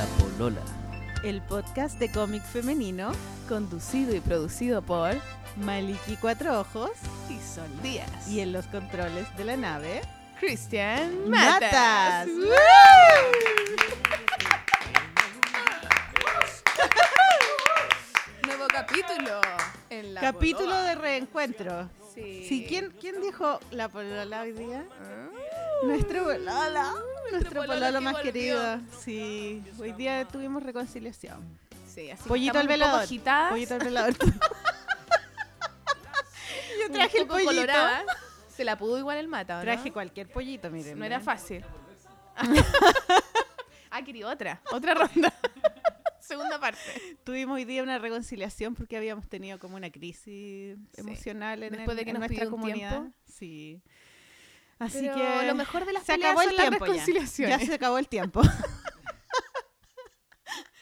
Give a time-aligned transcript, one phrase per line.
[0.00, 0.62] La Polola.
[1.24, 3.12] el podcast de cómic femenino
[3.50, 5.14] Conducido y producido por
[5.56, 6.92] Maliki Cuatro Ojos
[7.28, 8.26] y Sol Díaz.
[8.26, 10.00] y en los controles de la nave
[10.40, 12.26] Christian Matas.
[12.28, 12.28] Matas.
[18.46, 19.40] Nuevo capítulo.
[19.90, 20.84] En la capítulo Polola.
[20.84, 21.90] de reencuentro.
[22.14, 22.46] Sí.
[22.48, 24.84] Sí, ¿quién, ¿quién dijo la polola hoy día?
[25.02, 25.28] Ah.
[25.84, 26.94] Nuestro polola.
[27.30, 28.32] Nuestro pololo pololo más volvió.
[28.32, 28.80] querido.
[29.00, 31.58] Sí, hoy día tuvimos reconciliación.
[31.86, 33.06] Sí, así Pollito al velador.
[33.50, 34.14] Pollito al velador.
[36.78, 37.50] Yo un traje el pollito.
[37.50, 38.04] coloradas.
[38.48, 39.62] Se la pudo igual el mata, ¿o no?
[39.64, 40.98] Traje cualquier pollito, miren.
[40.98, 41.64] No era fácil.
[43.90, 44.60] ah, quería otra.
[44.72, 45.32] Otra ronda.
[46.20, 46.78] Segunda parte.
[47.24, 51.96] Tuvimos hoy día una reconciliación porque habíamos tenido como una crisis emocional en, Después el-
[51.96, 52.90] de que en nos nuestra comunidad.
[52.90, 53.12] tiempo.
[53.24, 53.82] Sí.
[54.80, 57.58] Así Pero que lo mejor de las se acabó el tiempo ya.
[57.60, 58.40] se acabó el tiempo.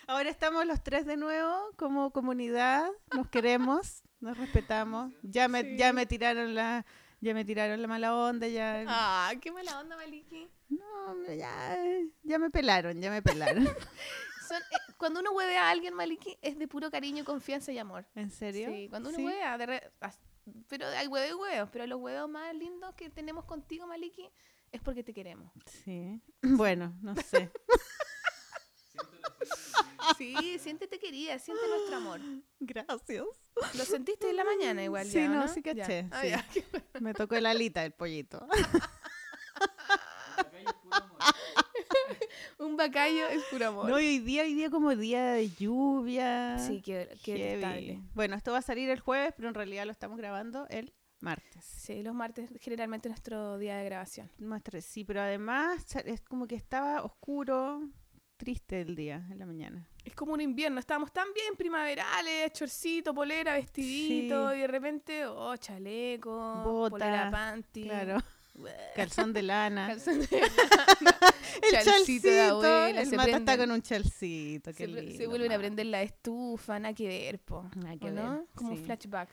[0.06, 5.12] Ahora estamos los tres de nuevo como comunidad, nos queremos, nos respetamos.
[5.22, 5.76] Ya me, Sí.
[5.76, 6.86] ya me tiraron la,
[7.20, 10.48] ya me tiraron la mala onda, ya, Ah, qué mala onda, Maliki.
[10.70, 11.76] no, ya,
[12.22, 13.64] ya me pelaron, ya me pelaron.
[14.48, 18.06] Son- eh, cuando uno hueve a alguien, Maliki, es de puro cariño, confianza y amor.
[18.14, 18.70] ¿En serio?
[18.72, 19.24] Sí, cuando uno Sí.
[19.26, 19.92] huevea, de re-
[20.68, 24.28] pero hay huevos y huevos, pero los huevos más lindos que tenemos contigo, Maliki,
[24.72, 25.52] es porque te queremos.
[25.84, 26.20] Sí.
[26.42, 27.50] Bueno, no sé.
[30.16, 32.20] Sí, siéntete querida, siente nuestro amor.
[32.60, 33.24] Gracias.
[33.74, 35.48] Lo sentiste en la mañana igual Sí, ya, ¿o no, no?
[35.48, 35.74] sí Ya.
[35.74, 36.28] caché, Ah, sí.
[36.30, 36.44] ya.
[37.00, 38.46] Me tocó el alita el pollito.
[42.78, 43.90] Bacayo es puro amor.
[43.90, 46.58] No, y hoy día, hoy día como día de lluvia.
[46.58, 48.00] sí, qué, qué.
[48.14, 51.64] Bueno, esto va a salir el jueves, pero en realidad lo estamos grabando el martes.
[51.64, 54.30] Sí, los martes generalmente nuestro día de grabación.
[54.38, 57.82] Nuestra- sí, pero además es como que estaba oscuro,
[58.36, 59.88] triste el día en la mañana.
[60.04, 64.56] Es como un invierno, estábamos tan bien primaverales, chorcito, polera, vestidito, Sí.
[64.56, 67.82] y de repente, oh, chaleco, Bota, polera panty.
[67.82, 68.18] Claro,
[68.96, 69.86] calzón de lana.
[69.88, 71.18] calzón de lana,
[71.62, 75.28] el chalcito de abuela, el se mata está con un chalcito, qué se, se lindo,
[75.30, 77.68] vuelven a prender la estufa, nada que ver, po.
[77.76, 78.12] Nada que
[78.54, 78.82] Como sí.
[78.84, 79.28] flashback.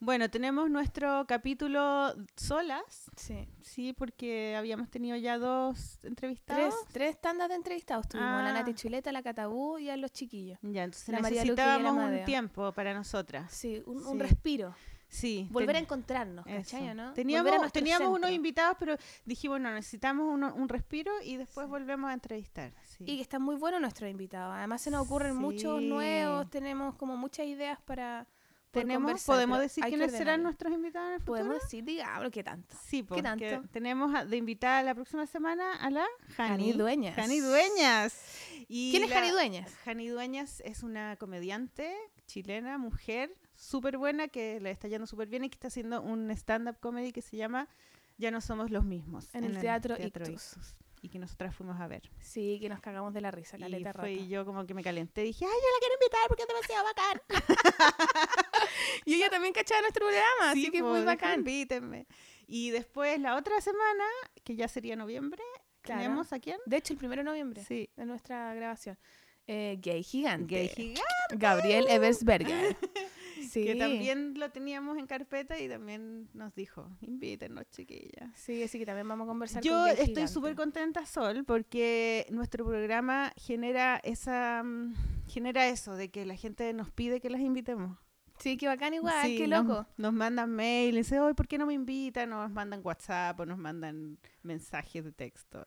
[0.00, 3.48] Bueno, tenemos nuestro capítulo solas, Sí.
[3.62, 6.74] sí, porque habíamos tenido ya dos Tres, entrevistados.
[6.92, 8.52] tres tandas de entrevistados tuvimos, a la Ah.
[8.52, 10.56] Nati Chuleta, a la Catabú y a los chiquillos.
[10.62, 13.50] Ya, entonces La María Luque y la necesitábamos un tiempo para nosotras.
[13.52, 14.72] Sí, un, respiro.
[15.08, 15.48] Sí.
[15.50, 16.44] Volver a encontrarnos.
[16.44, 17.12] ¿cachai no?
[17.14, 21.70] Teníamos, teníamos unos invitados, pero dijimos, no, necesitamos uno- un respiro y después Sí.
[21.70, 22.72] volvemos a entrevistar.
[22.84, 23.04] sí.
[23.06, 24.54] Y que están muy buenos nuestros invitados.
[24.56, 28.26] Además se nos ocurren muchos nuevos, tenemos como muchas ideas para
[28.70, 31.38] Tenemos, podemos decir quiénes serán nuestros invitados en el futuro.
[31.38, 32.76] Podemos decir, digamos, ¿qué tanto?
[32.84, 33.62] Sí, porque tanto?
[33.72, 36.04] tenemos de invitada la próxima semana a la
[36.36, 36.74] Jani.
[36.74, 37.16] Dueñas.
[37.16, 38.20] Jani Dueñas.
[38.68, 39.74] Y ¿Quién es Jani Dueñas?
[39.86, 41.96] Jani Dueñas es una comediante
[42.26, 46.30] chilena, mujer, súper buena, que le está yendo súper bien y que está haciendo un
[46.30, 47.68] stand-up comedy que se llama
[48.16, 49.28] Ya no somos los mismos.
[49.34, 50.56] En el Teatro Ictus.
[51.00, 52.10] Y que nosotras fuimos a ver.
[52.18, 54.10] Sí, que nos cagamos de la risa, Y caleta fue rata.
[54.10, 55.22] y yo como que me calenté.
[55.22, 57.22] Dije, ay, yo la quiero invitar porque es demasiado bacán.
[59.04, 61.38] Y ella también cachaba nuestro programa, así Sí, que po, muy bacán.
[61.40, 62.06] Invítenme.
[62.46, 64.04] Y después la otra semana,
[64.44, 65.42] que ya sería noviembre,
[65.82, 66.02] Claro.
[66.02, 66.58] tenemos a quién?
[66.66, 67.88] De hecho, el primero de noviembre Sí.
[67.96, 68.98] de nuestra grabación.
[69.46, 70.54] Eh, gay gigante.
[70.54, 71.02] Gay Gigante.
[71.36, 72.76] Gabriel Eversberger.
[73.48, 73.64] Sí.
[73.64, 78.30] Que también lo teníamos en carpeta y también nos dijo, invítenos, chiquillas.
[78.34, 82.64] Sí, así que también vamos a conversar Yo con estoy súper contenta, Sol, porque nuestro
[82.64, 84.94] programa genera esa mm,
[85.28, 87.98] genera eso de que la gente nos pide que las invitemos.
[88.38, 89.86] Sí, qué bacán igual, Sí, qué nos- loco.
[89.96, 92.30] Nos, mandan mail y dicen, hoy ¿por qué no me invitan?
[92.30, 95.64] Nos mandan WhatsApp o nos mandan mensajes de texto.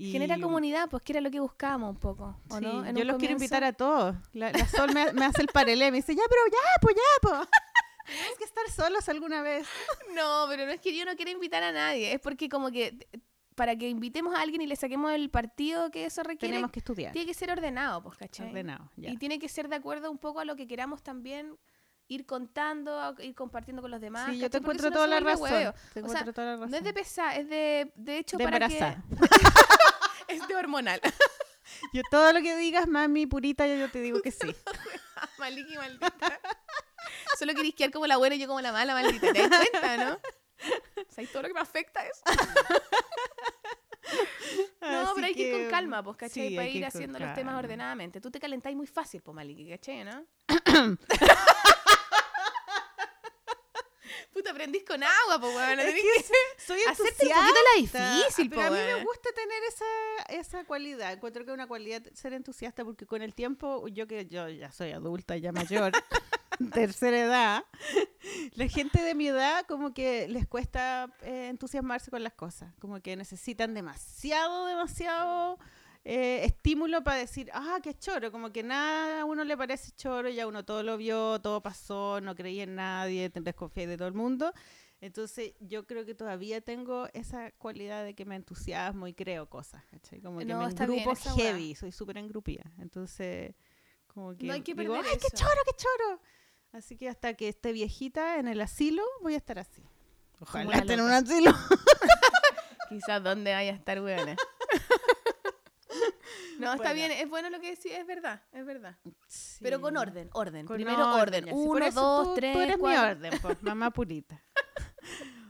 [0.00, 2.88] Y, Genera comunidad, pues que era lo que buscábamos un poco, ¿o sí, no?
[2.92, 4.14] Yo los quiero invitar a todos.
[4.32, 7.02] La, la Sol me, me hace el paralelo, me dice, ya, pero ya, pues ya,
[7.20, 7.48] pues.
[8.06, 9.66] Tenemos que estar solos alguna vez.
[10.14, 12.86] No, pero no es que yo no quiera invitar a nadie, es porque como que
[13.12, 13.18] eh,
[13.56, 16.78] para que invitemos a alguien y le saquemos el partido que eso requiere, Tenemos que
[16.78, 17.12] estudiar.
[17.12, 18.48] tiene que ser ordenado, pues, ¿cachai?
[18.50, 19.10] Ordenado, ya.
[19.10, 21.58] Y tiene que ser de acuerdo un poco a lo que queramos también
[22.10, 24.30] ir contando, ir compartiendo con los demás.
[24.30, 24.60] Sí, yo te ¿cachai?
[24.60, 25.42] Encuentro no la razón.
[25.42, 25.72] hueveo.
[25.92, 26.70] Te O encuentro sea, toda la razón.
[26.70, 28.78] No es de pesar, es de, de hecho De para que...
[30.28, 31.00] es de hormonal.
[31.92, 34.54] Yo todo lo que digas, mami, purita, yo, yo te digo que sí.
[35.38, 36.40] Maliki, maldita.
[37.38, 39.32] Solo querís quedar como la buena y yo como la mala, maldita.
[39.32, 40.18] ¿Te das cuenta, no?
[41.10, 42.22] ¿Sabes todo lo que me afecta eso?
[44.80, 46.48] No, Así pero hay que ir con calma, pues, ¿cachai?
[46.48, 48.22] sí, Para ir haciendo los temas ordenadamente.
[48.22, 50.26] Tú te calentáis muy fácil, pues, Maliki, ¿cachai, no?
[54.38, 55.80] Puta, aprendís con agua, pues, weón.
[55.80, 56.00] Es que
[56.64, 60.64] soy Hacerte un poquito la difícil, pero po, a mí me gusta tener esa esa
[60.64, 64.48] cualidad, encuentro que es una cualidad ser entusiasta porque con el tiempo, yo que yo
[64.48, 65.90] ya soy adulta, ya mayor,
[66.72, 67.64] tercera edad,
[68.54, 73.00] la gente de mi edad como que les cuesta eh, entusiasmarse con las cosas, como
[73.00, 75.58] que necesitan demasiado, demasiado
[76.10, 80.30] eh, estímulo para decir, ah, qué choro, como que nada a uno le parece choro,
[80.30, 84.14] ya uno todo lo vio, todo pasó, no creía en nadie, desconfié de todo el
[84.14, 84.54] mundo.
[85.02, 89.84] Entonces yo creo que todavía tengo esa cualidad de que me entusiasmo y creo cosas,
[89.90, 90.22] ¿cachai?
[90.22, 92.64] Como que No, me engrupo heavy, soy súper engrupida.
[92.78, 93.54] Entonces,
[94.06, 95.36] como que No hay que digo, ¡ay, qué eso".
[95.36, 96.20] choro, qué choro!
[96.72, 99.82] Así que hasta que esté viejita en el asilo, voy a estar así.
[100.40, 101.52] Ojalá esté en un asilo.
[102.88, 104.36] Quizás dónde vaya a estar, weona.
[106.66, 106.94] No, está Bueno.
[106.94, 108.96] bien, es bueno lo que decís, es verdad, es verdad.
[109.60, 110.66] Pero con orden, orden.
[110.66, 111.44] Con Primero orden.
[111.46, 113.00] ya, sí, por Uno, eso dos, tú- tres, Tú eres cuatro.
[113.02, 114.42] mi orden, pues, mamá purita.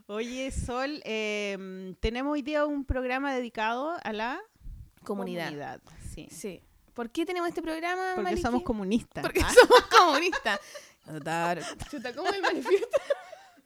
[0.07, 4.41] Oye, Sol, em, tenemos hoy día un programa dedicado a la
[5.05, 5.81] Comunidad.
[6.15, 6.29] sí.
[6.31, 6.63] Sí.
[6.95, 8.43] ¿Por qué tenemos este programa, Porque Maliki?
[8.43, 9.23] somos comunistas.
[9.23, 10.59] Porque Ah, somos comunistas.
[11.91, 12.99] Chuta, ¿cómo es manifiesto?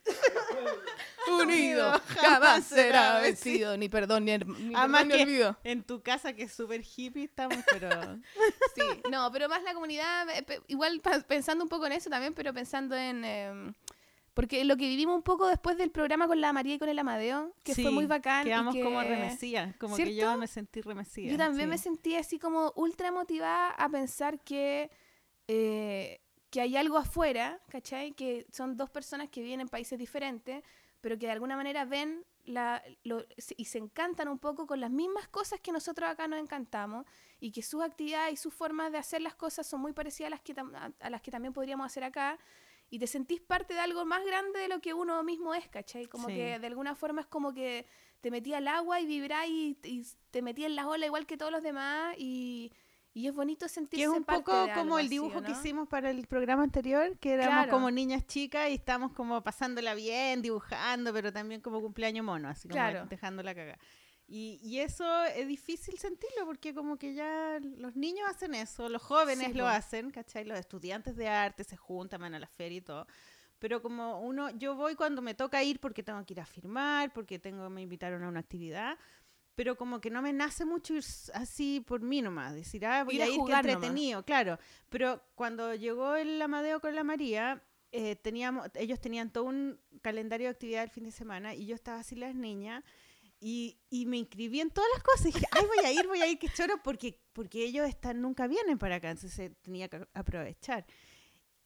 [1.41, 5.57] Unido jamás será vencido, ni perdón, ni, ni Además perdón, ni olvido.
[5.65, 7.89] En tu casa, que es súper hippie, estamos, pero...
[8.75, 12.53] Sí, no, pero más la comunidad, eh, igual pensando un poco en eso también, pero
[12.53, 13.25] pensando en...
[13.25, 13.75] em,
[14.35, 16.99] porque lo que vivimos un poco después del programa con la María y con el
[16.99, 18.47] Amadeo, que fue muy bacán.
[18.47, 21.31] y Quedamos que- como remesías, como que yo me sentí remesía.
[21.31, 21.71] Yo también sí.
[21.71, 24.91] me sentí así como ultra motivada a pensar que,
[25.49, 26.22] eh,
[26.53, 28.13] que hay algo afuera, ¿cachai?
[28.13, 30.63] Que son dos personas que viven en países diferentes,
[31.01, 33.25] pero que de alguna manera ven la, lo-
[33.57, 37.07] y se encantan un poco con las mismas cosas que nosotros acá nos encantamos
[37.41, 40.31] y que sus actividades y sus formas de hacer las cosas son muy parecidas a
[40.31, 42.39] las que, a, a las que también podríamos hacer acá.
[42.91, 46.05] Y te sentís parte de algo más grande de lo que uno mismo es, ¿cachai?
[46.05, 46.35] Como Sí.
[46.35, 47.87] que de alguna forma es como que
[48.21, 51.39] te metí al agua y vibrás y, y te metí en las olas igual que
[51.39, 52.71] todos los demás y,
[53.15, 55.59] y es bonito sentirse Que es un parte poco como el dibujo ¿o que no?
[55.59, 57.71] hicimos para el programa anterior, que éramos Claro.
[57.71, 62.69] como niñas chicas y estábamos como pasándola bien, dibujando, pero también como cumpleaños mono, así
[62.69, 63.07] como Claro.
[63.07, 63.79] dejando la caga.
[64.27, 69.03] Y, y eso es difícil sentirlo porque como que ya los niños hacen eso, los
[69.03, 70.45] jóvenes Sí, lo hacen, ¿cachai?
[70.47, 73.07] Los estudiantes de arte se juntan, van a la feria y todo.
[73.59, 77.13] Pero como uno, yo voy cuando me toca ir porque tengo que ir a firmar,
[77.13, 78.99] porque tengo, me invitaron a una actividad,
[79.55, 81.05] pero como que no me nace mucho ir
[81.35, 83.65] así por mí nomás, decir, ah, voy Ir a a ir, nomás.
[83.65, 84.59] entretenido, claro.
[84.89, 87.63] Pero cuando llegó el Amadeo con la María,
[87.93, 91.75] eh, teníamos, ellos tenían todo un calendario de actividad el fin de semana y yo
[91.75, 92.83] estaba así las niñas
[93.39, 96.21] y, y me inscribí en todas las cosas y dije, ay, voy a ir, voy
[96.23, 100.07] a ir, qué choro, porque, porque ellos están, nunca vienen para acá, entonces tenía que
[100.15, 100.87] aprovechar.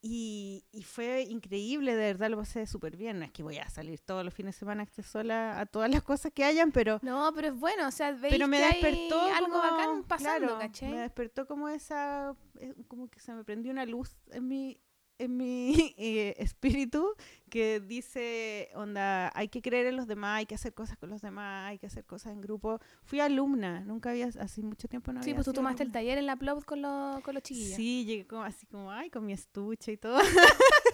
[0.08, 3.18] Y, y fue increíble, de verdad lo pasé súper bien.
[3.18, 5.90] No es que voy a salir todos los fines de semana esté sola a todas
[5.90, 8.64] las cosas que hayan, pero, No, pero es bueno, o sea, veis pero me que
[8.64, 10.92] hay algo como, bacán pasando, claro, ¿cachai?
[10.92, 14.80] Me despertó como esa, eh, como que se me prendió una luz en mi,
[15.18, 17.14] en mi eh, espíritu
[17.48, 21.22] que dice, onda, hay que creer en los demás, hay que hacer cosas con los
[21.22, 22.80] demás, hay que hacer cosas en grupo.
[23.04, 26.00] Fui alumna, nunca había, hace mucho tiempo no Sí, había pues tú tomaste el alumna.
[26.00, 27.76] taller en la Plop con, los con los chiquillos.
[27.76, 30.18] Sí, llegué como, así como, ay, con mi estuche y todo.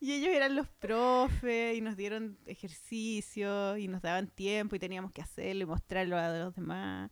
[0.00, 5.12] y ellos eran los profes y nos dieron ejercicios y nos daban tiempo y teníamos
[5.12, 7.10] que hacerlo y mostrarlo a los demás.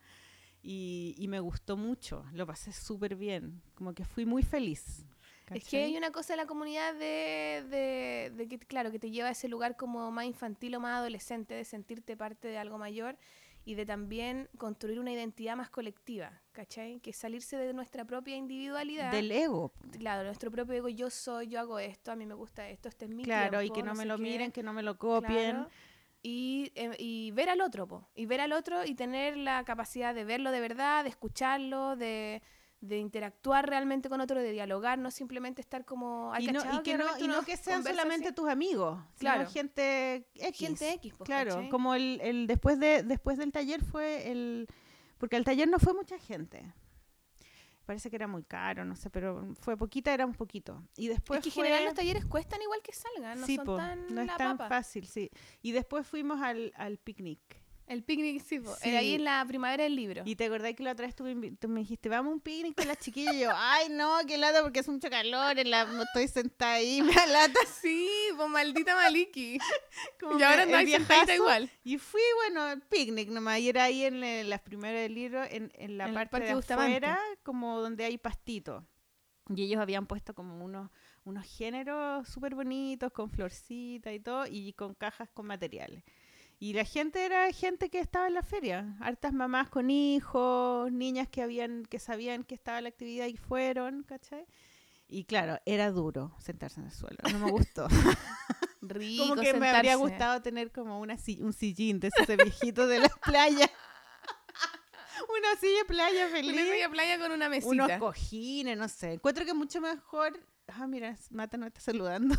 [0.63, 5.07] Y, y me gustó mucho, lo pasé súper bien, como que fui muy feliz.
[5.51, 9.11] Es que hay una cosa de la comunidad de, de, de que, claro, que te
[9.11, 12.79] lleva a ese lugar como más infantil o más adolescente, de sentirte parte de algo
[12.79, 13.17] mayor
[13.65, 17.01] y de también construir una identidad más colectiva, ¿cachai?
[17.01, 19.13] Que salirse de nuestra propia individualidad.
[19.13, 22.69] Del ego, Claro, nuestro propio ego, yo soy, yo hago esto, a mí me gusta
[22.69, 24.23] esto, este es mi claro, y que no, me lo qué.
[24.23, 25.57] miren, que no me lo copien.
[25.57, 25.71] Claro.
[26.23, 28.07] Y, eh, y ver al otro, po.
[28.15, 32.43] y ver al otro y tener la capacidad de verlo de verdad, de escucharlo, de,
[32.81, 36.33] de interactuar realmente con otro, de dialogar, no simplemente estar como...
[36.33, 38.35] ¿hay Y no, y que, no, y no que sean solamente así?
[38.35, 39.41] tus amigos, Claro.
[39.41, 40.57] sino gente X.
[40.59, 44.67] Gente X, pues, Claro, como el, el después de después del taller fue el
[45.19, 46.73] porque al taller no fue mucha gente.
[47.85, 50.83] Parece que era muy caro, no sé, pero fue poquita, era un poquito.
[50.97, 53.57] Y después es que en fue general los talleres cuestan igual que salgan, no sí,
[53.57, 54.69] son po, tan no es la tan papa.
[54.69, 55.29] fácil, sí.
[55.61, 57.41] Y después fuimos al, al picnic.
[57.91, 58.73] El picnic, sí, po.
[58.77, 58.89] Sí.
[58.89, 60.23] Era ahí en la primavera del libro.
[60.25, 61.25] Y te acordás que la otra vez tú
[61.59, 63.35] tú me dijiste, vamos a un picnic con las chiquillas.
[63.35, 65.59] Y yo, ay, no, qué lata porque es mucho calor.
[65.59, 67.59] En la, estoy sentada ahí, me lata.
[67.83, 69.59] Sí, pues maldita Maliki.
[70.21, 71.35] como y ahora sentadita viejazo.
[71.35, 71.71] igual.
[71.83, 75.43] Y fui, bueno, al picnic nomás, y era ahí en eh, las primeras del libro,
[75.43, 76.97] en, en la En parte Parque de Bustamante.
[76.97, 78.87] afuera, como donde hay pastito.
[79.53, 80.91] Y ellos habían puesto como unos,
[81.25, 86.05] unos géneros súper bonitos, con florcita y todo, y con cajas con materiales.
[86.63, 91.27] Y la gente era gente que estaba en la feria, hartas mamás con hijos, niñas
[91.27, 94.47] que habían que sabían que estaba la actividad y fueron, ¿cachai?
[95.09, 97.89] Y claro, era duro sentarse en el suelo, no me gustó.
[98.83, 102.87] Rico como que me habría gustado tener como una un sillín de esos de viejitos
[102.91, 103.71] de las playas.
[105.31, 106.53] una silla de playa feliz.
[106.53, 107.71] Una media playa con una mesita.
[107.71, 109.15] unos cojines, no sé.
[109.15, 110.39] Encuentro que mucho mejor.
[110.69, 112.35] Ah, mira, Mata no está saludando.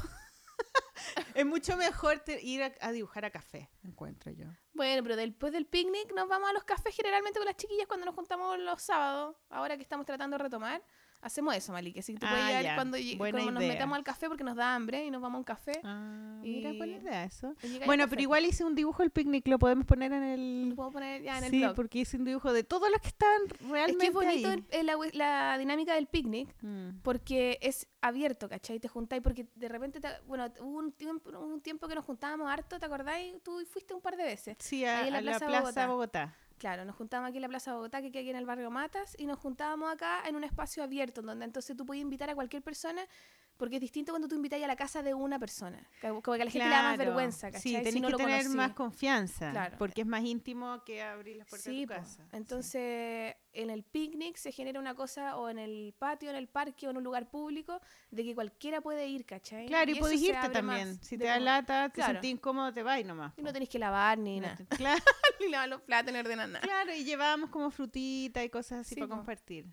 [1.35, 4.45] es mucho mejor te- ir a, a dibujar a café, encuentro yo.
[4.73, 8.05] Bueno, pero después del picnic nos vamos a los cafés generalmente con las chiquillas cuando
[8.05, 9.35] nos juntamos los sábados.
[9.49, 10.81] Ahora que estamos tratando de retomar,
[11.21, 11.99] hacemos eso, Maliki.
[11.99, 12.75] Así que tú puedes Ah, llegar ya.
[12.75, 15.43] cuando, cuando nos metamos al café porque nos da hambre y nos vamos a un
[15.43, 15.79] café.
[15.83, 17.55] Ah, mira, buena Y- idea eso.
[17.63, 20.75] y Bueno, pero igual hice un dibujo del picnic, lo podemos poner en Lo el...
[20.75, 21.75] puedo poner ya en el sí, blog.
[21.75, 24.63] porque hice un dibujo de todos los que estaban Es realmente que es bonito ahí.
[24.71, 26.99] el- el- la, la dinámica del picnic Mm.
[27.03, 28.79] porque es abierto, ¿cachai?
[28.79, 32.49] Te juntáis porque de repente, te- bueno, hubo un tiempo, un tiempo que nos juntábamos
[32.49, 33.41] harto, ¿te acordáis?
[33.43, 34.55] Tú fuiste un par de veces.
[34.59, 35.87] Sí, a, Ahí en la a la Plaza Plaza Bogotá.
[35.87, 36.35] Bogotá.
[36.61, 39.15] Claro, nos juntábamos aquí en la Plaza Bogotá, que queda aquí en el barrio Matas,
[39.17, 42.61] y nos juntábamos acá en un espacio abierto, donde entonces tú podías invitar a cualquier
[42.61, 43.01] persona,
[43.57, 45.79] porque es distinto cuando tú invitas a la casa de una persona.
[46.01, 47.61] Como que a la gente le da más vergüenza, ¿cachai?
[47.61, 48.57] Sí, Si tenés no que lo tener conocí.
[48.57, 49.49] más confianza.
[49.49, 49.75] Claro.
[49.79, 52.23] Porque es más íntimo que abrir las puertas Sí, de tu casa.
[52.29, 52.29] Sí.
[52.37, 56.87] entonces en el picnic se genera una cosa, o en el patio, en el parque,
[56.87, 59.67] o en un lugar público, de que cualquiera puede ir, ¿cachai?
[59.67, 61.01] Claro, y, podés se irte también.
[61.03, 62.13] Si te da como- lata, te Claro.
[62.13, 63.33] sentís incómodo, te vas y nomás.
[63.37, 64.57] Y no tenés que lavar ni No nada.
[64.69, 65.03] Claro,
[65.41, 66.61] ni lavar los platos, ni ordenar nada.
[66.65, 69.15] claro, y llevábamos como frutita y cosas así Sí, para po.
[69.17, 69.65] compartir.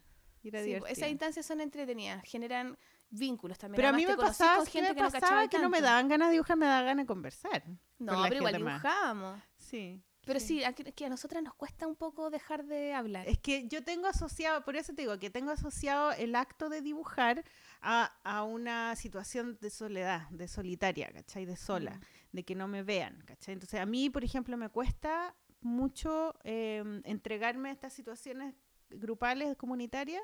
[0.42, 2.78] Y era Sí, esas instancias son entretenidas, generan
[3.10, 3.76] vínculos también.
[3.76, 5.80] Pero a mí me pasaba, sí gente me que no pasaba cachaba que no me
[5.80, 7.64] daban ganas de dibujar, me daban ganas de conversar.
[7.98, 9.40] No, pero igual dibujábamos.
[9.56, 10.00] Sí.
[10.28, 13.26] Pero sí, a, que a nosotras nos cuesta un poco dejar de hablar.
[13.26, 16.82] Es que yo tengo asociado, por eso te digo, que tengo asociado el acto de
[16.82, 17.44] dibujar
[17.80, 21.46] a, a una situación de soledad, de solitaria, ¿cachai?
[21.46, 22.36] De sola, Mm.
[22.36, 23.54] de que no me vean, ¿cachai?
[23.54, 28.54] Entonces a mí, por ejemplo, me cuesta mucho eh, entregarme a estas situaciones
[28.90, 30.22] grupales, comunitarias,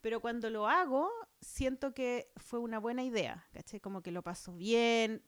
[0.00, 1.10] pero cuando lo hago,
[1.40, 3.80] siento que fue una buena idea, ¿cachai?
[3.80, 5.22] Como que lo paso bien,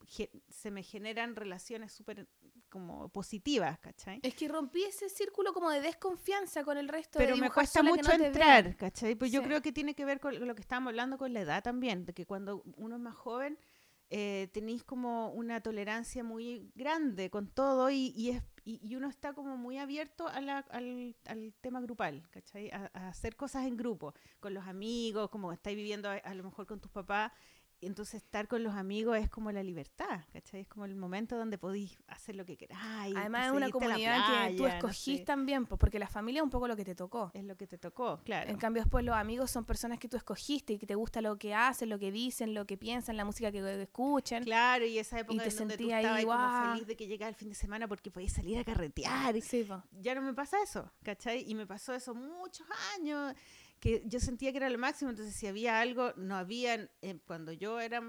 [0.48, 2.28] se me generan relaciones súper
[2.68, 4.20] como positivas, ¿cachai?
[4.22, 7.82] Es que rompí ese círculo como de desconfianza con el resto pero de me cuesta
[7.82, 8.76] mucho no entrar, vean.
[8.76, 9.14] ¿cachai?
[9.14, 11.62] Pues yo creo que tiene que ver con lo que estábamos hablando con la edad
[11.62, 13.58] también, de que cuando uno es más joven
[14.10, 19.08] eh, tenéis como una tolerancia muy grande con todo y, y, es, y, y uno
[19.08, 22.70] está como muy abierto a la- al, al tema grupal, ¿cachai?
[22.70, 26.42] A, a hacer cosas en grupo, con los amigos, como estáis viviendo a, a lo
[26.44, 27.32] mejor con tus papás.
[27.80, 30.60] Y Entonces estar con los amigos es como la libertad, ¿cachai?
[30.62, 33.14] Es como el momento donde podéis hacer lo que queráis.
[33.16, 35.24] Además es una comunidad que tú playa, no escogís sé.
[35.24, 37.30] también, porque la familia es un poco lo que te tocó.
[37.34, 38.50] Es lo que te tocó, claro.
[38.50, 41.36] En cambio, después los amigos son personas que tú escogiste y que te gusta lo
[41.38, 44.44] que hacen, lo que dicen, lo que piensan, la música que que escuchan.
[44.44, 46.72] Claro, y esa época te en donde tú ahí, estabas ahí como guau.
[46.72, 49.36] feliz de que llegaba el fin de semana porque podías salir a carretear.
[49.36, 49.82] y- Sí, po.
[50.00, 51.44] Ya no me pasa eso, ¿cachai?
[51.48, 52.66] Y me pasó eso muchos
[52.96, 53.34] años,
[53.80, 57.52] que yo sentía que era lo máximo, entonces si había algo, no había, eh, cuando
[57.52, 58.02] yo era,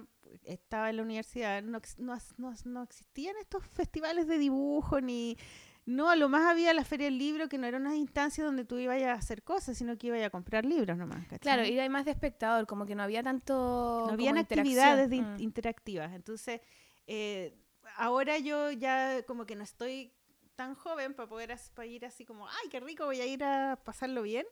[0.43, 5.37] estaba en la universidad, no, no, no- no existían estos festivales de dibujo, ni...
[5.85, 8.63] No, a lo más había la Feria del Libro, que no era una instancia donde
[8.63, 11.39] tú ibas a hacer cosas, sino que ibas a comprar libros nomás, ¿cachai?
[11.39, 14.03] Claro, y hay más de espectador, como que no había tanto.
[14.05, 15.39] no habían actividades de Mm.
[15.39, 16.13] interactivas.
[16.13, 16.61] Entonces,
[17.07, 17.57] eh,
[17.95, 20.13] ahora yo ya como que no estoy
[20.55, 23.79] tan joven para poder para ir así como, ay, qué rico, voy a ir a
[23.83, 24.45] pasarlo bien.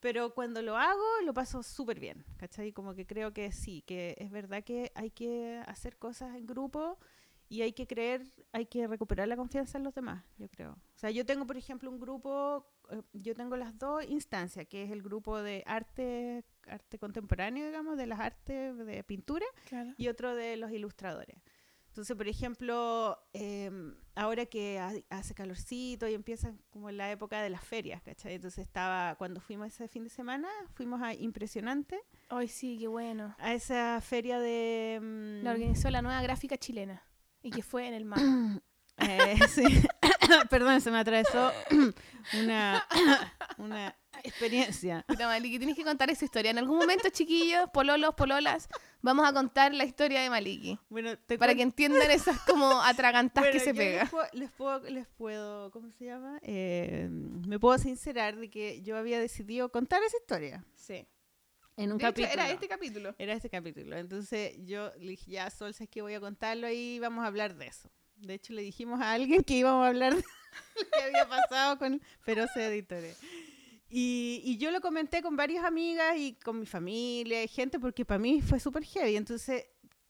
[0.00, 2.72] Pero cuando lo hago, lo paso súper bien, ¿cachai?
[2.72, 6.98] Como que creo que sí, que es verdad que hay que hacer cosas en grupo
[7.48, 10.72] y hay que creer, hay que recuperar la confianza en los demás, yo creo.
[10.72, 14.84] O sea, yo tengo, por ejemplo, un grupo, eh, yo tengo las dos instancias, que
[14.84, 19.94] es el grupo de arte, arte contemporáneo, digamos, de las artes de pintura, Claro.
[19.96, 21.38] y otro de los ilustradores.
[21.98, 27.50] Entonces, por ejemplo, em, ahora que ha- hace calorcito y empieza como la época de
[27.50, 28.34] las ferias, ¿cachai?
[28.34, 33.34] Entonces estaba, cuando fuimos ese fin de semana, fuimos a Impresionante, Ay, sí, qué bueno.
[33.40, 35.00] a esa feria de...
[35.02, 37.02] mm, La organizó la nueva gráfica chilena.
[37.42, 38.20] Y que fue en el mar.
[38.98, 39.64] eh, sí.
[40.50, 41.50] Perdón, se me atravesó
[42.40, 42.86] una,
[43.56, 45.04] una experiencia.
[45.08, 46.52] Puta, Maliki, tienes que contar esa historia.
[46.52, 48.68] En algún momento, chiquillos, pololos, pololas,
[49.02, 50.78] vamos a contar la historia de Maliki.
[50.88, 54.02] Bueno, te Para que entiendan esas como atragantas que se yo pega.
[54.02, 56.38] Les puedo, les puedo, les puedo- ¿cómo se llama?
[56.42, 61.06] Eh, me puedo sincerar de que yo había decidido contar esa historia Sí.
[61.76, 62.32] en un De hecho, capítulo.
[62.32, 63.14] era este capítulo.
[63.18, 63.96] Era este capítulo.
[63.96, 67.54] Entonces yo le dije, ya, Sol, es que voy a contarlo y vamos a hablar
[67.56, 67.90] de eso.
[68.16, 70.22] De hecho, le dijimos a alguien que íbamos a hablar de
[70.76, 73.16] lo que había pasado con Feroces Editores.
[73.90, 78.04] Y, y yo lo comenté con varias amigas y con mi familia y gente porque
[78.04, 79.16] para mí fue súper heavy.
[79.16, 79.64] Entonces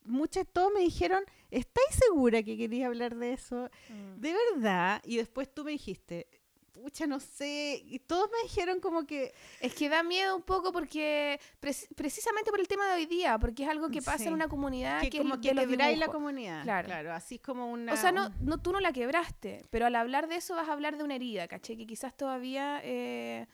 [0.05, 3.71] muchas, todos me dijeron, ¿estáis segura que quería hablar de eso?
[3.89, 4.21] Mm.
[4.21, 5.03] De verdad.
[5.05, 6.27] Y después tú me dijiste,
[6.73, 7.83] pucha, no sé.
[7.85, 12.51] Y todos me dijeron como que, Es que da miedo un poco porque, preci- precisamente
[12.51, 14.27] por el tema de hoy día, porque es algo que pasa Sí.
[14.29, 16.63] en una comunidad que que, como es que quebráis la comunidad.
[16.63, 16.87] Claro.
[16.87, 17.13] Claro.
[17.13, 17.93] así es como una...
[17.93, 20.73] O sea, no, no, tú no la quebraste, pero al hablar de eso vas a
[20.73, 21.77] hablar de una herida, ¿caché?
[21.77, 22.81] Que quizás todavía...
[22.83, 23.47] eh,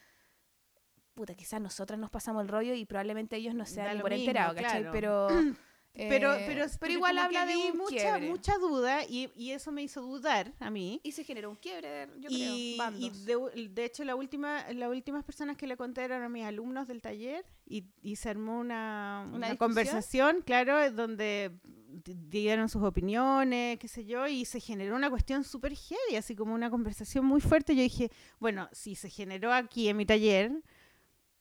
[1.14, 4.11] puta, quizás nosotras nos pasamos el rollo y probablemente ellos no se Da dan por
[4.11, 4.83] mismo, enterado, ¿cachai?
[4.83, 4.92] claro.
[4.92, 5.28] Pero,
[5.97, 8.28] pero, eh, pero, pero igual habla de un mucha, quiebre.
[8.28, 11.00] mucha duda y, y eso me hizo dudar a mí.
[11.04, 13.25] Y se generó un quiebre, yo y, creo, y bandos.
[13.25, 16.88] de, de hecho la última las últimas personas que le conté eran a mis alumnos
[16.88, 22.83] del taller y, y se armó una, ¿Una una conversación claro donde di- dieron sus
[22.83, 27.25] opiniones qué sé yo y se generó una cuestión súper heavy así como una conversación
[27.25, 30.50] muy fuerte yo dije bueno si se generó aquí en mi taller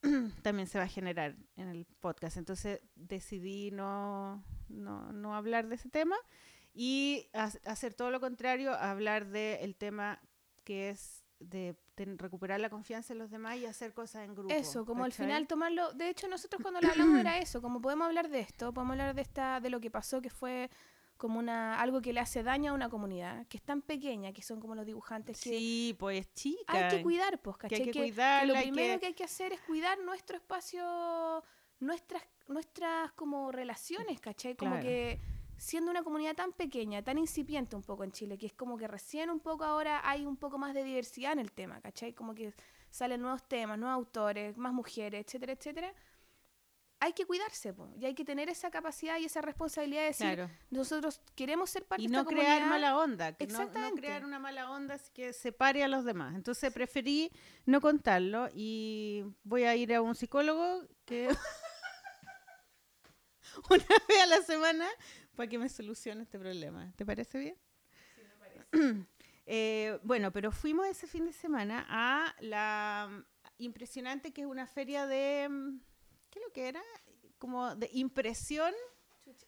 [0.43, 5.75] también se va a generar en el podcast entonces decidí no no, no hablar de
[5.75, 6.15] ese tema
[6.73, 10.19] y ha- hacer todo lo contrario, hablar del tema
[10.63, 11.75] que es de,
[12.17, 14.53] recuperar la confianza en los demás y hacer cosas en grupo.
[14.53, 15.93] Eso, como al final tomarlo.
[15.93, 19.13] De hecho, nosotros cuando lo hablamos era eso, como podemos hablar de esto, podemos hablar
[19.13, 20.69] de esta, de lo que pasó, que fue
[21.23, 24.41] como una algo que le hace daño a una comunidad, que es tan pequeña, que
[24.41, 26.73] son como los dibujantes que Sí, pues chica.
[26.73, 27.79] hay que cuidar, pues, que ¿cachai?
[27.79, 30.35] hay que Que- que lo hay primero que- que hay que hacer es cuidar nuestro
[30.35, 31.41] espacio,
[31.79, 34.55] nuestras, nuestras como relaciones, ¿cachai?
[34.57, 34.83] Como Claro.
[34.85, 35.19] que
[35.57, 38.87] siendo una comunidad tan pequeña, tan incipiente un poco en Chile, que es como que
[38.89, 42.11] recién un poco ahora hay un poco más de diversidad en el tema, ¿cachai?
[42.13, 42.53] Como que
[42.89, 45.93] salen nuevos temas, nuevos autores, más mujeres, etcétera, etcétera.
[47.03, 50.33] Hay que cuidarse, po, y hay que tener esa capacidad y esa responsabilidad de decir,
[50.35, 50.49] Claro.
[50.69, 52.69] nosotros queremos ser parte Y de no esta crear comunidad.
[52.69, 56.33] mala onda, que no- no, crear una mala onda que separe a los demás.
[56.35, 57.29] Entonces preferí
[57.65, 61.27] no contarlo y voy a ir a un psicólogo que
[63.69, 64.87] una vez a la semana
[65.35, 66.91] para que me solucione este problema.
[66.95, 67.57] ¿Te parece bien?
[69.45, 73.23] Eh, bueno, pero fuimos ese fin de semana a la mm,
[73.57, 75.79] impresionante que es una feria de mm,
[76.29, 76.81] ¿qué es lo que era?
[77.43, 78.73] Como de impresión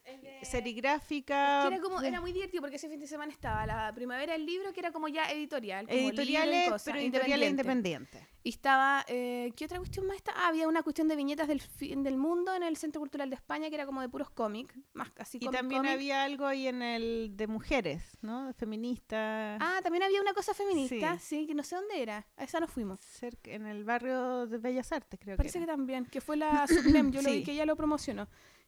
[0.06, 1.62] Es de- serigráfica.
[1.68, 4.34] Que era como de- era muy divertido porque ese fin de semana estaba la primavera
[4.34, 8.18] del libro que era como ya editorial como editoriales, cosa, pero editoriales independiente.
[8.18, 8.36] independientes.
[8.44, 11.60] y estaba eh, qué otra cuestión más estaba Ah, había una cuestión de viñetas del
[11.62, 14.76] fin del mundo en el Centro Cultural de España que era como de puros cómics
[14.94, 18.54] más así Y también había algo ahí en el de mujeres, ¿no?
[18.54, 19.60] Feministas.
[19.62, 21.26] ah también había una cosa feminista Sí.
[21.42, 24.58] sí, que no sé dónde era a esa no fuimos cerca- en el barrio de
[24.60, 25.60] Bellas Artes, creo parece que.
[25.60, 25.74] que era.
[25.74, 27.44] también que fue la Supreme yo lo vi Sí.
[27.44, 28.28] que ella lo promocionó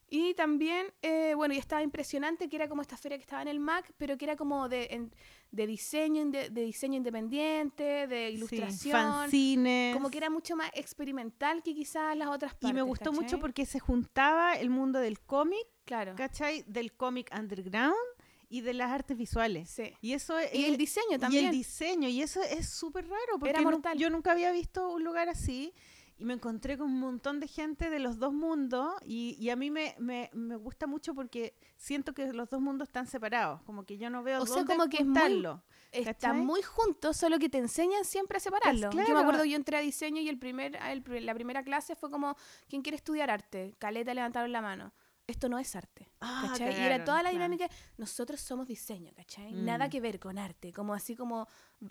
[0.09, 3.47] y también, eh, bueno, y estaba impresionante que era como esta feria que estaba en
[3.49, 5.13] el MAC, pero que era como de, en-
[5.51, 8.91] de diseño, inde- de diseño independiente, de Sí, ilustración.
[8.93, 9.93] fanzines.
[9.95, 12.69] Como que era mucho más experimental que quizás las otras partes.
[12.69, 13.39] Y me gustó mucho ¿cachai?
[13.39, 16.15] porque se juntaba el mundo del cómic, Claro.
[16.15, 16.63] ¿cachai?
[16.67, 17.95] Del cómic underground
[18.49, 19.69] y de las artes visuales.
[19.69, 19.93] Sí.
[20.01, 20.53] Y eso es...
[20.53, 21.45] Y el diseño Y también.
[21.47, 23.97] el diseño, y eso es súper raro, porque Era mortal.
[23.97, 25.73] yo nunca había visto un lugar así,
[26.17, 29.55] y me encontré con un montón de gente de los dos mundos, y, y a
[29.55, 33.85] mí me, me, me gusta mucho porque siento que los dos mundos están separados, como
[33.85, 35.63] que yo no veo O sea, como que es muy- juntarlo.
[35.91, 38.89] Están muy juntos, solo que te enseñan siempre a separarlo.
[38.91, 39.19] Yo me claro.
[39.21, 42.35] acuerdo, yo entré a diseño y el primer, el la primera clase fue como,
[42.67, 43.75] ¿quién quiere estudiar arte?
[43.79, 44.91] Caleta levantaron la mano.
[45.27, 46.09] Esto no es arte.
[46.21, 46.71] Ah, ¿cachai?
[46.73, 47.33] y era toda la claro.
[47.33, 49.51] dinámica, nosotros somos diseño, ¿cachai?
[49.51, 49.89] Nada Mm.
[49.89, 51.47] que ver con arte, como así como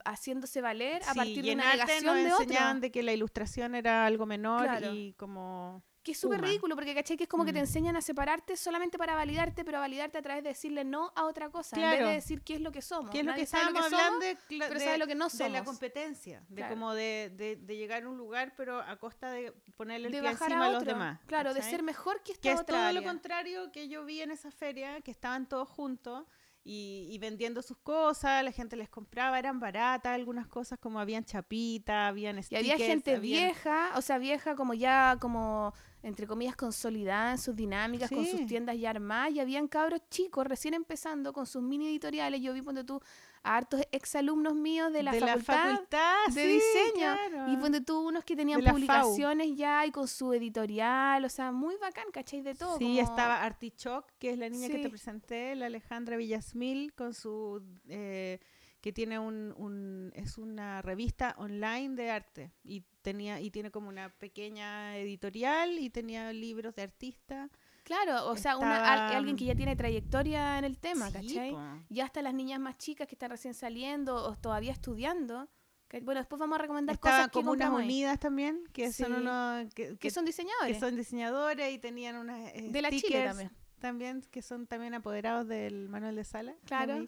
[0.06, 2.42] haciéndose valer a Sí, partir y de una negación nos de otro.
[2.44, 4.94] enseñaban de que la ilustración era algo menor Claro.
[4.94, 5.82] y como...
[6.06, 7.16] Que es súper ridículo, porque ¿cachai?
[7.16, 7.62] Que es como que te Mm.
[7.66, 11.50] enseñan a separarte solamente para validarte, pero validarte a través de decirle no a otra
[11.50, 12.08] cosa, en vez Claro.
[12.10, 13.10] de decir qué es lo que somos.
[13.10, 15.06] ¿Qué es lo Nadie que sabe estábamos somos, hablando de, cla- pero de- sabe lo
[15.08, 15.64] que no de la somos.
[15.64, 16.74] competencia, de Claro.
[16.74, 20.20] como de, de, de llegar a un lugar, pero a costa de ponerle el de
[20.20, 20.92] pie bajar encima a a los otro.
[20.94, 21.20] demás.
[21.26, 24.20] Claro, de ser mejor que esta que es otra todo lo contrario que yo vi
[24.22, 26.24] en esa feria, que estaban todos juntos
[26.68, 31.24] y, y vendiendo sus cosas, la gente les compraba, eran baratas algunas cosas, como habían
[31.24, 36.26] chapitas, habían Y stickers, había gente habían- vieja, o sea, vieja como ya, como entre
[36.26, 40.74] comillas, consolidada en sus dinámicas, con sus tiendas ya armadas, y habían cabros chicos recién
[40.74, 42.40] empezando con sus mini editoriales.
[42.40, 43.00] Yo vi, ponte tú,
[43.46, 45.54] a hartos exalumnos míos de la de facultad.
[45.54, 47.14] la facultad de sí, diseño.
[47.14, 47.52] claro.
[47.52, 51.76] Y ponte tú unos que tenían publicaciones ya y con su editorial, o sea, muy
[51.76, 52.42] bacán, ¿cachai?
[52.42, 52.78] De todo.
[52.78, 57.14] Sí, como- estaba Artichoke, que es la niña que te presenté, la Alejandra Villasmil, con
[57.14, 58.40] su eh,
[58.80, 63.88] que tiene un, un- es una revista online de arte y tenía y tiene como
[63.88, 67.50] una pequeña editorial y tenía libros de artistas.
[67.86, 71.52] Claro, o sea, una, al- alguien que ya tiene trayectoria en el tema, Sí, ¿cachai?
[71.52, 71.60] po.
[71.88, 75.48] Ya hasta las niñas más chicas que están recién saliendo o todavía estudiando.
[75.88, 79.12] que- bueno, después vamos a recomendar Estaba cosas que como unas unidas también, que son
[79.12, 80.80] unos que, que que- son que diseñadores.
[80.80, 83.52] son diseñadores y tenían unas eh, de la Chile también.
[83.78, 86.56] también, que son también apoderados del Manuel de Sala.
[86.64, 87.06] Claro.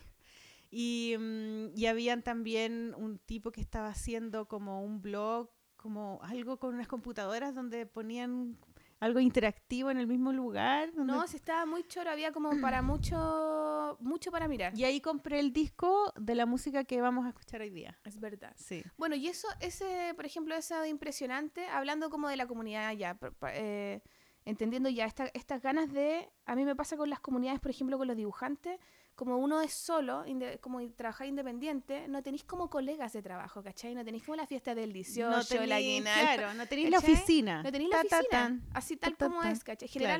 [0.70, 6.58] Y, mm, y habían también un tipo que estaba haciendo como un blog, como algo
[6.60, 8.58] con unas computadoras donde ponían
[9.00, 10.92] algo interactivo en el mismo lugar.
[10.92, 14.76] donde- No, si estaba muy choro, había como para mucho, mucho para mirar.
[14.76, 17.98] Y ahí compré el disco de la música que vamos a escuchar hoy día.
[18.04, 18.54] Es verdad.
[18.56, 18.82] Sí.
[18.96, 23.18] Bueno, y eso, ese, por ejemplo, eso de impresionante, hablando como de la comunidad ya,
[23.52, 24.02] eh,
[24.44, 27.98] entendiendo ya esta- estas ganas de, a mí me pasa con las comunidades, por ejemplo,
[27.98, 28.78] con los dibujantes,
[29.18, 33.92] como uno es solo, inde- como trabajar independiente, no tenéis como colegas de trabajo, ¿cachai?
[33.92, 37.62] No tenéis como la fiesta del 18, no la aguinaldo, claro, no tenéis la oficina.
[37.64, 38.62] no tenéis la Ta, ta, oficina, tan.
[38.74, 39.88] así ta, tal ta, como es, ¿cachai?
[39.88, 40.14] Claro.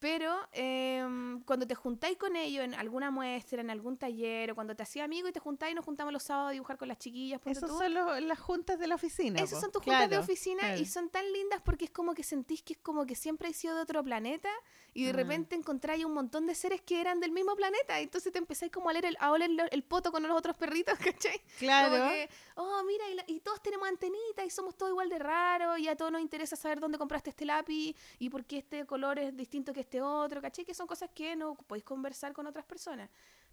[0.00, 4.74] Pero em, cuando te juntáis con ellos en alguna muestra, en algún taller, o cuando
[4.74, 6.98] te hacía amigo y te juntáis y nos juntamos los sábados a dibujar con las
[6.98, 7.54] chiquillas, tú.
[7.54, 7.94] son
[8.28, 9.40] las juntas de la oficina.
[9.40, 10.80] Esas son tus juntas de oficina claro.
[10.80, 13.56] y son tan lindas porque es como que sentís que es como que siempre has
[13.56, 14.48] sido de otro planeta
[14.94, 15.12] y de Ah.
[15.12, 18.00] repente encontráis un montón de seres que eran del mismo planeta.
[18.00, 20.32] Y entonces te empezáis como a, leer el, a oler el, el poto con los
[20.36, 21.40] otros perritos, ¿cachai?
[21.58, 21.96] Claro.
[21.98, 25.18] Como que, oh, mira, y, la- y todos tenemos antenitas y somos todos igual de
[25.18, 28.86] raros y a todos nos interesa saber dónde compraste este lápiz y por qué este
[28.86, 30.64] color es distinto que este otro, ¿cachai?
[30.64, 33.08] Que son cosas que no podéis conversar con otras personas.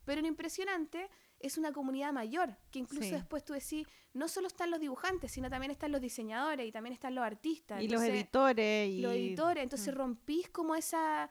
[0.05, 3.11] Pero lo impresionante es una comunidad mayor, que incluso Sí.
[3.11, 6.93] después tú decís, no solo están los dibujantes, sino también están los diseñadores y también
[6.93, 7.81] están los artistas.
[7.81, 8.89] y los editores.
[8.89, 9.01] Y...
[9.01, 9.63] los editores.
[9.63, 9.97] Entonces Mm.
[9.97, 11.29] rompís como esa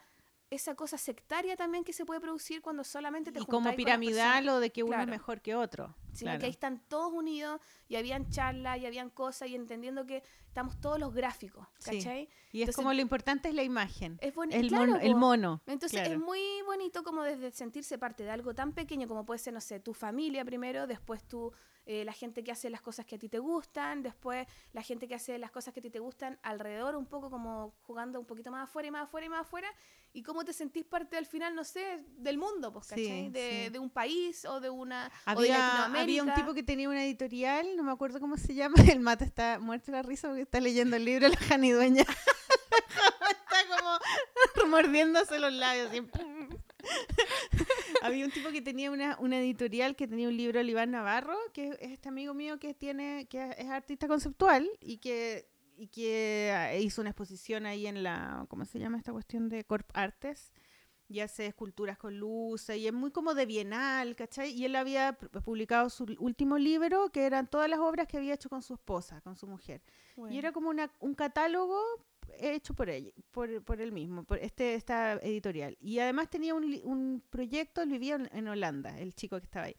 [0.49, 4.61] esa cosa sectaria también que se puede producir cuando solamente te Y como piramidal o
[4.61, 5.03] de que uno Claro.
[5.03, 5.97] es mejor que otro.
[6.17, 6.41] Sino claro.
[6.41, 10.81] que ahí están todos unidos y habían charlas y habían cosas y entendiendo que estamos
[10.81, 11.99] todos los gráficos, Sí.
[11.99, 12.23] ¿cachai?
[12.53, 14.19] Y es entonces- como lo importante es la imagen.
[14.21, 15.63] Es el, claro, mono, el mono.
[15.67, 16.15] Entonces claro.
[16.15, 19.61] es muy bonito como desde sentirse parte de algo tan pequeño como puede ser, no
[19.61, 21.53] sé, tu familia primero, después tú,
[21.85, 25.07] eh, la gente que hace las cosas que a ti te gustan, después la gente
[25.07, 28.27] que hace las cosas que a ti te gustan alrededor, un poco como jugando un
[28.27, 29.69] poquito más afuera y más afuera y más afuera,
[30.13, 33.29] y cómo te sentís parte al final, no sé, del mundo, pues, Sí, ¿cachai?
[33.31, 33.71] de, sí.
[33.73, 35.13] de un país o de una...
[35.27, 38.55] o de Había, había un tipo que tenía una editorial, no me acuerdo cómo se
[38.55, 41.71] llama, el mate está muerto de la risa porque está leyendo el libro la Jani
[41.71, 42.03] Dueña.
[42.07, 45.91] está como mordiéndose los labios.
[45.91, 46.03] así.
[48.03, 51.37] había un tipo que tenía una, una editorial que tenía un libro de Iván Navarro,
[51.53, 56.53] que es este amigo mío que tiene, que es artista conceptual y que y que
[56.55, 60.53] ah, hizo una exposición ahí en la, ¿cómo se llama esta cuestión de Corp Artes?
[61.09, 64.51] Y hace esculturas con luces y es muy como de bienal, ¿cachai?
[64.53, 68.35] Y él había pu- publicado su último libro que eran todas las obras que había
[68.35, 69.83] hecho con su esposa, con su mujer.
[70.33, 71.81] Y era como una, un catálogo
[72.41, 75.77] hecho por él, por, por él mismo, por este, esta editorial.
[75.81, 79.77] Y además tenía un, proyecto, él vivía en, en Holanda, el chico que estaba ahí.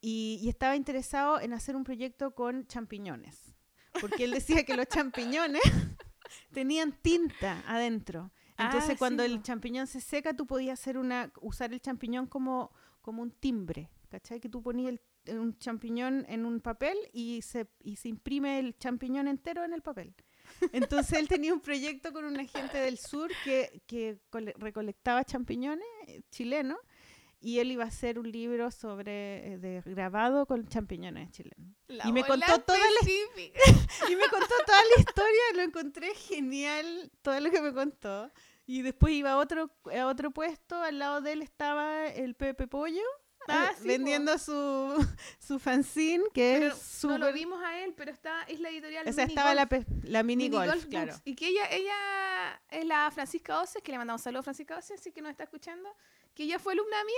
[0.00, 3.54] Y, y estaba interesado en hacer un proyecto con champiñones.
[4.00, 5.62] Porque él decía que los champiñones
[6.52, 8.30] tenían tinta adentro.
[8.58, 12.26] Entonces Ah, sí, cuando el champiñón se seca, tú podías hacer una, usar el champiñón
[12.26, 13.88] como, como un timbre.
[14.10, 14.40] ¿Cachai?
[14.40, 14.94] Que tú ponías
[15.26, 19.74] el- un champiñón en un papel y se, y se imprime el champiñón entero en
[19.74, 20.14] el papel.
[20.72, 25.84] Entonces él tenía un proyecto con una gente del sur que, que cole- recolectaba champiñones
[26.06, 26.78] eh, chilenos
[27.40, 31.74] y él iba a hacer un libro sobre eh, de grabado con champiñones chilenos.
[31.86, 33.08] La y me contó toda la
[34.10, 38.30] y me contó toda la historia, lo encontré genial, todo lo que me contó.
[38.66, 42.66] Y después iba a otro, a otro puesto, al lado de él estaba el Pepe
[42.66, 43.02] Pollo,
[43.50, 43.88] Ah, eh, sí, po.
[43.88, 44.52] vendiendo su,
[45.38, 49.08] su fanzine, que Pero es no lo vimos a él, pero está, es la editorial
[49.08, 49.86] o sea, Mini estaba la, Golf.
[49.86, 51.14] pe- la mini, Mini golf, Golf claro.
[51.24, 55.00] Y que ella, ella es la Francisca Oces, que le mandamos saludos a Francisca Oces,
[55.00, 55.88] así que nos está escuchando,
[56.38, 57.14] que ella fue alumna mía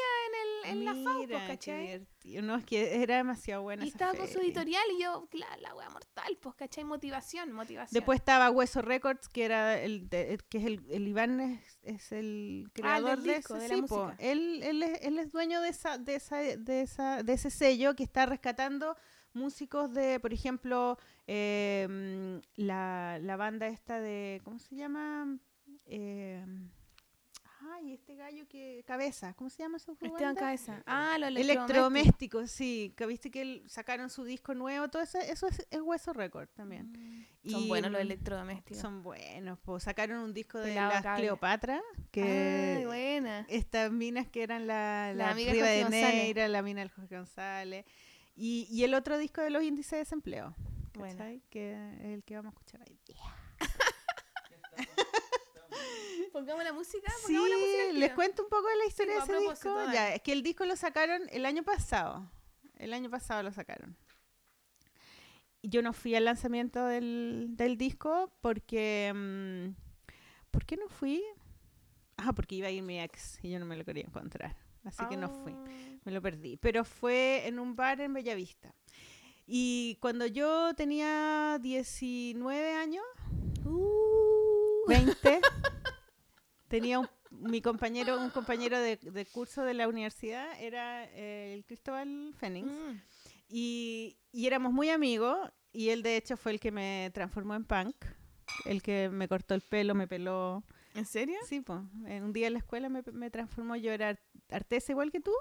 [0.64, 1.83] en, el, en la FAU, pues, Mira, qué ¿cachai?
[1.83, 2.42] divertido.
[2.42, 5.61] No, es que era demasiado buena Y esa estaba con su editorial y yo, claro,
[5.61, 6.85] la wea mortal, pues, ¿cachai?
[6.85, 7.92] Motivación, motivación.
[7.98, 12.12] Después estaba Hueso Records, que era el, de- que es el, el Iván es, es
[12.12, 14.16] el Ah, del creador de disco, ese de la sí, música.
[14.18, 17.94] Él, él, es, él es dueño de esa, de esa, de esa, de ese sello
[17.94, 18.96] que está rescatando
[19.35, 25.38] músicos de, por ejemplo, eh, la, la banda esta de, ¿cómo se llama?
[25.85, 26.42] Eh,
[27.72, 30.35] ay, este gallo que cabeza, ¿cómo se llama su Esteban?
[30.35, 30.83] Cabeza.
[30.87, 31.70] Ah, los electrodomésticos.
[31.70, 35.80] Electrodomésticos, sí, que viste que él- sacaron su disco nuevo, todo eso, eso es, es
[35.80, 36.92] Hueso Record también.
[37.44, 38.78] Mm, Son buenos los electrodomésticos.
[38.80, 41.22] Son buenos, pues sacaron un disco de Pelado las cable.
[41.22, 43.46] Cleopatra, Ay, que buena.
[43.48, 46.14] estas minas que eran la, La la, amiga Riva de González.
[46.14, 47.85] Neira, la mina del Jorge González,
[48.37, 50.54] y, y el otro disco de los índices de desempleo.
[50.92, 51.40] ¿cachai?
[51.48, 52.98] que es el que vamos a escuchar ahí.
[56.33, 57.93] Pongamos la música, Sí, la música.
[57.99, 59.77] les cuento un poco de la historia de ese disco.
[59.93, 62.31] Ya, es que el disco lo sacaron el año pasado.
[62.77, 63.97] El año pasado lo sacaron.
[65.62, 69.12] Yo no fui al lanzamiento del, del disco porque...
[69.14, 69.69] mm,
[70.51, 71.23] ¿Por qué no fui?
[72.16, 74.57] Ah, porque iba a ir mi ex y yo no me lo quería encontrar.
[74.85, 75.53] Así que no fui.
[75.55, 75.64] Ah.
[76.05, 76.57] Me lo perdí.
[76.57, 78.75] Pero fue en un bar en Bellavista.
[79.47, 83.05] Y cuando yo tenía 19 años,
[83.64, 84.87] Uh.
[84.88, 85.40] 20,
[86.70, 91.64] tenía un- mi compañero, un compañero de, de curso de la universidad, era eh, el
[91.66, 92.66] Cristóbal Fénix.
[92.66, 93.00] Mm.
[93.50, 95.37] Y, y éramos muy amigos.
[95.72, 97.94] Y él, de hecho, fue el que me transformó en punk.
[98.64, 100.64] El que me cortó el pelo, me peló.
[100.94, 101.38] ¿En serio?
[101.48, 101.78] Sí, pues.
[102.04, 103.76] Un día en la escuela me, me transformó.
[103.76, 105.33] Yo era art- artesa igual que tú.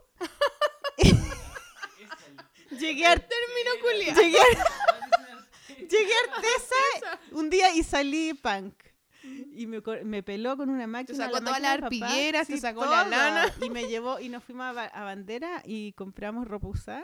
[2.79, 4.13] Llegué a Termino culia.
[4.13, 4.43] Llegué a,
[5.79, 8.75] llegué a artesa un día y salí punk.
[9.23, 9.81] Y me,
[10.23, 11.17] peló con una máquina.
[11.17, 13.45] sacó la todas las arpilleras, te sacó la lana.
[13.61, 17.03] Y me llevó y nos fuimos a, Ba- a Bandera y compramos ropa usada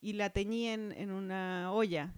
[0.00, 2.12] y la teñí en, en una olla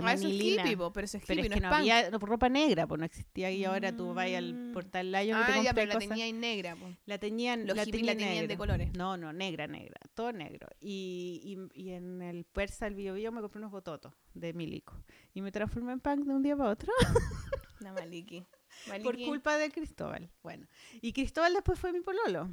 [0.00, 1.74] con Ah, eso es hippie, po, pero eso es Pero hippie, es que no es
[1.74, 3.50] había no, ropa negra, pues no existía.
[3.50, 4.72] Y ahora tú vas al Mm.
[4.72, 6.08] portal Lion y te Ah, ya, pero la cosas.
[6.08, 6.86] tenía en negra, po.
[7.06, 8.92] La teñían, Los la teñían la teñían de colores.
[8.94, 10.66] No, no, negra, negra, todo negro.
[10.80, 11.40] Y,
[11.74, 14.94] y, y en el Persa, el Bio Bio, me compré unos bototos de Milico.
[15.32, 16.92] Y me transformé en punk de un día para otro
[17.80, 18.40] La Maliki.
[18.86, 19.24] por Maliki.
[19.26, 20.30] culpa de Cristóbal.
[20.42, 20.66] Bueno,
[21.00, 22.48] y Cristóbal después fue mi pololo,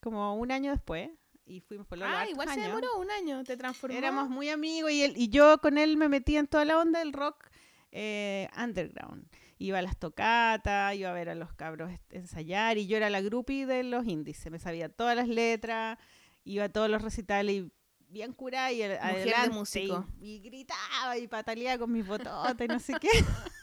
[0.00, 1.10] como un año después.
[1.48, 3.96] Y fuimos pololo Ah, igual se demoró un año, te transformó.
[3.96, 6.98] Éramos muy amigos y, él, y yo con él me metía en toda la onda
[6.98, 7.48] del rock
[7.90, 9.26] eh, underground.
[9.58, 13.20] Iba a las tocatas, iba a ver a los cabros ensayar y yo era la
[13.22, 14.52] groupie de los índices.
[14.52, 15.98] Me sabía todas las letras,
[16.44, 17.72] iba a todos los recitales y
[18.10, 20.06] bien curada y de adelante músico.
[20.20, 23.08] Y, y gritaba y pataleaba con mis bototas y no sé qué.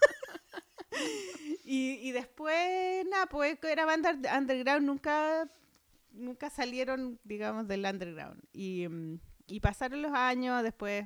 [1.64, 5.48] y, y después, nada, pues era banda under- underground, nunca,
[6.16, 8.42] nunca salieron, digamos, del underground.
[8.54, 11.06] Y, mm, y pasaron los años, después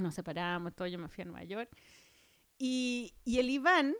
[0.00, 1.70] nos separamos, todo, yo me fui a Nueva York.
[2.58, 3.94] Y, y el Iván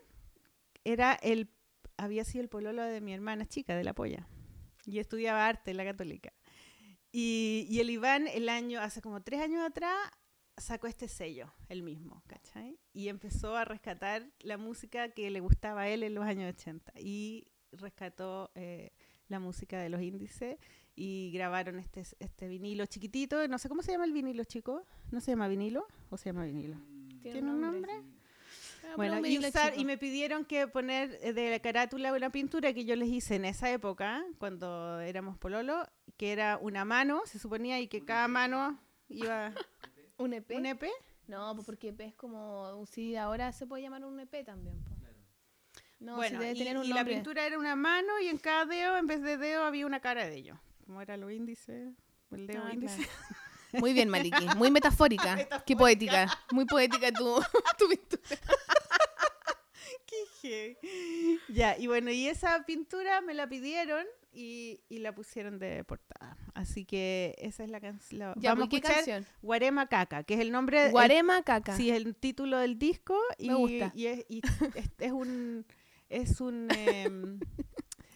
[0.83, 1.49] era el,
[1.97, 4.27] había sido el pololo de mi hermana chica, de la polla.
[4.85, 6.33] Y estudiaba arte en la católica.
[7.11, 9.97] Y, y el Iván, el año, hace como tres años atrás,
[10.57, 12.79] sacó este sello, el mismo, ¿cachai?
[12.93, 16.93] Y empezó a rescatar la música que le gustaba a él en los años 80.
[16.99, 18.91] Y rescató eh,
[19.31, 20.57] la música de los índices
[20.95, 23.47] y grabaron este, este vinilo chiquitito.
[23.47, 24.85] No sé cómo se llama el vinilo, chico.
[25.09, 26.77] ¿No se llama vinilo o se llama vinilo?
[27.23, 27.91] ¿Tiene un nombre?
[28.83, 32.83] Ah, Bueno, y, usar- me pidieron que poner eh, de la carátula una pintura que
[32.83, 37.79] yo les hice en esa época, cuando éramos pololo, que era una mano, se suponía,
[37.79, 39.53] y que cada mano iba
[40.17, 40.51] ¿Un EP?
[40.51, 40.83] un EP.
[41.27, 44.75] No, pues porque EP es como un CD ahora se puede llamar un EP también.
[46.01, 48.65] No, sí bueno, y, tener un y la pintura era una mano y en cada
[48.65, 50.57] dedo, en vez de dedo, había una cara de ellos.
[50.85, 51.93] Como era los índices,
[52.31, 52.97] el dedo Ah, índice.
[52.97, 53.11] claro.
[53.73, 54.45] Muy bien, Maliki.
[54.57, 55.47] Muy metafórica.
[55.65, 56.27] Qué poética.
[56.51, 57.39] Muy poética tu,
[57.77, 58.21] tu pintura.
[60.41, 60.77] Qué.
[61.49, 66.35] Ya, y bueno, y esa pintura me la pidieron y, y la pusieron de portada.
[66.53, 68.33] Así que esa es la canción.
[68.37, 69.25] Ya, Vamos a pues, ¿qué escuchar canción?
[69.41, 70.85] Guarema Caca, que es el nombre.
[70.87, 71.77] el- Guarema Caca.
[71.77, 73.17] Sí, es el título del disco.
[73.37, 73.91] Y, Me gusta.
[73.95, 74.41] Y es, y
[74.75, 75.65] es, es un.
[76.11, 76.67] Es un.
[76.71, 77.39] em,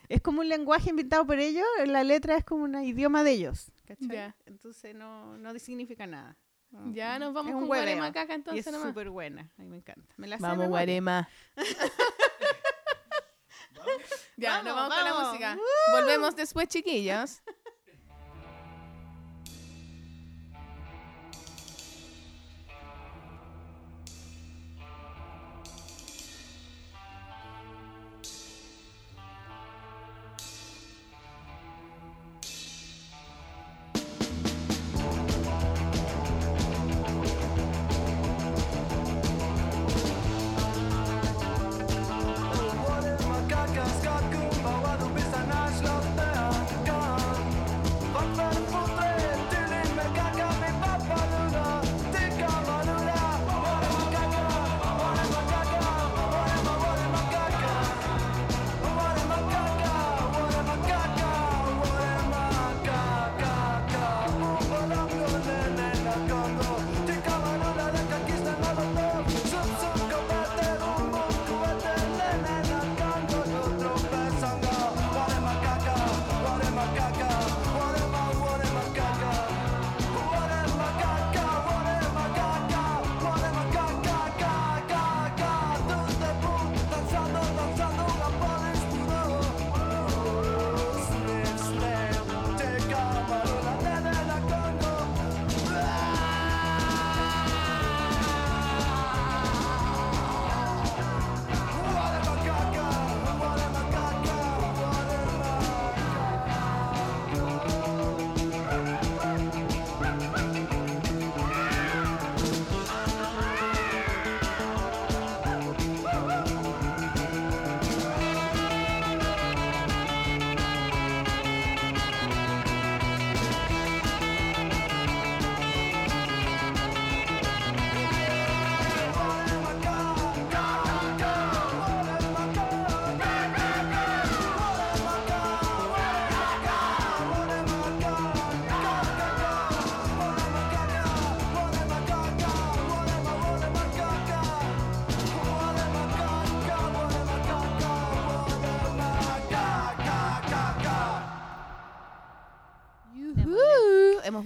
[0.10, 1.66] es como un lenguaje inventado por ellos.
[1.86, 3.72] La letra es como un idioma de ellos.
[3.86, 4.08] ¿cachai?
[4.10, 4.36] Ya.
[4.46, 6.38] Entonces no, no significa nada.
[6.72, 7.86] No, Ya nos vamos es con hueveo.
[7.86, 8.90] Guarema Caca Y entonces es nomás.
[8.90, 9.50] súper buena.
[9.58, 10.14] A mí me encanta.
[10.18, 10.68] Me la Vamos.
[10.68, 11.30] Guarema.
[14.38, 15.28] ya, nos Vamos, vamos, con la vamos.
[15.30, 15.58] música.
[15.92, 17.42] Volvemos después, chiquillos.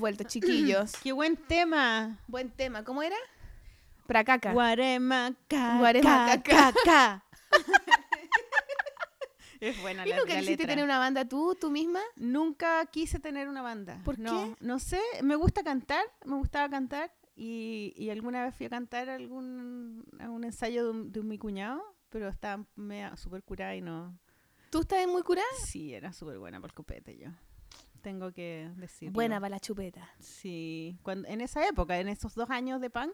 [0.10, 0.93] Vuelto, chiquillos.
[1.04, 2.17] ¡Qué buen tema!
[2.28, 2.84] Buen tema.
[2.84, 3.15] ¿Cómo era?
[4.08, 4.54] Pracaca.
[4.54, 5.78] Guaremaca.
[5.78, 6.41] Guaremaca.
[6.41, 7.24] ca, ca.
[9.60, 10.67] es buena ¿Y la, nunca la quisiste letra.
[10.67, 12.00] tener una banda tú, tú misma?
[12.15, 14.02] Nunca quise tener una banda.
[14.04, 14.65] ¿Por no, qué?
[14.65, 19.10] No sé, me gusta cantar, me gustaba cantar y, y alguna vez fui a cantar
[19.10, 22.65] algún, a un ensayo de, un, de mi cuñado, pero estaba
[23.15, 24.17] súper curada y no...
[24.69, 25.47] ¿Tú estás muy curada?
[25.65, 27.29] Sí, era súper buena por el copete yo.
[28.01, 29.13] Tengo que decirlo.
[29.13, 30.10] Buena para la chupeta.
[30.19, 33.13] Sí, cuando, en esa época, en esos dos años de punk,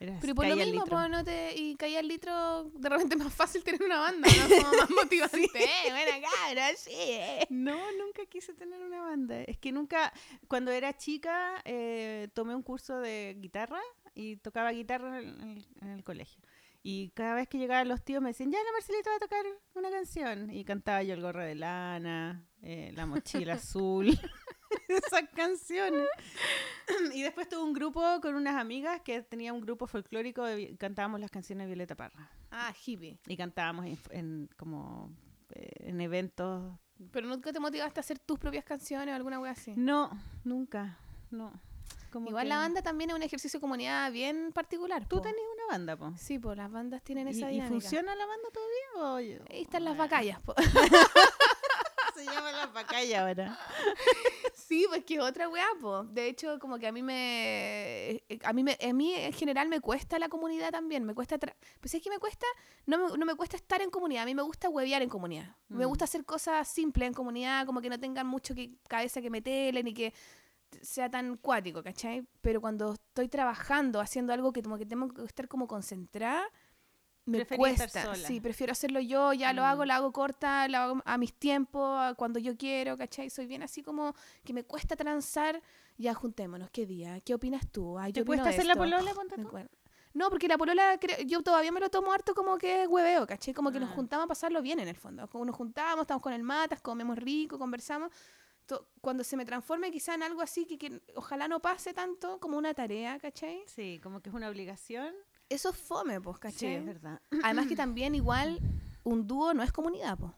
[0.00, 1.08] era Pero por lo mismo, litro.
[1.08, 4.48] no te, y caía el litro, de repente es más fácil tener una banda, ¿no?
[4.66, 5.38] Como más motivante.
[5.54, 6.90] Eh, buena cabra, sí.
[6.92, 7.46] eh.
[7.50, 9.42] No, nunca quise tener una banda.
[9.42, 10.12] Es que nunca,
[10.48, 13.80] cuando era chica, eh, tomé un curso de guitarra
[14.14, 16.42] y tocaba guitarra en el, en el colegio.
[16.84, 19.44] Y cada vez que llegaban los tíos me decían, ya la Marcelita va a tocar
[19.74, 20.50] una canción.
[20.50, 24.08] Y cantaba yo el gorro de lana, eh, la mochila azul,
[24.88, 26.08] esas canciones.
[27.14, 31.20] y después tuve un grupo con unas amigas que tenía un grupo folclórico y cantábamos
[31.20, 32.30] las canciones de Violeta Parra.
[32.50, 33.20] Ah, hippie.
[33.26, 35.14] Y cantábamos en, en como
[35.54, 36.76] eh, en eventos
[37.12, 39.72] Pero nunca te motivaste a hacer tus propias canciones o alguna wea así.
[39.76, 40.10] No,
[40.44, 40.98] nunca,
[41.30, 41.52] no.
[42.10, 45.06] Como Igual que- la banda también es un ejercicio de comunidad bien particular.
[45.08, 45.22] Tú po.
[45.22, 46.12] tenías una banda, po.
[46.18, 47.68] Sí, pues las bandas tienen ¿Y, esa y dinámica.
[47.80, 49.40] funciona la banda todavía?
[49.42, 49.52] O...
[49.52, 50.54] Ahí están las Bueno, bacallas, po.
[52.14, 53.58] Se llama las bacallas ahora.
[54.54, 56.04] Sí, pues que otra weá, po.
[56.04, 58.10] De hecho, como que a mí me...
[58.28, 61.04] eh, A mí, me, a mí en general me cuesta la comunidad también.
[61.04, 61.36] Me cuesta...
[61.80, 62.46] Pues es que me cuesta...
[62.86, 64.22] No me, no me cuesta estar en comunidad.
[64.22, 65.56] A mí me gusta huevear en comunidad.
[65.68, 65.88] Me Mm.
[65.88, 69.82] gusta hacer cosas simples en comunidad, como que no tengan mucho que, cabeza que meterle,
[69.82, 70.14] ni que
[70.82, 72.26] sea tan cuático, ¿cachai?
[72.40, 76.42] Pero cuando estoy trabajando, haciendo algo que como que tengo que estar como concentrada,
[77.24, 78.14] me Preferí cuesta.
[78.16, 79.64] Sí, prefiero hacerlo yo, ya lo Mm.
[79.66, 83.30] hago, lo hago corta, lo hago a mis tiempos, cuando yo quiero, ¿cachai?
[83.30, 84.12] Soy bien así como
[84.44, 85.62] que me cuesta transar,
[85.98, 87.20] ya juntémonos, ¿qué día?
[87.20, 87.96] ¿Qué opinas tú?
[87.96, 89.50] Ay, yo ¿Te cuesta hacer la polola, ponte tú?
[90.14, 93.54] No, porque la polola, yo todavía me lo tomo harto como que es hueveo, ¿cachai?
[93.54, 93.94] Como que nos Ah.
[93.94, 95.26] juntamos a pasarlo bien en el fondo.
[95.28, 98.10] Como nos juntamos, estamos con el matas, comemos rico, conversamos.
[99.00, 102.56] Cuando se me transforme quizá en algo así que, que ojalá no pase tanto como
[102.56, 103.62] una tarea, ¿cachai?
[103.66, 105.14] Sí, como que es una obligación.
[105.48, 106.74] Eso es fome, pues, Sí, ¿cachai?
[106.76, 107.20] es verdad.
[107.42, 108.58] Además que también igual
[109.04, 110.32] un dúo no es comunidad, pues.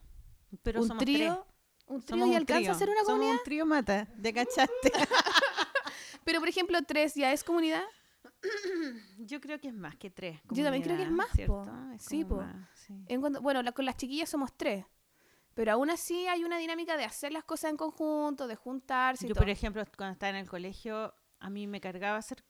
[0.63, 1.55] Pero un somos trío, tres.
[1.87, 2.73] un trío Somos y un alcanza trío.
[2.73, 3.35] a ser una Somos comunidad.
[3.39, 4.93] un trío mata, ¿de cachaste?
[6.25, 7.83] Pero por ejemplo, tres ya es comunidad.
[9.19, 10.41] Yo creo que es más que tres.
[10.51, 11.65] Yo también creo que es más, ¿cierto?
[11.65, 11.71] po.
[11.95, 12.37] Es Sí, po.
[12.37, 12.95] más, sí.
[13.09, 14.85] En cuanto- bueno, la- con las chiquillas somos tres.
[15.55, 19.29] Pero aún así hay una dinámica de hacer las cosas en conjunto, de juntarse y
[19.29, 19.43] Yo, todo.
[19.45, 22.43] por ejemplo, cuando estaba en el colegio, a mí me cargaba hacer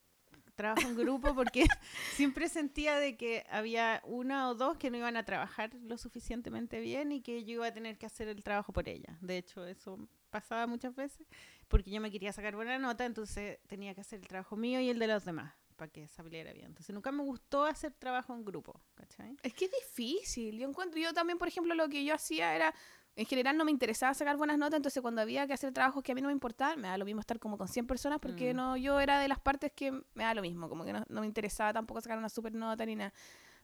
[0.54, 1.64] trabajo en grupo porque
[2.14, 6.80] siempre sentía de que había una o dos que no iban a trabajar lo suficientemente
[6.80, 9.18] bien y que yo iba a tener que hacer el trabajo por ella.
[9.20, 9.98] De hecho, eso
[10.30, 11.26] pasaba muchas veces
[11.68, 14.90] porque yo me quería sacar buena nota, entonces tenía que hacer el trabajo mío y
[14.90, 16.66] el de los demás para que saliera bien.
[16.66, 19.36] Entonces nunca me gustó hacer trabajo en grupo, ¿cachai?
[19.42, 20.58] Es que es difícil.
[20.58, 22.74] Yo encuentro, yo también, por ejemplo, lo que yo hacía era,
[23.16, 26.12] en general no me interesaba sacar buenas notas, entonces cuando había que hacer trabajos que
[26.12, 28.52] a mí no me importaban, me da lo mismo estar como con 100 personas porque
[28.52, 28.56] Mm.
[28.56, 31.20] no, yo era de las partes que me da lo mismo, como que no, no
[31.20, 33.12] me interesaba tampoco sacar una super nota ni nada.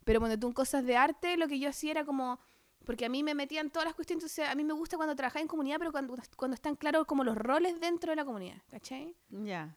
[0.04, 2.38] Pero cuando tú en cosas de arte, lo que yo hacía era como,
[2.84, 5.42] porque a mí me metían todas las cuestiones, entonces a mí me gusta cuando trabajaba
[5.42, 9.14] en comunidad, pero cuando, cuando están claros como los roles dentro de la comunidad, ¿cachai?
[9.30, 9.76] Ya.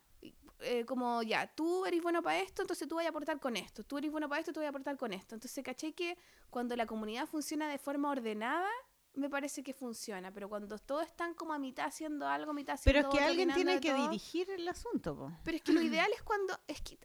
[0.60, 3.84] Eh, como ya, tú eres bueno para esto, entonces tú vas a aportar con esto,
[3.84, 5.36] tú eres bueno para esto, tú vas a aportar con esto.
[5.36, 5.94] Entonces, ¿cachai?
[5.94, 6.18] Que
[6.50, 8.70] cuando la comunidad funciona de forma ordenada,
[9.16, 13.00] me parece que funciona, pero cuando todos están como a mitad haciendo algo, mitad Pero
[13.00, 14.08] haciendo es que otro, alguien tiene que todo.
[14.10, 15.32] dirigir el asunto, po.
[15.44, 16.98] Pero es que lo ideal es cuando, es que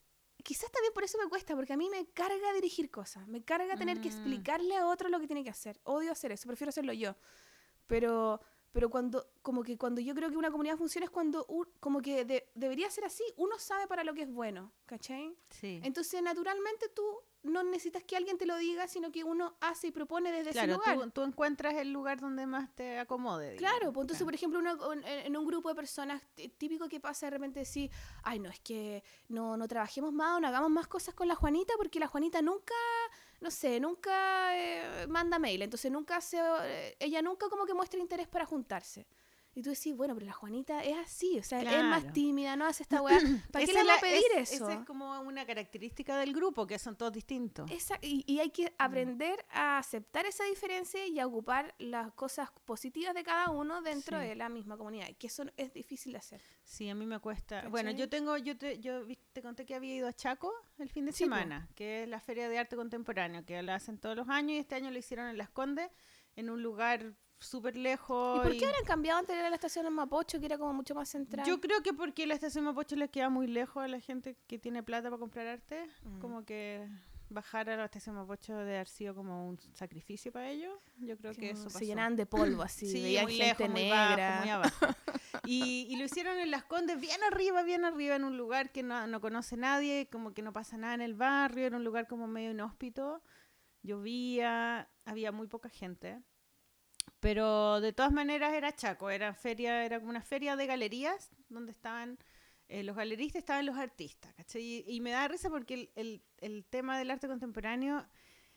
[0.42, 3.76] quizás también por eso me cuesta, porque a mí me carga dirigir cosas, me carga
[3.76, 4.12] tener que Mm.
[4.12, 5.78] explicarle a otro lo que tiene que hacer.
[5.84, 7.14] Odio hacer eso, prefiero hacerlo yo.
[7.86, 8.40] Pero
[8.72, 12.00] pero cuando como que cuando yo creo que una comunidad funciona es cuando un- como
[12.02, 15.34] que de- debería ser así, uno sabe para lo que es bueno, ¿cachai?
[15.50, 15.80] Sí.
[15.82, 17.02] Entonces, naturalmente tú
[17.44, 20.58] no necesitas que alguien te lo diga, sino que uno hace y propone desde ese
[20.58, 20.98] Claro, lugar.
[20.98, 23.56] tú, tú encuentras el lugar donde más te acomode.
[23.56, 23.94] Claro, digamos.
[23.94, 24.26] pues entonces, Claro.
[24.26, 27.60] por ejemplo, uno, en, en un grupo de personas, tí- típico que pasa de repente
[27.60, 27.90] decir,
[28.24, 31.36] ay, no, es que no, no trabajemos más o no hagamos más cosas con la
[31.36, 32.74] Juanita, porque la Juanita nunca,
[33.40, 38.00] no sé, nunca eh, manda mail, entonces nunca se, eh, ella nunca como que muestra
[38.00, 39.06] interés para juntarse.
[39.58, 42.64] Y tú decís, bueno, pero la Juanita es así, o sea, es más tímida, no
[42.64, 43.18] hace esta weá.
[43.50, 44.68] ¿Para qué le va a pedir es- eso?
[44.70, 47.68] Esa es como una característica del grupo, que son todos distintos.
[47.68, 52.50] Esa- y, y hay que aprender a aceptar esa diferencia y a ocupar las cosas
[52.64, 54.28] positivas de cada uno dentro Sí.
[54.28, 56.40] de la misma comunidad, que eso es difícil de hacer.
[56.62, 57.66] Sí, a mí me cuesta.
[57.68, 59.02] Bueno, yo tengo, yo te, yo
[59.32, 62.20] te conté que había ido a Chaco el fin de Sí, semana, que es la
[62.20, 65.26] Feria de Arte Contemporáneo, que la hacen todos los años y este año lo hicieron
[65.26, 65.90] en Las Condes,
[66.36, 68.38] en un lugar súper lejos.
[68.38, 70.94] ¿Y por qué habrán cambiado antes de la estación en Mapocho, que era como mucho
[70.94, 71.46] más central?
[71.46, 74.58] Yo creo que porque la estación Mapocho les queda muy lejos a la gente que
[74.58, 75.86] tiene plata para comprar arte.
[76.04, 76.18] Mm.
[76.20, 76.88] Como que
[77.30, 80.72] bajar a la estación Mapocho debe haber sido como un sacrificio para ellos.
[80.98, 81.78] Yo creo que Como eso pasó.
[81.78, 84.28] se llenaban de polvo así, Sí, veían muy gente lejos, muy negra.
[84.30, 84.86] bajo, muy abajo.
[85.44, 88.82] Y, y lo hicieron en Las Condes, bien arriba, bien arriba, en un lugar que
[88.82, 92.06] no, no conoce nadie, como que no pasa nada en el barrio, era un lugar
[92.06, 93.22] como medio inhóspito.
[93.82, 96.22] Llovía, había muy poca gente.
[97.20, 101.72] Pero de todas maneras era Chaco, era feria, era como una feria de galerías donde
[101.72, 102.18] estaban
[102.68, 104.62] eh, los galeristas, estaban los artistas, ¿cachai?
[104.62, 108.06] Y, y me da risa porque el, el- el tema del arte contemporáneo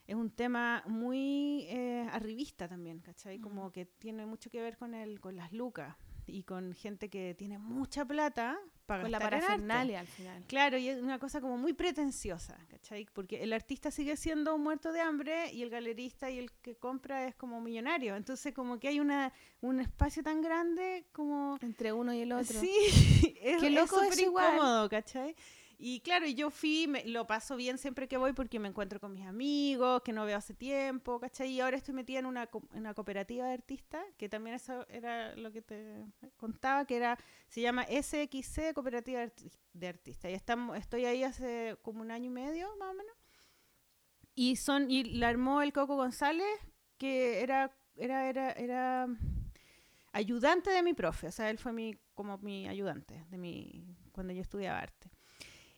[0.06, 3.40] es un tema muy eh, arribista también, ¿cachai?
[3.40, 5.96] Como que tiene mucho que ver con el, con las lucas
[6.26, 8.60] y con gente que tiene mucha plata
[8.92, 10.44] para Con la parafernalia al final.
[10.48, 13.08] Claro, y es una cosa como muy pretenciosa, ¿cachai?
[13.14, 16.76] Porque el artista sigue siendo un muerto de hambre y el galerista y el que
[16.76, 18.18] compra es como millonario.
[18.18, 19.32] Entonces como que hay una,
[19.62, 21.58] un espacio tan grande como...
[21.62, 22.60] Entre uno y el otro.
[22.60, 24.56] Sí, es, Qué loco es igual.
[24.56, 25.36] incómodo, ¿cachai?
[25.84, 29.14] Y claro, yo fui, me- lo paso bien siempre que voy porque me encuentro con
[29.14, 31.50] mis amigos, que no veo hace tiempo, ¿cachai?
[31.52, 35.36] Y ahora estoy metida en una, en una cooperativa de artistas, que también eso era
[35.36, 36.06] lo que te
[36.38, 37.18] contaba, que era,
[37.48, 39.32] se llama SXC Cooperativa de
[39.74, 40.30] de Artistas.
[40.32, 43.16] Y estamos, estoy ahí hace como un año y medio, más o menos.
[44.36, 46.46] Y son, y la armó el Coco González,
[46.98, 49.08] que era, era, era, era
[50.14, 54.34] ayudante de mi profe, o sea, él fue mi, como mi ayudante de mi, cuando
[54.34, 55.10] yo estudiaba arte.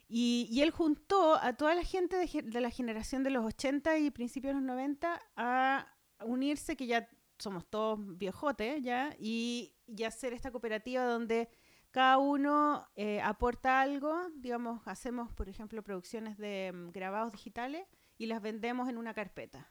[0.07, 4.53] Y, él juntó a toda la gente de, la generación de los 80 y principios
[4.53, 5.87] de los 90 a
[6.25, 11.49] unirse, que ya somos todos viejotes ya, y, y hacer esta cooperativa donde
[11.93, 17.85] cada uno eh, aporta algo, digamos, hacemos, por ejemplo, producciones de mm, grabados digitales
[18.17, 19.67] y las vendemos en una carpeta.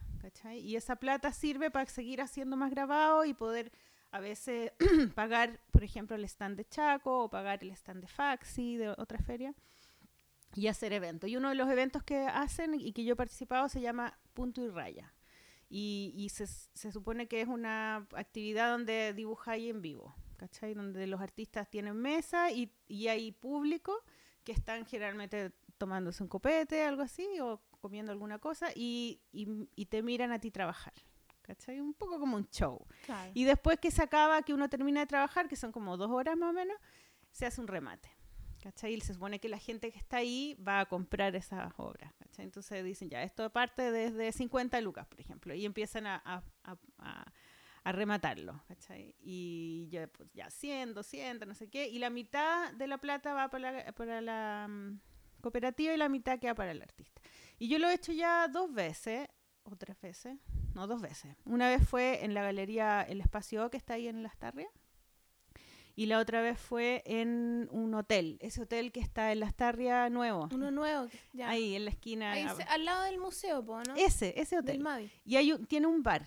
[0.53, 3.73] Y esa plata sirve para seguir haciendo más grabados y poder
[4.11, 4.71] a veces
[5.15, 9.19] pagar, por ejemplo, el stand de Chaco o pagar el stand de Faxi de otra
[9.19, 9.53] feria
[10.55, 11.29] y hacer eventos.
[11.29, 14.61] Y uno de los eventos que hacen y que yo he participado se llama Punto
[14.63, 15.13] y Raya.
[15.69, 20.73] Y, y se, se supone que es una actividad donde dibujáis en vivo, ¿cachai?
[20.75, 24.03] Donde los artistas tienen mesa y, y hay público
[24.43, 30.03] que están generalmente tomándose un copete, algo así, o comiendo alguna cosa y, y- te
[30.03, 30.93] miran a ti trabajar,
[31.41, 31.79] ¿cachai?
[31.79, 32.85] Un poco como un show.
[33.05, 33.31] Claro.
[33.33, 36.37] Y después que se acaba, que uno termina de trabajar, que son como dos horas
[36.37, 36.77] más o menos,
[37.31, 38.09] se hace un remate.
[38.63, 38.93] ¿Cachai?
[38.93, 42.13] Y se supone que la gente que está ahí va a comprar esas obras.
[42.17, 42.45] ¿cachai?
[42.45, 47.91] Entonces dicen, ya, esto parte desde 50 lucas, por ejemplo, y empiezan a, a- a-
[47.91, 48.63] rematarlo.
[48.69, 49.15] ¿cachai?
[49.19, 53.33] Y ya, pues, ya 100, 200, no sé qué, y la mitad de la plata
[53.33, 54.99] va para la, para la mm,
[55.41, 57.21] cooperativa y la mitad queda para el artista.
[57.59, 59.27] Y yo lo he hecho ya dos veces,
[59.63, 60.37] o tres veces,
[60.73, 61.35] no, dos veces.
[61.43, 64.69] Una vez fue en la galería El Espacio que está ahí en Las Tarrias.
[65.95, 70.09] Y la otra vez fue en un hotel, ese hotel que está en Las Tarrias
[70.11, 70.49] nuevo.
[70.51, 71.07] Uno nuevo.
[71.33, 71.49] ya.
[71.49, 72.31] Ahí, en la esquina.
[72.31, 73.95] Ahí ah, se- al lado del museo, po, ¿no?
[73.95, 74.79] Ese, ese Del hotel.
[74.79, 75.11] Mavi.
[75.23, 76.25] Y hay un- tiene un bar.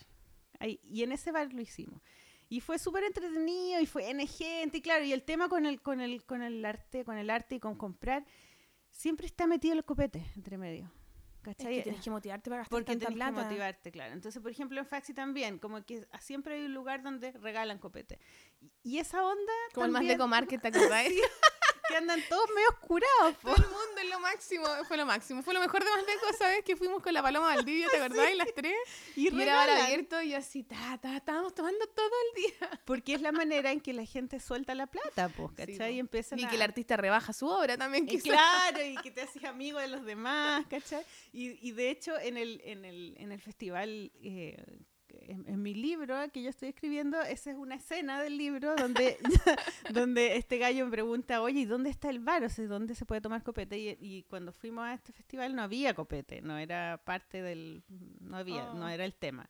[0.60, 2.00] Ahí, y en ese bar lo hicimos.
[2.48, 4.78] Y fue súper entretenido y fue N gente.
[4.78, 7.56] Y claro, y el tema con el, con el, con el arte, con el arte
[7.56, 8.24] y con comprar,
[8.92, 10.84] siempre está metido el copete entre medio.
[10.84, 11.76] Es ¿Cachai?
[11.76, 13.34] que tienes que motivarte para gastar Porque tanta tenés plata.
[13.36, 14.12] que motivarte, claro.
[14.14, 18.18] Entonces, por ejemplo, en Faxi también, como que siempre hay un lugar donde regalan copete.
[18.61, 21.20] Y, y esa onda Como el más de también, comar que te acordáis.
[21.88, 23.54] que andan todos medio oscurados, po.
[23.54, 25.42] Todo el mundo es lo máximo, fue lo máximo.
[25.44, 26.64] Fue lo mejor de Maldeco, ¿sabes?
[26.64, 28.34] Que fuimos con la Paloma Valdivia, ¿te acordás?
[28.34, 28.74] Las tres.
[29.14, 32.80] Y Y era abierto y yo así, ta, ta, estábamos tomando todo el día.
[32.84, 35.76] Porque es la manera en que la gente suelta la plata, pues, ¿cachai?
[35.78, 35.86] po.
[35.94, 36.48] y empiezan Y a...
[36.48, 38.24] que el artista rebaja su obra también, Y quizás.
[38.32, 41.04] claro, y que te haces amigo de los demás, ¿cachai?
[41.32, 44.57] Y, y de hecho, en el, en el, en el festival, eh,
[45.22, 49.18] en, en mi libro que yo estoy escribiendo, esa es una escena del libro donde,
[49.90, 52.44] donde este gallo me pregunta, oye, ¿y dónde está el bar?
[52.44, 53.78] O sea, ¿dónde se puede tomar copete?
[53.78, 57.82] Y, y cuando fuimos a este festival no había copete, no era parte del...
[58.20, 58.88] no había, no Oh.
[58.88, 59.48] era el tema.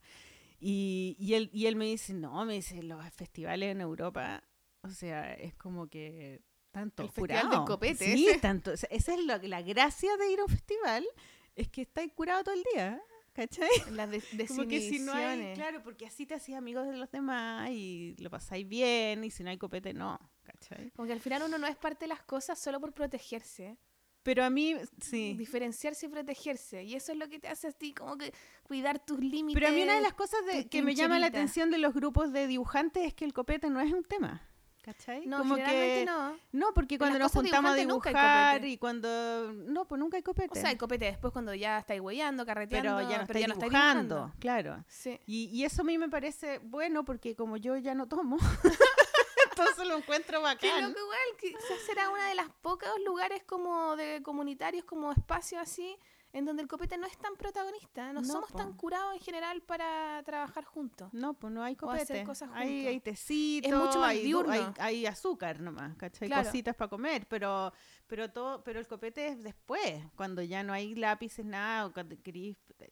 [0.59, 4.43] Y, y, él, y él me dice, no, me dice, los festivales en Europa,
[4.83, 6.41] o sea, es como que
[6.71, 7.65] tanto El festival del curado.
[7.67, 8.39] copete, Sí, ese.
[8.39, 8.73] tanto.
[8.73, 11.07] o sea, esa es lo- la gracia de ir a un festival,
[11.55, 13.01] es que estáis curado todo el día,
[13.37, 13.69] ¿cachai?
[13.93, 17.11] Las des- Como que si no hay, claro, porque así te hacías amigos de los
[17.11, 20.91] demás y lo pasáis bien, y si no hay copete, no, ¿cachai?
[20.93, 23.77] Como que al final uno no es parte de las cosas solo por protegerse.
[24.23, 25.35] Pero a mí, sí.
[25.39, 26.83] Diferenciarse y protegerse.
[26.83, 28.35] Y eso es lo que te hace a ti como que
[28.65, 29.55] cuidar tus límites.
[29.55, 31.95] Pero a mí una de las cosas de- que me llama la atención de los
[31.95, 34.43] grupos de dibujantes es que el copete no es un tema.
[34.87, 35.27] ¿Cachai?
[35.27, 36.37] No, como que no.
[36.53, 38.69] no, porque cuando nos juntamos a hay dibujar copete.
[38.69, 40.61] y cuando no, pues nunca hay O copete.
[40.61, 43.49] sea, el copete después cuando ya estáis huellando, carreteando, pero ya no pero estáis ya
[43.49, 44.39] no estáis dibujando, dibujando.
[44.41, 44.85] claro.
[44.87, 45.21] Sí.
[45.27, 48.39] Y, y eso a mí me parece bueno porque como yo ya no tomo,
[49.51, 50.83] entonces lo encuentro bacán.
[50.89, 55.97] loco igual, quizás será una de las pocos lugares como de comunitarios, como espacios así,
[56.39, 58.13] en donde el copete no es tan protagonista.
[58.13, 58.59] No, No, somos po.
[58.59, 61.09] tan curados en general para trabajar juntos.
[61.15, 62.25] No, pues no hay O hacer copete.
[62.25, 64.53] cosas Hay, hay tecito, Es mucho más hay, diurno.
[64.53, 66.29] hay, hay azúcar nomás, ¿cachai?
[66.29, 66.45] Claro.
[66.45, 67.73] Cositas para comer, pero
[68.07, 72.15] pero todo, pero el copete es después, cuando ya no hay lápices, nada, o cuando
[72.23, 72.91] querís eh,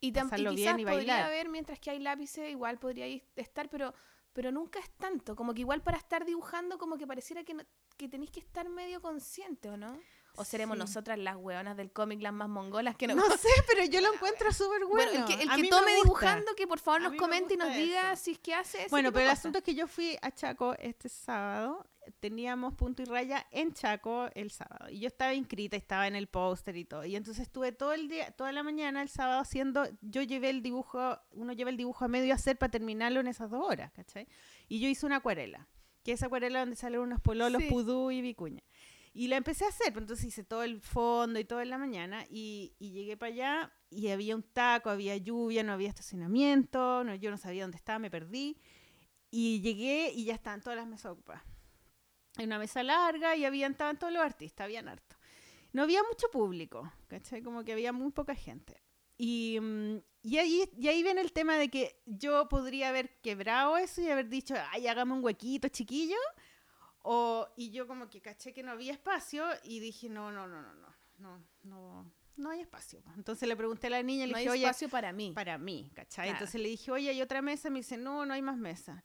[0.00, 1.22] Y, tam- y pasarlo quizás y podría bailar.
[1.24, 3.06] haber, mientras que hay lápices, igual podría
[3.36, 3.92] estar, pero,
[4.32, 5.34] pero nunca es tanto.
[5.36, 7.64] Como que igual para estar dibujando, como que pareciera que, no-
[7.98, 9.98] que tenéis que estar medio consciente, ¿o no?
[10.36, 10.80] O seremos Sí.
[10.80, 13.14] nosotras las hueonas del cómic las más mongolas que no...
[13.14, 15.10] No sé, pero yo lo encuentro súper bueno.
[15.10, 18.12] Bueno, el que, el que tome dibujando, que por favor nos comente y nos diga
[18.12, 18.22] eso.
[18.24, 21.08] si es que hace Bueno, pero el asunto es que yo fui a Chaco este
[21.08, 21.84] sábado,
[22.20, 26.28] teníamos punto y raya en Chaco el sábado, y yo estaba inscrita, estaba en el
[26.28, 29.84] póster y todo, y entonces estuve todo el día, toda la mañana el sábado haciendo,
[30.02, 33.50] yo llevé el dibujo, uno lleva el dibujo a medio hacer para terminarlo en esas
[33.50, 34.28] dos horas, ¿cachai?
[34.68, 35.66] Y yo hice una acuarela,
[36.04, 37.68] que es acuarela donde salen unos pololos, Sí.
[37.68, 38.62] pudú y vicuña.
[39.16, 41.78] Y la empecé a hacer, pues entonces hice todo el fondo y todo en la
[41.78, 47.02] mañana y, y llegué para allá y había un taco, había lluvia, no había estacionamiento,
[47.02, 48.58] no, yo no sabía dónde estaba, me perdí.
[49.30, 51.42] Y llegué y ya estaban todas las mesas ocupadas.
[52.36, 55.16] Hay una mesa larga y habían, estaban todos los artistas, habían harto.
[55.72, 57.40] No había mucho público, ¿cachai?
[57.40, 58.82] Como que había muy poca gente.
[59.16, 63.78] Y, mm, y, ahí, y ahí viene el tema de que yo podría haber quebrado
[63.78, 66.18] eso y haber dicho, ay, hagamos un huequito chiquillo.
[67.08, 70.60] O, y yo como que caché que no había espacio y dije, no, no, no,
[70.60, 73.00] no, no, no, no, no hay espacio.
[73.16, 75.30] Entonces le pregunté a la niña, le no hay dije, oye, espacio para mí.
[75.32, 76.24] para mí, ¿cachai?
[76.24, 76.38] Claro.
[76.38, 77.70] Entonces le dije, oye, ¿hay otra mesa?
[77.70, 79.04] Me dice, no, no hay más mesa.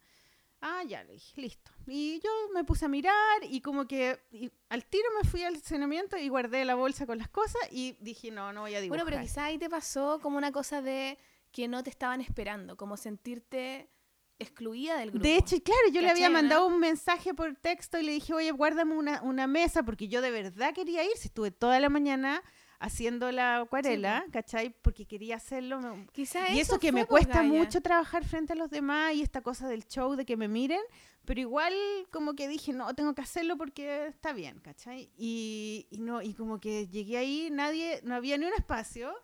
[0.60, 1.70] Ah, ya, le dije, listo.
[1.86, 5.54] Y yo me puse a mirar y como que y al tiro me fui al
[5.54, 9.04] estacionamiento y guardé la bolsa con las cosas y dije, no, no voy a dibujar.
[9.04, 11.18] Bueno, pero quizá ahí te pasó como una cosa de
[11.52, 13.90] que no te estaban esperando, como sentirte
[14.38, 15.22] excluida del grupo.
[15.22, 18.50] De hecho, claro, yo le había mandado un mensaje por texto y le dije, oye,
[18.50, 21.12] guárdame una, una mesa, porque yo de verdad quería ir.
[21.16, 22.42] Si estuve toda la mañana
[22.80, 24.70] haciendo la acuarela, ¿cachai?
[24.82, 25.80] Porque quería hacerlo.
[25.80, 27.48] me- Quizá Y eso que fue, me po, cuesta Gaia.
[27.48, 30.80] mucho trabajar frente a los demás y esta cosa del show de que me miren,
[31.24, 31.72] pero igual
[32.10, 35.12] como que dije, no, tengo que hacerlo porque está bien, ¿cachai?
[35.16, 39.14] Y, y no, y como que llegué ahí, nadie, no había ni un espacio,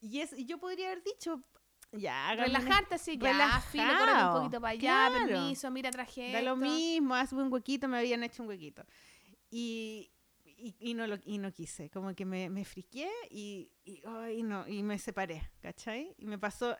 [0.00, 1.40] y, es, y yo podría haber dicho,
[1.92, 5.26] ya, Relajarte así, ya, filo, córrete un Relajado, poquito para allá, claro.
[5.26, 8.84] permiso, mira, traje Da lo mismo, hazme un huequito, me habían hecho un huequito.
[9.50, 10.10] Y,
[10.44, 14.42] y, y no, lo, y no quise, como que me, me friqué y, y, ay,
[14.42, 16.14] no, y me separé, ¿cachai?
[16.18, 16.76] Y me pasó,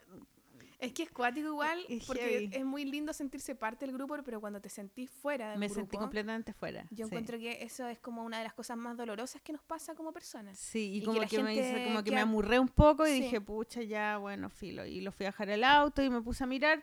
[0.82, 2.50] Es que es cuático igual, Es porque heavy.
[2.52, 5.80] es muy lindo sentirse parte del grupo, pero cuando te sentís fuera del me grupo,
[5.80, 6.82] sentí completamente fuera.
[6.90, 7.02] yo sí.
[7.04, 10.12] encuentro que eso es como una de las cosas más dolorosas que nos pasa como
[10.12, 10.58] personas.
[10.58, 13.20] Sí, y, como que, me hizo- como que queda- me amurré un poco y Sí.
[13.22, 14.84] dije, pucha, ya, bueno, filo.
[14.84, 16.82] Y lo fui a dejar al auto y me puse a mirar.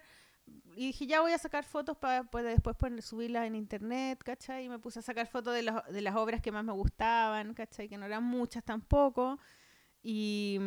[0.76, 4.66] Y dije, ya voy a sacar fotos para después poner, subirlas en internet, ¿cachai?
[4.66, 7.54] Y me puse a sacar fotos de, las- de las obras que más me gustaban,
[7.54, 7.90] ¿cachai?
[7.90, 9.38] Que no eran muchas tampoco.
[10.02, 10.58] Y,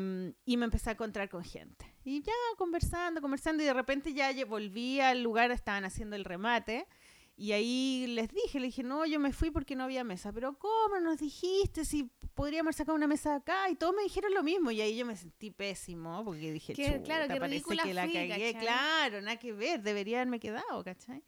[0.45, 1.87] y me empecé a encontrar con gente.
[2.05, 6.87] Y ya conversando, conversando, y de repente ya volví al lugar, estaban haciendo el remate.
[7.35, 10.33] Y ahí les dije, le dije, no, yo me fui porque no había mesa.
[10.33, 13.71] Pero ¿cómo nos dijiste si podríamos sacado una mesa acá?
[13.71, 14.71] Y todos me dijeron lo mismo.
[14.71, 18.03] Y ahí yo me sentí pésimo, porque dije, Que, claro, "Chuta, qué parece que la
[18.07, 18.29] cagué.
[18.29, 18.55] ¿cachai?
[18.55, 21.25] Claro, nada que ver, debería haberme quedado, ¿cachai?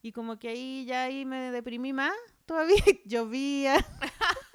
[0.00, 2.14] Y como que ahí ya ahí me deprimí más
[2.46, 2.76] todavía.
[3.04, 3.84] Llovía.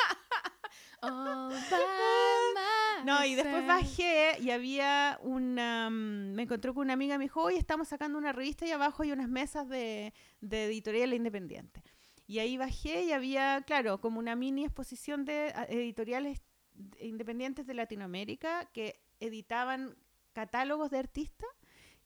[1.03, 5.89] By No, y después bajé y había una...
[5.89, 9.03] mm, Me encontré con una amiga, me dijo, hoy estamos sacando una revista y abajo
[9.03, 11.83] hay unas mesas de, de editorial independiente.
[12.27, 16.41] Y ahí bajé y había, claro, como una mini exposición de a- editoriales
[16.99, 19.95] independientes de Latinoamérica que editaban
[20.33, 21.49] catálogos de artistas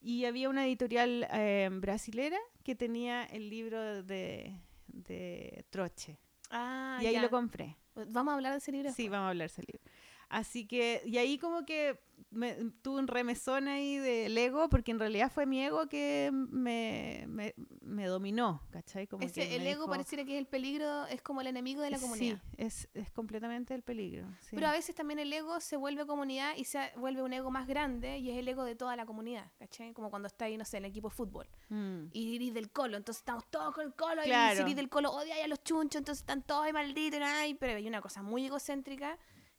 [0.00, 4.54] y había una editorial eh, brasilera que tenía el libro de,
[4.88, 6.18] de Troche.
[6.50, 7.22] Ah, y ahí ya.
[7.22, 7.76] lo compré.
[8.08, 8.92] Vamos a hablar de ese libro.
[8.92, 9.80] Sí, vamos a hablar de ese libro.
[10.28, 11.98] Así que, y ahí como que
[12.30, 12.52] me,
[12.82, 17.54] tuve un remesón ahí del ego, porque en realidad fue mi ego que me, me,
[17.80, 19.06] me dominó, ¿cachai?
[19.06, 21.80] Como Ese- que el ego dijo- pareciera que es el peligro, es como el enemigo
[21.80, 22.36] de la comunidad.
[22.36, 24.26] Sí, es, es completamente el peligro.
[24.40, 24.56] sí.
[24.56, 27.66] Pero a veces también el ego se vuelve comunidad y se vuelve un ego más
[27.66, 29.94] grande y es el ego de toda la comunidad, ¿cachai?
[29.94, 31.46] Como cuando está ahí, no sé, en el equipo de fútbol.
[31.70, 32.08] Mm.
[32.12, 34.58] Y iris del colo, entonces estamos todos con el colo Claro.
[34.58, 37.78] y iris del colo odia a los chunchos, entonces están todos ahí malditos, ay, pero
[37.78, 39.16] hay una cosa muy egocéntrica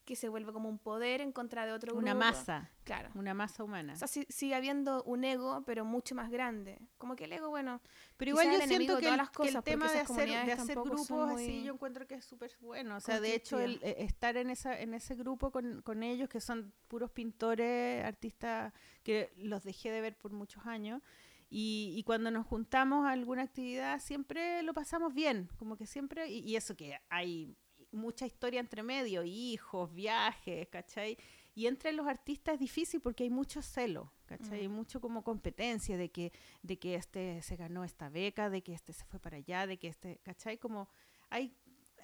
[0.10, 2.01] que se vuelve como un poder en contra de otro grupo.
[2.01, 3.12] Una masa, Claro.
[3.14, 3.93] una masa humana.
[3.93, 6.80] O sea, sí- sigue habiendo un ego, pero mucho más grande.
[6.97, 7.80] Como que el ego, bueno,
[8.18, 10.28] Pero igual yo el siento que el, las que cosas, el porque tema de hacer,
[10.47, 12.95] de hacer grupos son así, muy yo encuentro que es súper bueno.
[12.95, 16.28] O sea, de hecho, el, eh, estar en esa en ese grupo con, con ellos,
[16.28, 21.03] que son puros pintores, artistas, que los dejé de ver por muchos años,
[21.51, 26.30] y, y cuando nos juntamos a alguna actividad, siempre lo pasamos bien, como que siempre,
[26.30, 27.55] y, y eso que hay
[27.91, 31.17] mucha historia entre medio, hijos, viajes, ¿cachai?
[31.55, 34.61] Y entre los artistas es difícil porque hay mucho celo, ¿cachai?
[34.61, 34.73] Hay Mm.
[34.73, 36.31] mucho como competencia de que,
[36.61, 39.77] de que este se ganó esta beca, de que este se fue para allá, de
[39.77, 40.57] que este, ¿cachai?
[40.57, 40.87] Como
[41.29, 41.53] hay,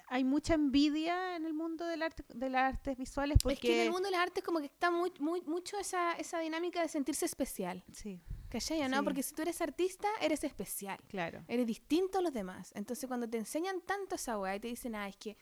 [0.08, 3.54] hay mucha envidia en el mundo del arte, de las artes visuales porque...
[3.54, 6.12] es que en el mundo de las artes como que está muy, muy, mucho esa,
[6.14, 7.82] esa dinámica de sentirse especial.
[7.92, 8.98] Sí, ¿Cachai no?
[8.98, 9.04] Sí.
[9.04, 10.98] Porque si tú eres artista, eres especial.
[11.08, 11.42] claro.
[11.48, 12.72] Eres distinto a los demás.
[12.76, 15.36] Entonces, cuando te enseñan tanto esa weá y te dicen, ah, es que,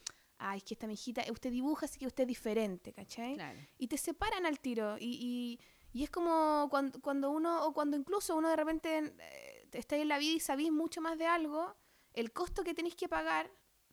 [0.46, 3.34] ah, es que esta mijita, usted dibuja, así que usted es diferente, ¿cachai?
[3.34, 3.58] Claro.
[3.78, 4.96] Y te separan al tiro.
[4.98, 5.58] Y,
[5.92, 9.96] y, y es como cuando, cuando uno, o cuando incluso uno de repente eh, está
[9.96, 11.74] en la vida y sabís mucho más de algo,
[12.12, 13.50] el costo que tenéis que pagar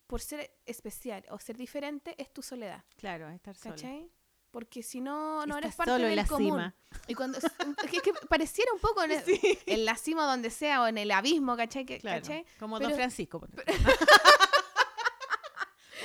[0.07, 3.75] por ser especial o ser diferente es tu soledad, Claro, estar solo.
[3.75, 4.11] ¿cachai?
[4.51, 6.45] Porque si no, no Estás eres parte solo en del la común.
[6.49, 6.75] cima.
[7.07, 7.45] Y cuando es
[8.03, 9.23] que, pareciera un poco en, el-
[9.65, 11.85] en la cima donde sea o en el abismo, ¿cachai?
[11.85, 12.45] Que- Claro, ¿cachai?
[12.59, 13.37] como Pero- Don Francisco.
[13.37, 13.63] ejemplo.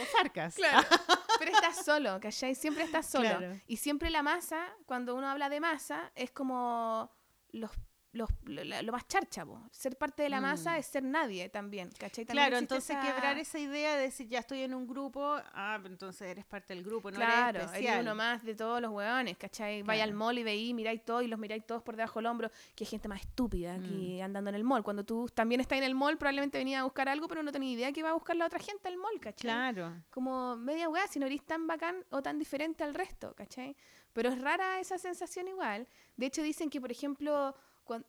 [0.01, 0.55] o Farcas.
[0.55, 0.86] Claro.
[1.38, 2.55] Pero estás solo, ¿cachai?
[2.55, 3.28] Siempre estás solo.
[3.28, 3.61] Claro.
[3.66, 7.11] Y siempre la masa, cuando uno habla de masa, es como
[7.51, 7.70] los,
[8.17, 9.61] los, lo, más charcha, po.
[9.71, 10.77] Ser parte de la masa Mm.
[10.77, 12.25] es ser nadie también, ¿cachai?
[12.25, 15.79] También Claro, entonces esa- quebrar esa idea de decir ya estoy en un grupo, ah,
[15.85, 19.83] entonces eres parte del grupo, no Claro, eres uno más de todos los hueones, ¿cachai?
[19.83, 22.51] Vaya al mall y veí, miráis todo y los miráis todos por debajo del hombro,
[22.75, 23.85] que hay gente más estúpida Mm.
[23.85, 24.83] aquí andando en el mall.
[24.83, 27.71] Cuando tú también estás en el mall, probablemente venía a buscar algo, pero no tenía
[27.73, 29.51] idea que iba a buscar la otra gente al mall, ¿cachai?
[29.51, 29.93] Claro.
[30.11, 33.77] como media weá, si no eres tan bacán o tan diferente al resto, ¿cachai?
[34.12, 35.87] Pero es rara esa sensación igual.
[36.17, 37.55] De hecho, dicen que, por ejemplo,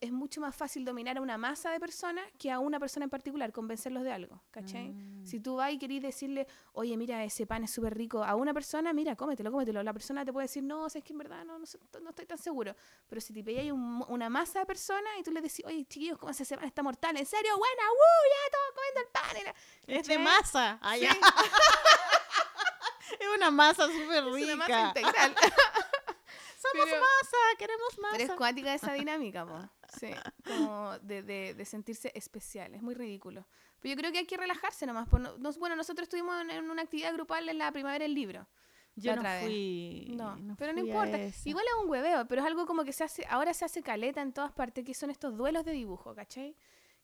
[0.01, 3.09] es mucho más fácil dominar a una masa de personas que a una persona en
[3.09, 4.89] particular, convencerlos de algo, ¿cachai?
[4.89, 5.25] Mm.
[5.25, 8.53] Si tú vas y querís decirle, oye, mira, ese pan es súper rico, a una
[8.53, 9.84] persona, mira, cómetelo, cómetelo.
[9.84, 11.65] La persona te puede decir, no, es que en verdad no, no,
[12.01, 12.75] no estoy tan seguro.
[13.07, 16.17] Pero si te pilláis un- una masa de personas y tú le decís, oye, chiquillos,
[16.17, 17.15] ¿cómo ese pan está mortal?
[17.17, 17.57] ¿En serio?
[17.57, 18.23] Buena, ¡uh!
[18.32, 19.36] Ya todos comiendo el pan.
[19.88, 20.80] la- Es de masa.
[20.82, 21.01] Ah, Sí.
[21.03, 21.11] ya.
[23.19, 24.51] es una masa súper rica.
[24.51, 25.36] Es una masa integral.
[26.72, 28.18] Somos Pero- masa, queremos masa.
[28.18, 29.59] Pero es cuática esa dinámica, po.
[29.99, 30.11] Sí,
[30.45, 32.74] como de, de, de sentirse especial.
[32.76, 33.47] Es muy ridículo.
[33.80, 35.07] Pero yo creo que hay que relajarse nomás.
[35.09, 38.13] pues, no- nos- bueno, nosotros estuvimos en, en una actividad grupal en la primavera del
[38.13, 38.47] libro.
[38.95, 40.07] Yo no fui.
[40.18, 41.18] No, pero no fui a importa.
[41.45, 44.22] Igual es un hueveo, pero es algo como que se hace, ahora se hace caleta
[44.24, 46.55] en todas partes, que son estos duelos de dibujo, ¿cachai?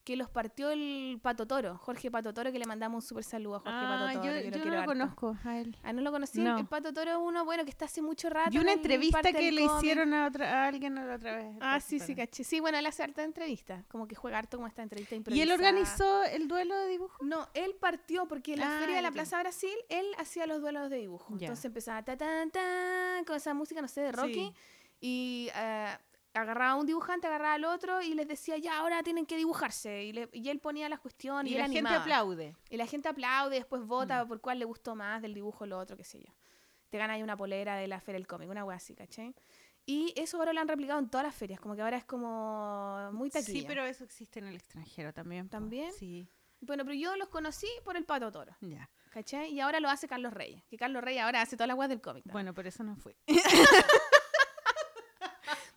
[0.04, 3.56] Que los partió el Pato Toro, Jorge Pato Toro, que le mandamos un súper saludo
[3.56, 4.26] a Jorge Ah, Pato Toro.
[4.36, 5.78] yo, que yo no quiero lo conozco a él.
[5.82, 6.41] Ah, ¿no lo conocí?
[6.41, 6.58] No.
[6.58, 8.49] El Pato Toro es uno, bueno, que está hace mucho rato.
[8.51, 11.56] Y una en entrevista que le hicieron a, otra, a alguien la otra vez.
[11.62, 12.43] Ah, sí, sí, caché.
[12.43, 13.86] Sí, bueno, él hace harta entrevista.
[13.88, 15.54] Como que juega harto como esta entrevista ¿Y él improvisada.
[15.56, 17.24] organizó el duelo de dibujo?
[17.24, 19.12] No, él partió porque en la Ah, feria de la.
[19.12, 21.32] Plaza Brasil, él hacía los duelos de dibujo.
[21.39, 24.34] Entonces empezaba ta tan tan con esa música, no sé, de Rocky.
[24.34, 24.54] Sí.
[24.99, 25.97] Y eh,
[26.34, 30.03] agarraba a un dibujante, agarraba al otro y les decía, ya, ahora tienen que dibujarse.
[30.03, 32.55] Y, le- y él ponía las cuestiones y, la gente aplaude.
[32.69, 34.27] Y la gente aplaude, después vota Mm.
[34.27, 36.34] por cuál le gustó más del dibujo, lo otro, qué sé yo.
[36.89, 39.34] Te gana ahí una polera de la Feria del Cómic, una wea así, ¿cachai?
[39.86, 43.09] Y eso ahora lo han replicado en todas las ferias, como que ahora es como
[43.11, 43.59] muy taquilla.
[43.59, 45.49] Sí, pero eso existe en el extranjero también.
[45.49, 45.91] ¿También?
[45.91, 46.27] Sí,
[46.61, 48.89] Bueno, pero yo los conocí por el Pato Toro, ya.
[49.09, 49.51] ¿cachai?
[49.51, 51.99] Y ahora lo hace Carlos Reyes, que Carlos Reyes ahora hace todas las weas del
[51.99, 52.23] cómic.
[52.31, 53.13] Bueno, por eso no fui.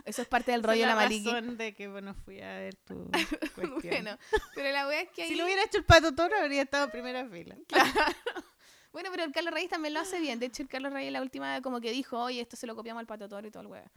[0.06, 2.76] Eso es parte del rollo de la la razón de que bueno fui a ver
[2.76, 3.10] tu
[3.54, 3.80] cuestión.
[3.82, 4.18] Bueno,
[4.54, 5.28] pero la wea es que ahí...
[5.28, 7.56] Si lo hubiera hecho el Pato Toro, habría estado en primera fila.
[8.92, 10.38] Bueno, pero el Carlos Reyes también lo hace bien.
[10.38, 13.00] De hecho, el Carlos Reyes la última como que dijo, oye, esto se lo copiamos
[13.00, 13.90] al Pato Toro y todo el huevo.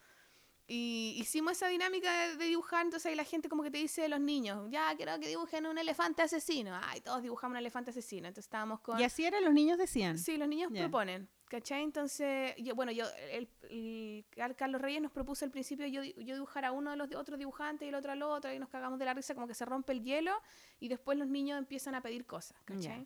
[0.68, 4.10] Y hicimos esa dinámica de, de dibujar, entonces ahí la gente como que te dice
[4.10, 6.78] los niños, ya quiero que dibujen un elefante asesino.
[6.84, 8.28] Ay, todos dibujamos un elefante asesino.
[8.28, 9.00] Entonces estábamos con...
[9.00, 10.18] Y así eran los niños decían.
[10.18, 11.84] Sí, los niños proponen, ¿cachai?
[11.84, 16.14] Entonces, yo, bueno, yo, el, el Car- Carlos Reyes nos propuso al principio yo, di-
[16.20, 18.70] yo dibujar a uno de los otros dibujantes y el otro al otro, y nos
[18.70, 20.32] cagamos de la risa, como que se rompe el hielo,
[20.80, 23.06] y después los niños empiezan a pedir cosas, ¿cachai?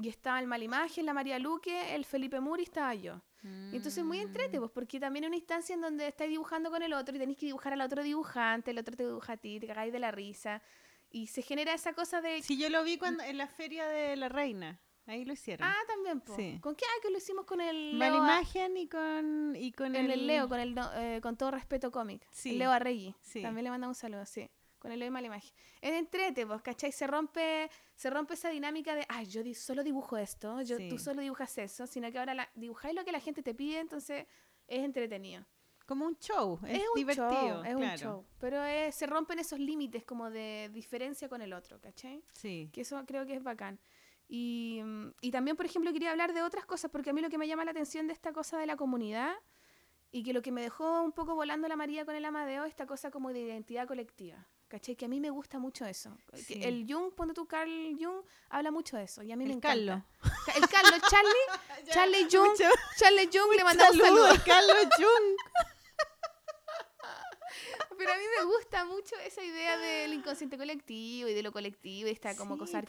[0.00, 3.20] Y estaba el Malimagen, la María Luque, el Felipe Muri, estaba yo.
[3.42, 4.60] Y entonces muy entrete, Mm.
[4.62, 7.38] pues, porque también es una instancia en donde estáis dibujando con el otro y tenéis
[7.38, 10.10] que dibujar al otro dibujante, el otro te dibuja a ti, te cagáis de la
[10.10, 10.62] risa.
[11.10, 12.42] Y se genera esa cosa de...
[12.42, 14.78] Sí, yo lo vi cuando en la feria de la reina.
[15.08, 15.66] Ahí lo hicieron.
[15.66, 16.36] Ah, también, po.
[16.36, 16.58] Sí.
[16.60, 16.84] ¿Con qué?
[16.86, 20.60] Ah, que lo hicimos con el Leo imagen y con, y con el Leo, con
[20.60, 22.26] el eh, con todo respeto cómic.
[22.30, 22.50] Sí.
[22.50, 23.14] El Leo Arregui.
[23.22, 23.42] Sí.
[23.42, 24.48] También le mandamos un saludo, sí.
[24.78, 25.50] con el odio y mala imagen.
[25.80, 26.92] Es entrete, vos, ¿cachai?
[26.92, 30.88] Se rompe, se rompe esa dinámica de, ay, yo solo dibujo esto, yo, Sí.
[30.88, 33.80] tú solo dibujas eso, sino que ahora la, dibujáis lo que la gente te pide,
[33.80, 34.26] entonces
[34.68, 35.44] es entretenido.
[35.86, 37.28] Como un show, es, Es, un divertido.
[37.28, 38.26] show, es un show.
[38.38, 42.22] Pero es- se rompen esos límites como de diferencia con el otro, ¿cachai?
[42.34, 42.68] Sí.
[42.72, 43.80] Que eso creo que es bacán.
[44.28, 47.30] Y, mm, y también, por ejemplo, quería hablar de otras cosas, porque a mí lo
[47.30, 49.34] que me llama la atención de esta cosa de la comunidad
[50.10, 52.86] y que lo que me dejó un poco volando la María con el Amadeo, esta
[52.86, 54.46] cosa como de identidad colectiva.
[54.68, 54.96] ¿Cachai?
[54.96, 56.14] Que a mí me gusta mucho eso.
[56.34, 56.60] Sí.
[56.62, 59.22] El Jung, ponte tú, Carl Jung, habla mucho de eso.
[59.22, 60.04] Y a mí me El encanta.
[60.20, 60.54] Carlo.
[60.54, 62.54] El Carlos, Charlie, Charlie Jung,
[62.98, 64.44] Charlie Jung, le mandamos Saludos, saludos.
[64.44, 65.36] Carlos Jung.
[67.96, 72.08] Pero a mí me gusta mucho esa idea del inconsciente colectivo y de lo colectivo
[72.08, 72.82] y esta como Sí, cosa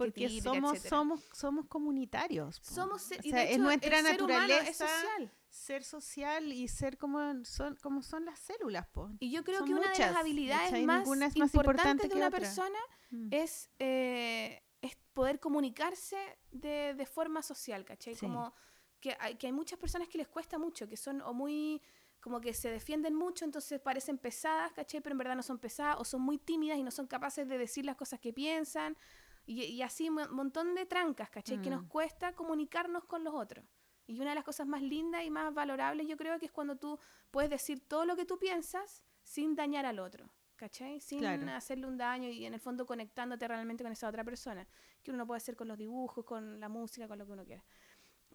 [0.44, 0.90] somos, etcétera.
[0.90, 2.60] somos, somos comunitarios.
[2.60, 2.66] po.
[2.74, 5.32] Somos O y sea, de es hecho, nuestra el ser naturaleza es social.
[5.50, 8.88] ser social y ser como son, como son las células.
[8.88, 9.10] Po.
[9.20, 12.08] Y yo creo Son que una de muchas, las habilidades más, es más importantes importante
[12.08, 12.40] de una otra.
[12.40, 12.80] persona
[13.12, 13.28] Mm.
[13.34, 16.16] es, eh, es poder comunicarse
[16.52, 18.14] de, de forma social, ¿cachai?
[18.14, 18.22] Sí.
[18.28, 18.54] Como
[19.00, 21.82] que hay, que hay muchas personas que les cuesta mucho, que son o muy
[22.20, 25.02] como que se defienden mucho, entonces parecen pesadas, ¿cachai?
[25.02, 27.58] Pero en verdad no son pesadas, o son muy tímidas y no son capaces de
[27.58, 28.98] decir las cosas que piensan,
[29.46, 31.62] y, y así un montón de trancas, ¿cachai?
[31.62, 31.88] Que nos Mm.
[31.88, 33.66] cuesta comunicarnos con los otros.
[34.06, 36.76] Y una de las cosas más lindas y más valorables yo creo que es cuando
[36.76, 37.00] tú
[37.32, 41.00] puedes decir todo lo que tú piensas sin dañar al otro, ¿cachai?
[41.00, 41.50] Sin Claro.
[41.52, 44.68] hacerle un daño y en el fondo conectándote realmente con esa otra persona,
[45.04, 47.64] que uno puede hacer con los dibujos, con la música, con lo que uno quiera.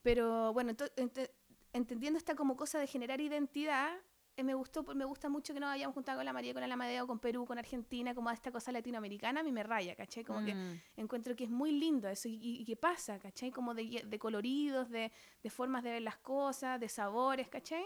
[0.02, 1.30] Pero bueno, ente-
[1.74, 3.92] entendiendo esta como cosa de generar identidad,
[4.36, 6.72] eh, me gustó, me gusta mucho que nos hayamos juntado con la María, con el
[6.72, 10.24] Amadeo, con Perú, con Argentina, como esta cosa latinoamericana, a mí me raya, ¿cachai?
[10.24, 10.80] Como que Mm.
[10.96, 13.50] encuentro que es muy lindo eso y, y- y que pasa, ¿cachai?
[13.52, 15.12] Como de, de coloridos, de,
[15.42, 17.84] de formas de ver las cosas, de sabores, ¿cachai?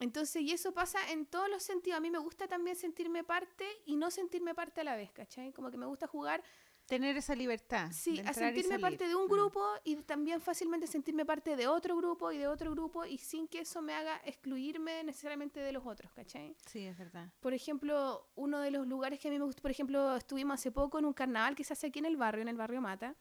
[0.00, 1.98] Entonces, y eso pasa en todos los sentidos.
[1.98, 5.52] A mí me gusta también sentirme parte y no sentirme parte a la vez, ¿cachai?
[5.52, 6.42] Como que me gusta jugar,
[6.88, 7.90] Tener esa libertad.
[7.92, 9.30] sí, a sentirme parte de un Mm.
[9.30, 13.46] grupo y también fácilmente sentirme parte de otro grupo y de otro grupo y sin
[13.46, 16.56] que eso me haga excluirme necesariamente de los otros, ¿cachai?
[16.66, 17.30] Sí, es verdad.
[17.40, 20.72] Por ejemplo, uno de los lugares que a mí me gusta, por ejemplo, estuvimos hace
[20.72, 23.14] poco en un carnaval que se hace aquí en el barrio, en el barrio Mata.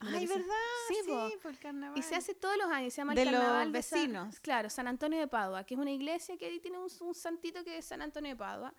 [0.00, 0.44] Ay, ¿verdad?
[0.86, 1.28] Sí, Sí, po.
[1.42, 1.98] por el carnaval.
[1.98, 4.40] Y se hace todos los años, se llama De el los Carnaval de San- vecinos.
[4.40, 7.64] claro, San Antonio de Padua, que es una iglesia que ahí tiene un, un santito
[7.64, 8.72] que es San Antonio de Padua.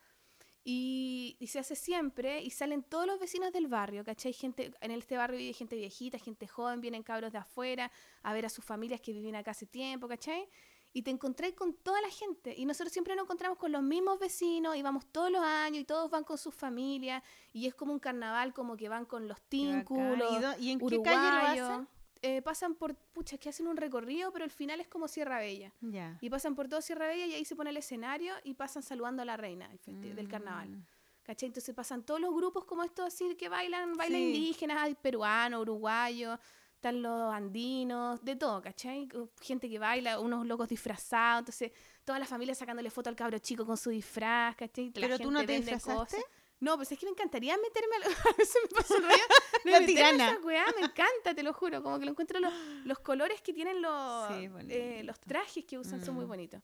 [0.64, 4.34] Y, y se hace siempre y salen todos los vecinos del barrio, ¿cachai?
[4.34, 7.92] Gente, en este barrio vive gente viejita, gente joven, vienen cabros de afuera
[8.24, 10.48] a ver a sus familias que viven acá hace tiempo, ¿cachai?
[10.92, 12.54] Y te encontrás con toda la gente.
[12.58, 15.86] Y nosotros siempre nos encontramos con los mismos vecinos y vamos todos los años y
[15.86, 17.24] todos van con sus familias.
[17.54, 20.80] Y es como un carnaval, como que van con los tínculos, ¿Y, do- y en
[20.80, 21.18] qué calle
[21.62, 21.88] lo hacen?
[22.22, 25.72] Eh, pasan por, pucha, que hacen un recorrido, pero el final es como Sierra Bella.
[26.20, 29.22] Y pasan por todo Sierra Bella y ahí se pone el escenario y pasan saludando
[29.22, 30.70] a la reina del carnaval.
[30.70, 30.86] Mm.
[31.24, 31.48] ¿Cachai?
[31.48, 34.26] Entonces pasan todos los grupos como estos así que bailan, bailan Sí.
[34.28, 36.40] indígenas, peruanos, uruguayos,
[36.74, 39.08] están los andinos, de todo, ¿cachai?
[39.42, 41.72] Gente que baila, unos locos disfrazados, entonces
[42.04, 44.92] toda la familia sacándole foto al cabro chico con su disfraz, ¿cachai?
[44.96, 46.16] La ¿Pero tú no te disfrazaste?
[46.18, 46.24] cosas.
[46.62, 48.00] No, pues es que me encantaría meterme a,
[48.30, 49.24] a veces me pasa el rollo
[49.64, 50.32] de La tirana.
[50.32, 52.54] esa weá, me encanta, te lo juro, como que lo encuentro los,
[52.86, 56.30] los colores que tienen los, Sí, eh, los trajes que usan son muy Mm.
[56.30, 56.62] bonitos.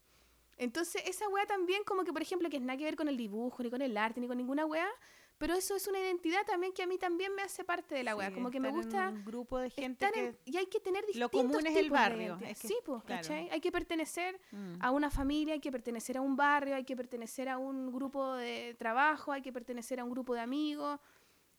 [0.58, 3.18] Entonces, esa weá también, como que, por ejemplo, que es nada que ver con el
[3.18, 4.90] dibujo, ni con el arte, ni con ninguna weá,
[5.38, 8.16] pero eso es una identidad también que a mí también me hace parte de la
[8.16, 8.30] weá.
[8.30, 10.40] Sí, como que me gusta un grupo de gente estar en- que...
[10.52, 12.52] y hay que tener distintos lo común es el barrio, identidad.
[12.52, 13.22] es que- sí, pues, claro.
[13.22, 13.50] ¿cachai?
[13.50, 14.76] Hay que pertenecer Mm.
[14.80, 18.34] a una familia, hay que pertenecer a un barrio, hay que pertenecer a un grupo
[18.36, 21.00] de trabajo, hay que pertenecer a un grupo de amigos.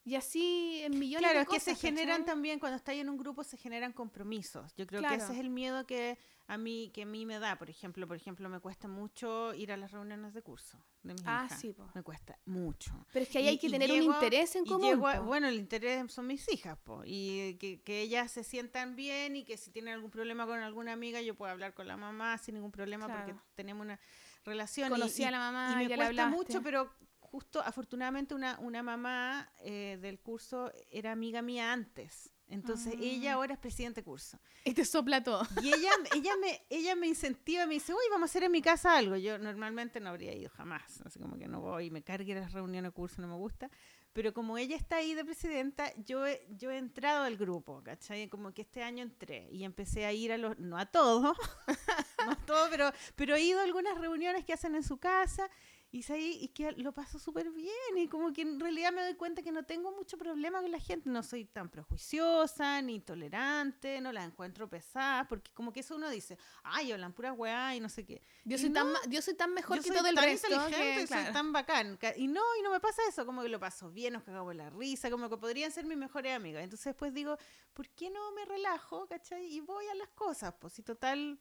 [0.05, 1.79] Y así en millones Claro, de es que cosas.
[1.79, 2.25] se generan ¿cachai?
[2.27, 4.73] también, cuando estás en un grupo, se generan compromisos.
[4.77, 5.23] Yo creo que Claro.
[5.25, 6.17] ese es el miedo que
[6.49, 7.57] a mí que a mí me da.
[7.57, 11.23] Por ejemplo, por ejemplo, me cuesta mucho ir a las reuniones de curso de mis
[11.27, 11.61] Ah, hijas.
[11.61, 11.89] sí, po.
[11.95, 12.93] Me cuesta mucho.
[13.13, 15.05] Pero es que ahí Y- hay que y tener llego- un interés en y común.
[15.07, 19.37] a- bueno, el interés son mis hijas, po, y que, que ellas se sientan bien
[19.37, 22.39] y que si tienen algún problema con alguna amiga, yo puedo hablar con la mamá
[22.39, 23.99] sin ningún problema porque tenemos una
[24.45, 24.89] relación.
[24.89, 28.35] y- Conocí y, a la mamá, y me ya le cuesta mucho, pero justo afortunadamente
[28.35, 32.33] una, una mamá eh, del curso era amiga mía antes.
[32.49, 33.35] Entonces ella Ah.
[33.35, 34.39] ahora es presidente de curso.
[34.65, 35.43] Y te sopla todo.
[35.63, 38.63] Y ella, ella, me, ella me incentiva, me dice, uy, vamos a hacer en mi
[38.63, 39.17] casa algo.
[39.17, 42.91] Yo normalmente no habría ido jamás, así como que no voy, me cargue las reuniones
[42.93, 43.69] de curso, no me gusta.
[44.13, 48.29] Pero como ella está ahí de presidenta, yo he, yo he entrado al grupo, ¿cachai?
[48.29, 51.37] Como que este año entré y empecé a ir a los, no a todos,
[52.25, 55.51] no a todos, pero, pero he ido a algunas reuniones que hacen en su casa
[55.97, 59.15] y, ahí, y que lo paso súper bien y como que en realidad me doy
[59.15, 64.01] cuenta que no tengo mucho problema con la gente, no soy tan prejuiciosa ni intolerante,
[64.01, 67.81] no la encuentro pesada, porque como que eso uno dice, ay, hablan pura weá y
[67.81, 68.21] no sé qué.
[68.45, 70.25] Yo Y soy, no, tan, yo soy tan mejor yo que soy todo el tan
[70.25, 70.49] resto.
[70.49, 71.33] inteligente que, soy claro.
[71.33, 71.99] tan bacán.
[72.17, 74.69] Y no, y no me pasa eso, como que lo paso bien, nos cagamos la
[74.71, 76.63] risa, como que podrían ser mis mejores amigas.
[76.63, 77.39] Entonces después digo,
[77.73, 79.47] ¿por qué no me relajo, cachai?
[79.47, 81.39] Y voy a las cosas, pues si total,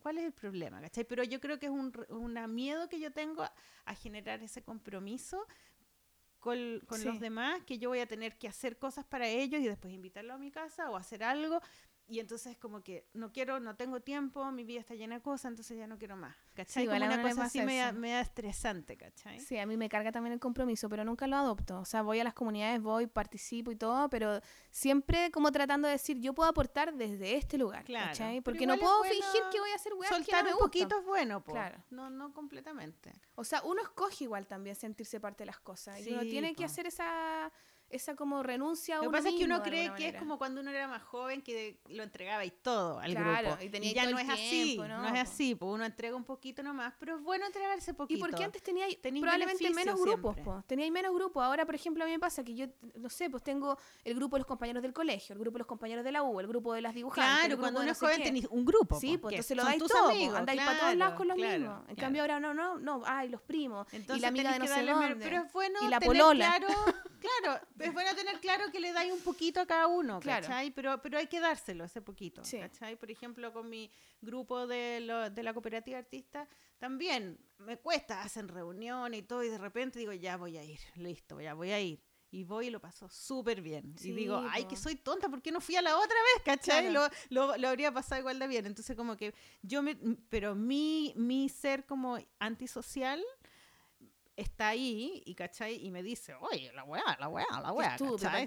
[0.00, 1.04] ¿cuál es el problema, cachai?
[1.04, 3.52] Pero yo creo que es un, una miedo que yo tengo a,
[3.84, 5.46] a generar ese compromiso
[6.38, 7.06] con, con Sí.
[7.06, 10.34] los demás, que yo voy a tener que hacer cosas para ellos y después invitarlos
[10.36, 11.60] a mi casa o hacer algo.
[12.10, 15.52] Y entonces como que no quiero, no tengo tiempo, mi vida está llena de cosas,
[15.52, 16.34] entonces ya no quiero más.
[16.54, 16.84] ¿Cachai?
[16.86, 19.38] como una cosa así media, media estresante, ¿cachai?
[19.38, 21.78] Sí, a mí me carga también el compromiso, pero nunca lo adopto.
[21.78, 24.40] O sea, voy a las comunidades, voy, participo y todo, pero
[24.72, 28.40] siempre como tratando de decir, yo puedo aportar desde este lugar, Claro, ¿cachai?
[28.40, 30.58] Porque no puedo bueno fingir que voy a hacer weas que no Soltar me un
[30.58, 31.52] poquito es bueno, po.
[31.52, 31.78] Claro.
[31.90, 33.12] No, no completamente.
[33.36, 36.04] O sea, uno escoge igual también sentirse parte de las cosas.
[36.04, 37.52] y uno tiene que hacer esa,
[37.90, 40.38] esa como renuncia a Lo que uno pasa es que uno cree que es como
[40.38, 43.76] cuando uno era más joven que lo entregaba y todo al Claro, grupo.
[43.78, 45.08] y Y, ya no es así, no, ¿no?
[45.08, 48.20] es así, pues uno entrega un poquito nomás, pero es bueno entregarse Y poquito.
[48.20, 50.66] porque antes tenía Tenís probablemente menos grupos, pues.
[50.66, 51.42] Tenía menos grupos.
[51.42, 52.66] Ahora, por ejemplo, a mí me pasa que yo,
[52.96, 55.66] no sé, pues tengo el grupo de los compañeros del colegio, el grupo de los
[55.66, 57.38] compañeros de la U, el grupo de las dibujantes.
[57.46, 58.24] Claro, cuando uno no es joven qué.
[58.24, 58.98] tenés un grupo.
[59.00, 61.58] Sí, pues entonces lo dais tus todo, amigos, andáis para todos lados con los claro,
[61.58, 61.82] mismos.
[61.88, 63.86] En cambio ahora no, no, no, ay, los primos.
[63.92, 65.16] Y la amiga de no sé dónde.
[65.16, 66.56] Pero es bueno y la polola.
[66.58, 66.68] claro,
[67.42, 70.46] claro, es bueno tener claro que le dais un poquito a cada uno, Claro.
[70.46, 70.70] ¿cachai?
[70.70, 72.58] Pero, pero hay que dárselo, ese poquito, Sí.
[72.58, 72.96] ¿cachai?
[72.96, 76.46] Por ejemplo, con mi grupo de, lo- de la cooperativa artista,
[76.78, 80.80] también me cuesta, hacen reunión y todo, y de repente digo, ya voy a ir,
[80.96, 82.02] listo, ya voy a ir.
[82.32, 83.96] Y voy y lo paso súper bien.
[83.98, 86.44] Sí, y digo, ay, que soy tonta, ¿por qué no fui a la otra vez?
[86.44, 86.88] ¿Cachai?
[86.88, 87.12] Claro.
[87.30, 88.66] Lo, lo, lo habría pasado igual de bien.
[88.66, 89.96] Entonces, como que yo me.
[90.28, 93.20] Pero mi, mi ser como antisocial
[94.40, 95.84] está ahí y ¿cachai?
[95.84, 97.96] Y me dice, oye, la weá, la weá, la weá.
[97.96, 98.04] ¿qué?
[98.04, 98.46] Estúpida,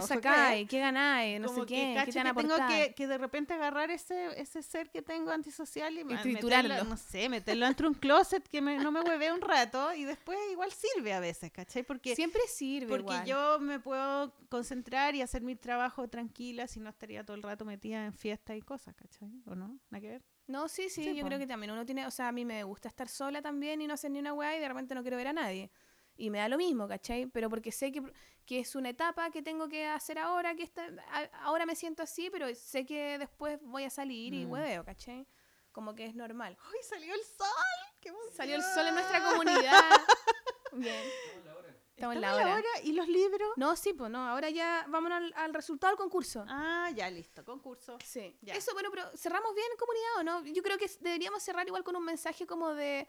[0.00, 0.02] qué".
[0.02, 0.68] sacáis?
[0.68, 1.40] ¿Qué ganáis?
[1.40, 1.94] No sé qué.
[2.04, 5.96] ¿Qué te que tengo que, que de repente agarrar ese, ese ser que tengo antisocial
[5.98, 6.68] y, triturarlo.
[6.70, 10.04] meterlo, no sé, meterlo entre un closet que me- no me hueve un rato y
[10.04, 11.82] después igual sirve a veces, ¿cachai?
[11.82, 13.26] Porque, Siempre sirve porque igual.
[13.26, 17.64] yo me puedo concentrar y hacer mi trabajo tranquila si no estaría todo el rato
[17.64, 19.28] metida en fiestas y cosas, ¿cachai?
[19.46, 19.78] ¿O no?
[19.90, 20.22] ¿Nada que ver?
[20.46, 22.62] No, sí, sí, Sí, yo creo que también uno tiene, o sea, a mí me
[22.64, 25.16] gusta estar sola también y no hacer ni una weá y de repente no quiero
[25.16, 25.70] ver a nadie.
[26.16, 27.26] Y me da lo mismo, ¿cachai?
[27.26, 28.02] Pero porque sé que,
[28.46, 32.02] que es una etapa que tengo que hacer ahora, que está, a- ahora me siento
[32.02, 34.50] así, pero sé que después voy a salir y Mm.
[34.52, 35.26] hueveo, ¿cachai?
[35.72, 36.56] Como que es normal.
[36.70, 37.48] ¡Uy, salió el sol!
[38.00, 39.90] ¡Qué Salió el sol en nuestra comunidad.
[40.72, 41.04] Bien.
[41.96, 42.62] Estamos en la hora.
[42.82, 43.50] ¿Y los libros?
[43.56, 46.44] No, sí, pues no, ahora ya vámonos al, al resultado del concurso.
[46.48, 47.44] Ah, ya, listo.
[47.44, 47.98] Concurso.
[48.04, 48.36] Sí.
[48.42, 48.54] Ya.
[48.54, 50.52] Eso, bueno, pero cerramos bien en comunidad o no?
[50.52, 53.06] Yo creo que deberíamos cerrar igual con un mensaje como de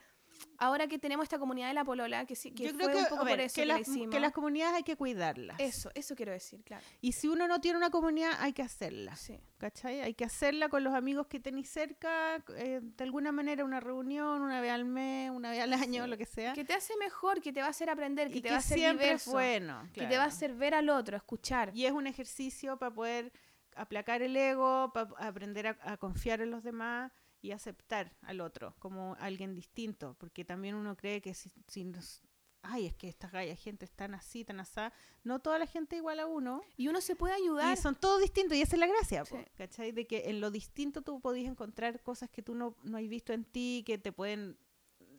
[0.57, 2.97] ahora que tenemos esta comunidad de la polola, que sí, que Yo fue creo que,
[3.03, 4.09] un poco ver, por eso que, que, las, la hicimos.
[4.13, 5.59] que las comunidades hay que cuidarlas.
[5.59, 6.83] Eso, eso quiero decir, claro.
[7.01, 9.15] Y si uno no tiene una comunidad, hay que hacerla.
[9.15, 9.39] Sí.
[9.57, 10.01] ¿Cachai?
[10.01, 14.41] Hay que hacerla con los amigos que tenéis cerca, eh, de alguna manera, una reunión,
[14.41, 16.09] una vez al mes, una vez al año, Sí.
[16.09, 16.53] lo que sea.
[16.53, 18.59] Que te hace mejor, que te va a hacer aprender, que y te va a
[18.59, 19.81] hacer siempre diverso, es bueno.
[19.93, 20.27] que te va a claro.
[20.29, 21.71] hacer ver al otro, escuchar.
[21.73, 23.31] Y es un ejercicio para poder
[23.75, 27.11] aplacar el ego, para aprender a, a confiar en los demás
[27.45, 32.21] y aceptar al otro como alguien distinto, porque también uno cree que si, si nos-
[32.67, 34.91] ay, es que estas gallas, gente es tan así, tan asá,
[35.23, 37.71] no toda la gente igual a uno, Y uno se puede ayudar.
[37.77, 39.45] y son todos distintos, y esa es la gracia, po, Sí.
[39.55, 39.91] ¿cachai?
[39.91, 43.33] De que en lo distinto tú podías encontrar cosas que tú no, no has visto
[43.33, 44.57] en ti, que te pueden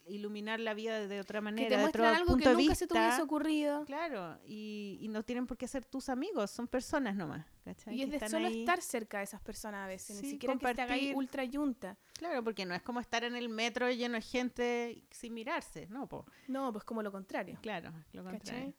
[0.07, 2.55] iluminar la vida de otra manera, que te de otro muestran algo punto que de
[2.55, 2.75] nunca vista.
[2.77, 3.85] se te hubiese ocurrido.
[3.87, 7.95] Claro, y, y no tienen por qué ser tus amigos, son personas nomás, ¿cachai?
[7.95, 8.61] Y es Que de solo ahí.
[8.61, 11.17] estar cerca de esas personas a veces, ni siquiera que te hagáis compartir.
[11.17, 11.97] ultra yunta.
[12.15, 16.07] Claro, porque no es como estar en el metro lleno de gente sin mirarse, no,
[16.09, 16.25] po.
[16.49, 17.59] No, pues como lo contrario.
[17.63, 18.39] Claro, lo ¿cachai?
[18.39, 18.75] contrario.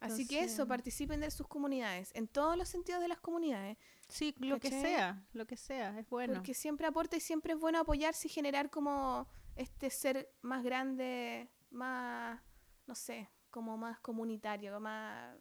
[0.00, 3.76] Así que eso, participen de sus comunidades, en todos los sentidos de las comunidades,
[4.08, 6.34] Sí, lo que sea, lo que sea, es bueno.
[6.34, 11.48] porque siempre aporta y siempre es bueno apoyarse y generar como este ser más grande,
[11.70, 12.40] más,
[12.86, 15.36] no sé, como más comunitario, más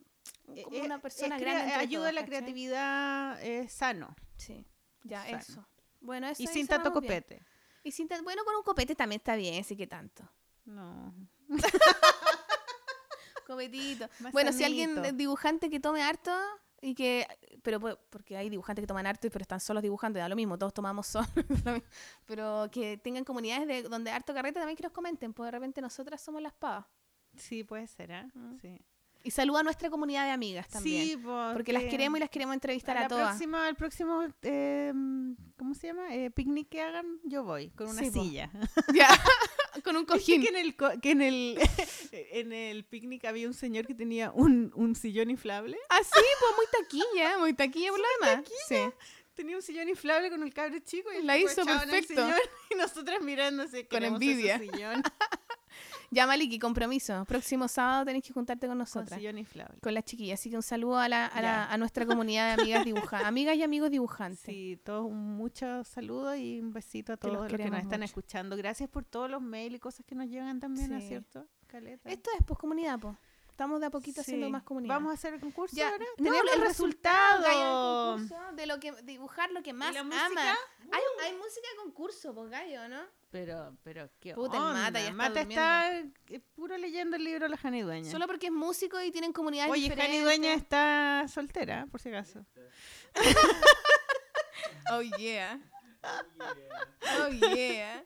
[0.55, 1.74] Eh, como eh, una persona grande.
[1.74, 4.68] ayuda a la creatividad es sano Sí,
[5.03, 5.38] ya Sano.
[5.38, 5.68] eso.
[5.99, 7.01] Bueno, eso y sin tanto bien.
[7.01, 7.45] copete.
[7.84, 10.30] Y sin bueno, con un copete también está bien, sí que tanto.
[10.66, 11.14] No.
[13.47, 14.07] Copetito.
[14.20, 16.32] Más Bueno, si alguien dibujante que tome harto
[16.82, 17.27] y que
[17.61, 17.79] pero
[18.09, 20.73] porque hay dibujantes que toman harto y pero están solos dibujando, da lo mismo, todos
[20.73, 21.13] tomamos
[21.49, 21.82] mismo.
[22.25, 25.79] pero que tengan comunidades de donde harto carrete también que nos comenten, pues de repente
[25.82, 26.86] nosotras somos las pavas.
[27.38, 28.25] Sí, puede ser, ¿eh?
[28.34, 28.57] Mm.
[28.59, 28.82] Sí.
[29.23, 31.05] Y saluda a nuestra comunidad de amigas también.
[31.07, 33.27] Sí, po, porque las que queremos y las queremos entrevistar a a, la todas.
[33.29, 34.91] próxima, al próximo, eh,
[35.57, 36.15] ¿cómo se llama?
[36.15, 38.49] Eh, picnic que hagan, yo voy, con una Sí, silla.
[38.95, 39.07] Ya.
[39.84, 40.41] Con un ¿Viste cojín.
[40.41, 41.59] que en el, co- que en el,
[42.11, 45.78] en el picnic había un señor que tenía un, un sillón inflable?
[45.89, 48.45] Así, pues muy taquilla, muy taquilla por demás.
[48.67, 48.76] Sí.
[49.34, 52.07] Tenía un sillón inflable con el cabro chico y La hizo en el perfecto.
[52.13, 54.59] sillón y nosotras mirándose Con ese envidia.
[54.59, 55.01] sillón
[56.14, 57.24] Ya, Maliki, compromiso.
[57.26, 59.18] Próximo sábado tenés que juntarte con con nosotras.
[59.18, 59.80] sillón inflable.
[59.82, 60.39] Con las chiquillas.
[60.39, 63.28] Así que un saludo a, la, a, la- a nuestra comunidad de amigas dibujantes.
[63.28, 64.41] amigas y amigos dibujantes.
[64.41, 67.80] Sí, todos un mucho saludo y un besito a Que los todos los que nos
[67.82, 68.57] están escuchando.
[68.57, 71.09] Gracias por todos los mails y cosas que nos llegan también, ¿no es Sí.
[71.09, 71.47] cierto?
[71.68, 72.09] Caleta.
[72.09, 73.16] Esto es pues comunidad, pues.
[73.62, 74.51] Estamos de a poquito haciendo Sí.
[74.51, 74.95] más comunidad.
[74.95, 76.03] Vamos a hacer el concurso ya, ahora.
[76.18, 77.43] tenemos el resultado,
[78.18, 80.16] concurso de lo que dibujar lo que más ama.
[80.24, 80.57] música?
[80.91, 83.01] Hay, hay música de concurso, pues gallo, ¿no?
[83.30, 84.74] Pero, pero, ¿qué Puta, onda?
[84.82, 85.51] Mata ya está Mata durmiendo.
[85.53, 85.99] está
[86.34, 88.09] eh, puro leyendo el libro de la Jani Dueña.
[88.09, 90.07] Solo porque es músico y tienen comunidades Oye, diferentes.
[90.12, 92.43] Jani Dueña está soltera, por si acaso.
[94.91, 95.59] Oh yeah.
[96.03, 98.03] Oh yeah.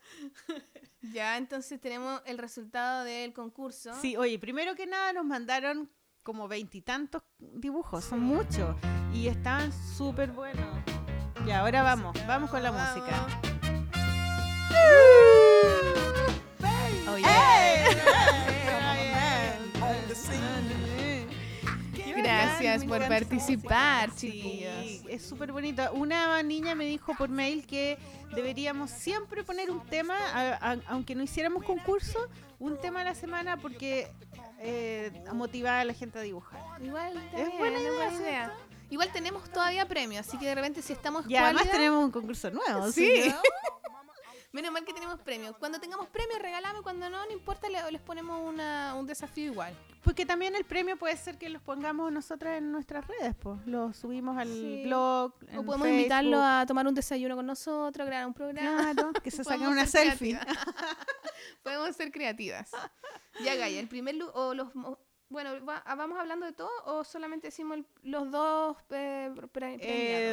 [1.01, 3.93] Ya, entonces tenemos el resultado del concurso.
[4.01, 5.89] Sí, oye, primero que nada nos mandaron
[6.23, 8.75] como veintitantos dibujos, son muchos.
[9.13, 10.65] Y estaban súper buenos.
[11.45, 12.95] Y ahora vamos, vamos con la Vamos.
[12.97, 13.27] música.
[17.07, 17.85] Oh yeah.
[20.07, 20.94] Qué
[22.25, 25.03] Gracias por participar, Sí, chiquillos.
[25.09, 25.83] es súper bonito.
[25.93, 27.97] Una niña me dijo por mail que
[28.33, 32.19] deberíamos siempre poner un tema, a- a- aunque no hiciéramos concurso,
[32.59, 34.11] un tema a la semana porque
[34.59, 36.59] eh, motivar a la gente a dibujar.
[36.81, 38.53] Igual Es bien, buena idea, buena idea.
[38.89, 42.49] Igual tenemos todavía premios, así que de repente si estamos Y además tenemos un concurso
[42.51, 42.91] nuevo.
[42.91, 43.23] Sí.
[43.23, 43.35] ¿sí, no?
[44.55, 45.53] Menos mal que tenemos premios.
[45.57, 46.81] Cuando tengamos premios, regalame.
[46.81, 49.75] Cuando no, no importa, le- les ponemos una, un desafío igual.
[50.01, 53.59] Porque también el premio puede ser que los pongamos nosotras en nuestras redes, pues.
[53.65, 54.83] Los subimos al Sí.
[54.85, 55.33] blog.
[55.57, 56.61] O podemos invitarlo Facebook.
[56.61, 58.93] a tomar un desayuno con nosotros, grabar un programa.
[58.93, 60.39] Claro, que se saquen una selfie.
[61.63, 62.71] Podemos ser creativas.
[63.43, 64.69] Ya, Gaya, el primer o los
[65.35, 69.73] bueno, va- ah, ¿vamos hablando de todo o solamente decimos el- los dos eh, pre-
[69.75, 69.79] Eh,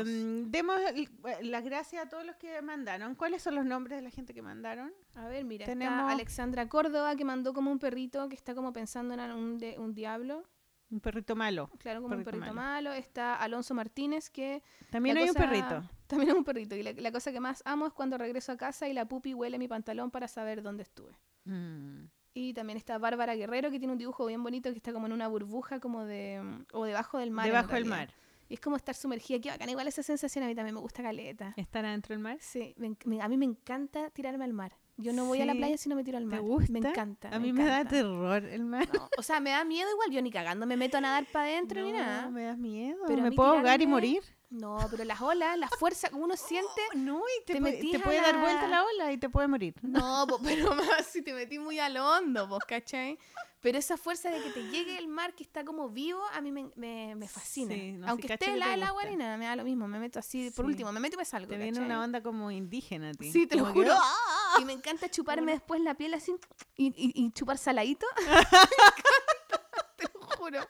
[0.05, 0.51] premiados?
[0.53, 3.17] demos el- las gracias a todos los que mandaron.
[3.17, 4.93] ¿Cuáles son los nombres de la gente que mandaron?
[5.17, 8.73] A ver, mira, tenemos- está Alexandra Córdoba que mandó como un perrito que está como
[8.73, 10.45] pensando en un, de- un diablo.
[10.91, 11.69] Un perrito malo.
[11.79, 12.55] Claro, como un Perrito malo.
[12.55, 12.93] malo.
[12.93, 15.91] Está Alonso Martínez que También hay cosa- un perrito.
[16.07, 16.77] También es un perrito.
[16.77, 19.35] Y la, la cosa que más amo es cuando regreso a casa y la pupi
[19.35, 21.17] huele mi pantalón para saber dónde estuve.
[21.45, 22.05] Mm.
[22.35, 25.13] Y también está Bárbara Guerrero, que tiene un dibujo bien bonito que está como en
[25.13, 26.41] una burbuja, como de.
[26.43, 27.47] mm, o debajo del mar.
[27.47, 28.13] Debajo del mar.
[28.49, 29.39] Y es como estar sumergida.
[29.41, 29.69] Qué bacán.
[29.71, 31.55] Igual esa sensación a mí también me gusta caleta.
[31.57, 32.37] ¿Están adentro del mar?
[32.41, 34.73] Sí, me enc- me- a mí me encanta tirarme al mar.
[34.99, 36.41] Yo no voy a la playa si no me tiro al ¿Te mar.
[36.43, 36.71] gusta?
[36.73, 37.31] Me encanta.
[37.35, 38.89] A mí me da terror el mar.
[38.93, 40.11] No, o sea, me da miedo igual.
[40.11, 42.29] Yo ni cagando me meto a nadar para adentro ni No, nada.
[42.31, 42.99] me da miedo.
[43.07, 44.23] Pero ¿Me puedo ahogar y morir?
[44.53, 46.69] No, pero las olas, la fuerza que uno siente.
[46.95, 49.75] No, y te, Te puede- te puede dar vuelta la ola y te puede morir.
[49.83, 53.19] No, po, pero más si te metí muy al hondo, vos, ¿cachai?
[53.61, 56.51] Pero esa fuerza de que te llegue el mar que está como vivo, a mí
[56.51, 57.73] me, me, me fascina.
[57.73, 59.87] Sí, no, sí, Aunque cacho esté helada el agua nada, me da lo mismo.
[59.87, 61.49] Me meto así, por último, me meto y me salgo.
[61.49, 63.31] Te viene una onda como indígena a ti.
[63.31, 63.93] Sí, te lo que, juro.
[63.97, 64.57] ¡ah!
[64.61, 66.35] Y me encanta chuparme después la piel así
[66.77, 68.05] y, y- y chupar saladito.
[69.97, 70.61] te lo juro.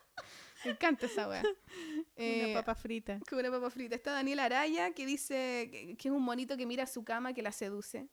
[0.64, 1.43] Me encanta esa wea.
[2.17, 3.19] Eh, Una papa frita.
[3.29, 3.95] Como una papa frita.
[3.95, 7.43] Está Daniela Araya que dice que, que es un monito que mira su cama que
[7.43, 8.09] la seduce.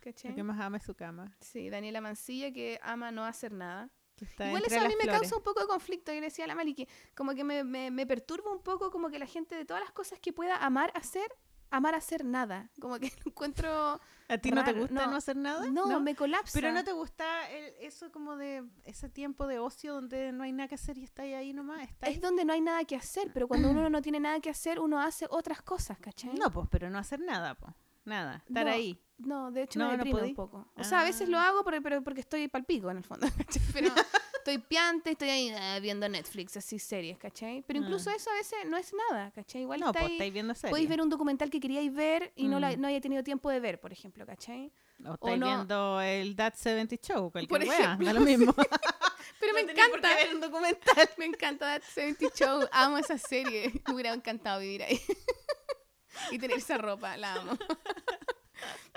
[0.00, 1.36] Que más ama es su cama.
[1.40, 3.90] Sí, Daniela Mancilla que ama no hacer nada.
[4.16, 6.12] que Igual eso a mí me causa un poco de conflicto.
[6.12, 8.90] Y le decía a la Mali que como que me, me, me perturba un poco
[8.90, 11.30] como que la gente de todas las cosas que pueda amar hacer,
[11.70, 12.70] amar hacer nada.
[12.80, 14.00] Como que lo encuentro...
[14.30, 15.16] ¿A ti no te raro, gusta no, no.
[15.16, 15.70] hacer nada?
[15.70, 16.52] No, me colapsa.
[16.52, 20.52] Pero no te gusta el- eso como de ese tiempo de ocio donde no hay
[20.52, 21.88] nada que hacer y está ahí nomás.
[21.88, 22.20] Está Es ahí.
[22.20, 25.00] donde no hay nada que hacer, pero cuando uno no tiene nada que hacer, uno
[25.00, 26.34] hace otras cosas, ¿cachai?
[26.34, 27.72] No, pues, pero no hacer nada, pues.
[28.04, 28.42] Nada.
[28.46, 28.72] Estar No.
[28.72, 29.02] ahí.
[29.16, 30.68] No, de hecho No, me no deprime un poco.
[30.76, 31.48] O sea, a veces lo Ah.
[31.48, 33.62] hago pero, pero porque estoy palpico en el fondo, ¿cachai?
[33.72, 33.88] Pero
[34.48, 37.62] estoy piante, estoy ahí ah, viendo Netflix, así series, ¿cachai?
[37.66, 39.62] Pero incluso eso a veces no es nada, ¿cachai?
[39.62, 39.80] Igual.
[39.80, 40.70] No, pues estáis viendo series.
[40.70, 42.80] podéis ver un documental que queríais ver y no, la, Mm.
[42.80, 44.72] no haya tenido tiempo de ver, por ejemplo, ¿cachai?
[45.04, 45.46] O estáis no.
[45.46, 48.54] viendo el That 70 Show, cualquier Por wea, ejemplo, da lo mismo.
[49.40, 50.14] Pero me No encanta.
[50.16, 51.08] ver un documental.
[51.18, 52.68] Me encanta That 70 Show.
[52.72, 53.70] Amo esa serie.
[53.86, 55.00] Me hubiera encantado vivir ahí.
[56.32, 57.16] y tener esa ropa.
[57.16, 57.52] La amo.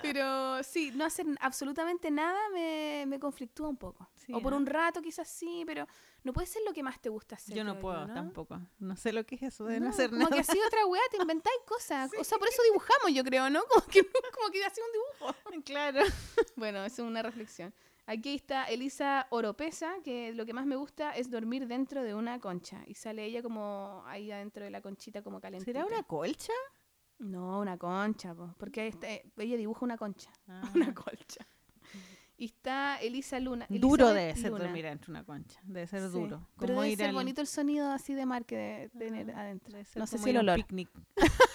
[0.02, 4.10] Pero sí, no hacer absolutamente nada me, me conflictúa un poco.
[4.16, 5.88] Sí, o por un rato quizás sí, pero
[6.24, 7.56] no puede ser lo que más te gusta hacer.
[7.56, 8.14] Yo no creo puedo ¿no?
[8.14, 8.60] tampoco.
[8.80, 10.36] No sé lo que es eso de no, No, hacer como nada.
[10.36, 12.12] que así otra weá te inventáis cosas.
[12.20, 13.62] O sea, por eso dibujamos, yo creo, ¿no?
[13.74, 15.36] Como que, como que hacía un dibujo.
[15.66, 16.02] Claro.
[16.56, 17.74] Bueno, eso es una reflexión.
[18.08, 22.40] Aquí está Elisa Oropesa, que lo que más me gusta es dormir dentro de una
[22.40, 22.82] concha.
[22.88, 25.72] Y sale ella como ahí adentro de la conchita como calentita.
[25.72, 26.54] ¿Será una colcha?
[27.22, 30.30] No, una concha, po, porque este- ella dibuja una concha.
[30.48, 30.62] Ah.
[30.76, 31.46] Una colcha.
[32.38, 33.68] Y está Elisa Luna.
[33.70, 34.64] Duro debe ser Luna.
[34.64, 35.60] dormir dentro de una concha.
[35.64, 36.48] Debe ser Sí, duro.
[36.58, 39.30] Pero Como debe ir ser al- bonito el sonido así de mar que debe tener
[39.36, 39.74] Ah, adentro.
[39.78, 40.56] debe No sé si el olor.
[40.58, 40.90] picnic.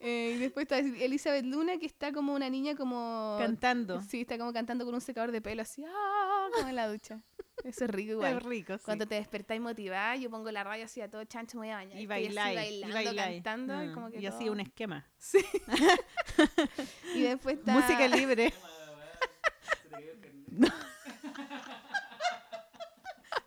[0.00, 3.34] Eh, y después está Elizabeth Luna, que está como una niña como...
[3.40, 4.00] Cantando.
[4.00, 6.46] Sí, está como cantando con un secador de pelo así, ¡ah!
[6.54, 7.20] como en la ducha.
[7.64, 8.36] Eso es rico igual.
[8.36, 8.84] Es rico, sí.
[8.84, 11.76] Cuando te despertáis motivada, yo pongo la radio así a todo chancho, me voy a
[11.76, 11.98] bañar.
[12.00, 13.28] y bailar, y bailando, bailar.
[13.32, 15.06] cantando, y Ah, como que y así todo- un esquema.
[15.18, 15.38] Sí.
[17.14, 17.72] y después está...
[17.72, 18.52] Música libre.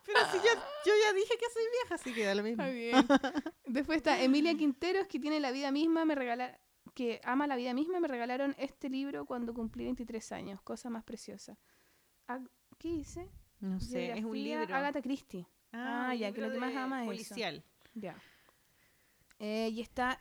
[0.06, 0.54] Pero si yo,
[0.86, 2.64] yo ya dije que soy vieja, así que da lo mismo.
[2.64, 3.06] Está bien.
[3.66, 6.60] Después está Emilia Quinteros, que tiene la vida misma, me regala
[6.94, 11.06] que ama la vida misma, me regalaron este libro cuando cumplí 23 años, cosa más
[11.06, 11.58] preciosa.
[12.28, 12.40] Ah,
[12.78, 13.30] ¿Qué dice?
[13.62, 14.64] No sé, es un libro.
[14.76, 15.48] Agatha Christie.
[15.72, 17.30] Ah, ya, que lo que más ama es eso.
[17.30, 17.64] policial.
[17.94, 18.16] Ya.
[19.40, 20.20] Eh, y está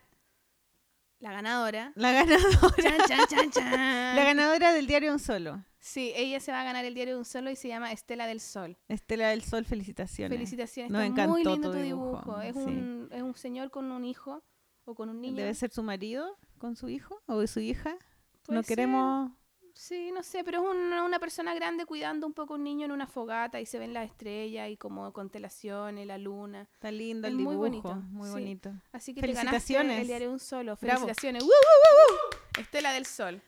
[1.19, 1.93] la ganadora.
[1.97, 2.75] La ganadora.
[2.77, 4.17] Chan, chan, chan, chan.
[4.17, 5.65] La ganadora del diario Un Solo.
[5.79, 8.27] Sí, ella se va a ganar el diario de un solo y se llama Estela
[8.27, 8.77] del Sol.
[8.89, 10.37] Estela del Sol, felicitaciones.
[10.37, 12.41] Felicitaciones, Nos está muy lindo tu dibujo, dibujo.
[12.43, 12.61] Es, sí.
[12.61, 14.45] un, es un señor con un hijo
[14.85, 15.37] o con un niño.
[15.37, 17.97] ¿Debe ser su marido con su hijo o su hija?
[18.43, 19.33] Puede No queremos...
[19.83, 22.85] Sí, no sé, pero es una, una persona grande cuidando un poco a un niño
[22.85, 26.69] en una fogata y se ven las estrellas y como constelaciones, la luna.
[26.75, 27.59] Está lindo Es el muy dibujo.
[27.61, 28.33] bonito, Muy sí.
[28.35, 28.73] bonito.
[28.93, 30.01] Así que te ganaste Felicitaciones.
[30.03, 30.77] el diario de un solo.
[30.83, 31.01] Bravo.
[31.01, 31.43] Felicitaciones.
[31.45, 32.61] ¡Woo, woo, woo, woo!
[32.63, 33.41] Estela del Sol.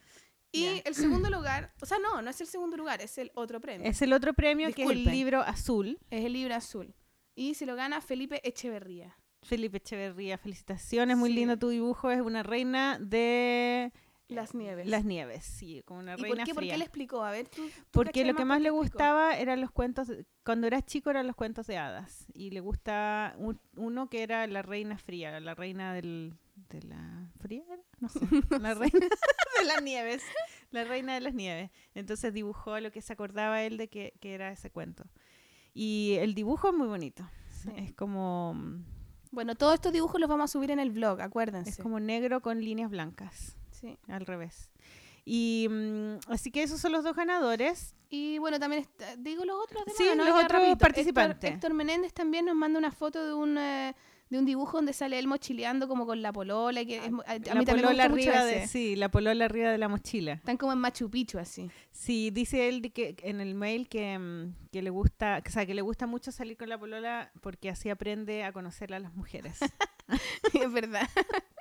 [0.53, 0.83] Y Ya.
[0.87, 3.87] el segundo lugar, o sea, no, no es el segundo lugar, es el otro premio.
[3.87, 5.13] Es el otro premio que es el Disculpen.
[5.15, 5.99] libro azul.
[6.09, 6.95] Es el libro azul.
[7.35, 9.19] Y se lo gana Felipe Echeverría.
[9.43, 11.17] Felipe Echeverría, felicitaciones.
[11.19, 11.37] Muy Sí.
[11.37, 12.11] lindo tu dibujo.
[12.11, 13.93] Es una reina de
[14.35, 14.87] Las nieves.
[14.87, 15.45] las nieves.
[15.45, 16.77] Sí, como una ¿Y por reina qué, por qué fría.
[16.79, 17.23] le explicó?
[17.25, 17.63] A ver, tú.
[17.67, 20.85] tú Porque lo que por más qué le gustaba eran los cuentos, de- cuando eras
[20.87, 22.27] chico eran los cuentos de hadas.
[22.35, 26.35] Y le gusta un- uno que era la reina fría, la reina del,
[26.71, 27.83] de la fría, ¿era?
[28.01, 28.21] no sé,
[28.61, 28.99] la reina
[29.61, 30.23] de las nieves,
[30.71, 31.71] la reina de las nieves.
[31.95, 35.05] Entonces dibujó lo que se acordaba él de que, que era ese cuento.
[35.75, 37.29] Y el dibujo es muy bonito.
[37.51, 37.71] Sí.
[37.77, 38.55] Es como
[39.31, 41.71] Bueno, todos estos dibujos los vamos a subir en el blog, acuérdense.
[41.71, 43.99] es como negro con líneas blancas, Sí.
[44.09, 44.71] al revés.
[45.27, 47.95] Y mm, así que esos son los dos ganadores.
[48.09, 50.25] Y bueno, también está- digo los otros de Sí, ¿no?
[50.25, 50.79] los Ya otros rapidito.
[50.79, 51.37] participantes.
[51.37, 53.95] Héctor, Héctor Menéndez también nos manda una foto de un eh,
[54.31, 57.33] de un dibujo donde sale él mochileando como con la polola que es mu- a,
[57.33, 60.33] a la mí me polola mucho arriba de, sí, la polola arriba de la mochila.
[60.33, 61.71] Están como en Machu Picchu así.
[61.91, 65.75] Sí, dice él que en el mail que, mm, que le gusta, o sea, que
[65.75, 69.59] le gusta mucho salir con la polola porque así aprende a conocer a las mujeres.
[70.67, 71.09] es verdad.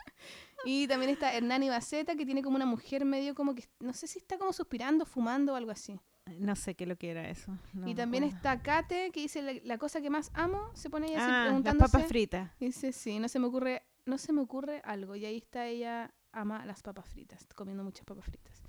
[0.66, 4.08] y también está Hernán Ibaceta que tiene como una mujer medio como que no sé
[4.08, 6.00] si está como suspirando, fumando o algo así.
[6.40, 7.58] no sé qué lo que era eso.
[7.74, 11.08] no y también está Kate que dice la, la cosa que más amo, se pone
[11.08, 11.92] ella así ah, las preguntándose.
[11.92, 12.52] papas fritas.
[12.60, 15.16] Dice, sí, no se me ocurre, no se me ocurre algo.
[15.16, 18.61] Y ahí está ella, ama las papas fritas, comiendo muchas papas fritas.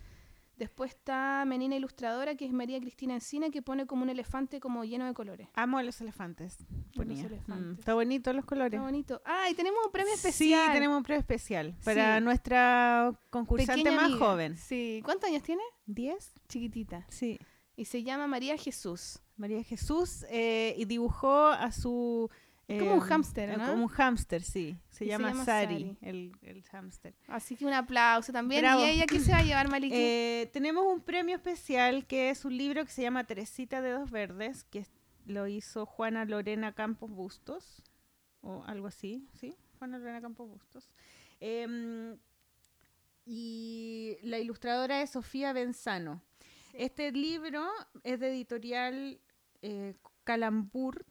[0.57, 4.85] Después está Menina Ilustradora, que es María Cristina Encina, que pone como un elefante como
[4.85, 5.49] lleno de colores.
[5.55, 6.59] Amo a los elefantes.
[6.95, 8.75] Mm, está bonito los colores.
[8.75, 9.23] Está bonito.
[9.25, 10.73] Ah, y tenemos un premio Sí, especial.
[10.73, 12.25] tenemos un premio especial para Sí.
[12.25, 14.27] nuestra concursante Pequeña más amiga.
[14.27, 14.57] joven.
[14.57, 15.01] Sí.
[15.05, 15.63] ¿Cuántos años tiene?
[15.87, 16.33] ¿Diez?
[16.49, 17.07] Chiquitita.
[17.09, 17.39] Sí.
[17.77, 19.19] Y se llama María Jesús.
[19.37, 22.31] María Jesús eh, y dibujó a su...
[22.75, 23.67] Es como un eh, hámster, eh, ¿no?
[23.67, 24.77] Como un hámster, sí.
[24.89, 25.99] Se Y se llama, llama Sari, Sari.
[26.01, 27.15] El, el hámster.
[27.29, 28.63] Así que un aplauso también.
[28.63, 28.85] Bravo.
[28.85, 29.95] ¿Y ella qué se va a llevar, Maliki?
[29.95, 34.11] Eh, tenemos un premio especial que es un libro que se llama Teresita de Dos
[34.11, 34.87] Verdes, que
[35.27, 37.83] lo hizo Juana Lorena Campos Bustos,
[38.41, 39.57] o algo así, ¿sí?
[39.79, 40.91] Juana Lorena Campos Bustos.
[41.41, 42.17] Em,
[43.25, 46.23] y la ilustradora es Sofía Benzano.
[46.73, 47.67] Este libro
[48.03, 49.21] es de editorial
[49.61, 49.95] eh,
[50.25, 51.05] Calambur,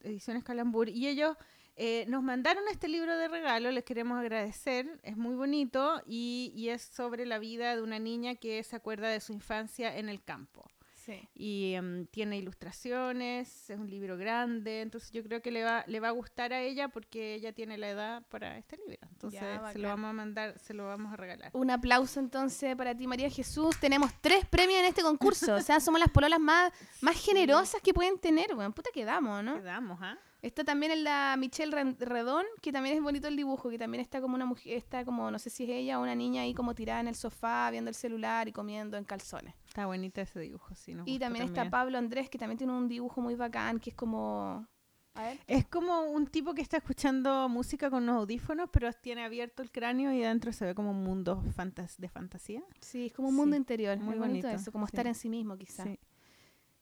[0.00, 1.36] Ediciones Calambur, y ellos
[1.76, 6.70] eh, nos mandaron este libro de regalo, les queremos agradecer, es muy bonito y, y
[6.70, 10.22] es sobre la vida de una niña que se acuerda de su infancia en el
[10.22, 10.64] campo.
[11.08, 11.28] Sí.
[11.34, 16.00] Y em, tiene ilustraciones, es un libro grande, entonces yo creo que le va, le
[16.00, 18.98] va a gustar a ella porque ella tiene la edad para este libro.
[19.10, 19.40] Entonces
[19.72, 21.50] se lo vamos a mandar, se lo vamos a regalar.
[21.54, 23.78] Un aplauso entonces para ti, María Jesús.
[23.80, 25.54] Tenemos tres premios en este concurso.
[25.54, 28.54] O sea, somos las pololas más, más generosas que pueden tener.
[28.54, 29.56] Bueno, puta quedamos, ¿no?
[29.56, 30.18] Quedamos, ¿ah?
[30.40, 34.20] Está también en la Michelle Redón, que también es bonito el dibujo, que también está
[34.20, 36.76] como una mujer, está como, no sé si es ella o una niña ahí como
[36.76, 39.54] tirada en el sofá, viendo el celular y comiendo en calzones.
[39.66, 40.94] Está bonito ese dibujo, sí.
[40.94, 43.96] nos Y también, está Pablo Andrés, que también tiene un dibujo muy bacán, que es
[43.96, 44.66] como...
[45.14, 45.40] A ver.
[45.48, 49.72] Es como un tipo que está escuchando música con unos audífonos, pero tiene abierto el
[49.72, 52.62] cráneo y adentro se ve como un mundo fantas de fantasía.
[52.80, 53.96] Sí, es como un mundo Sí, interior.
[53.98, 55.88] muy Muy bonito, bonito, eso, como estar en sí mismo, quizás.
[55.88, 55.98] Sí.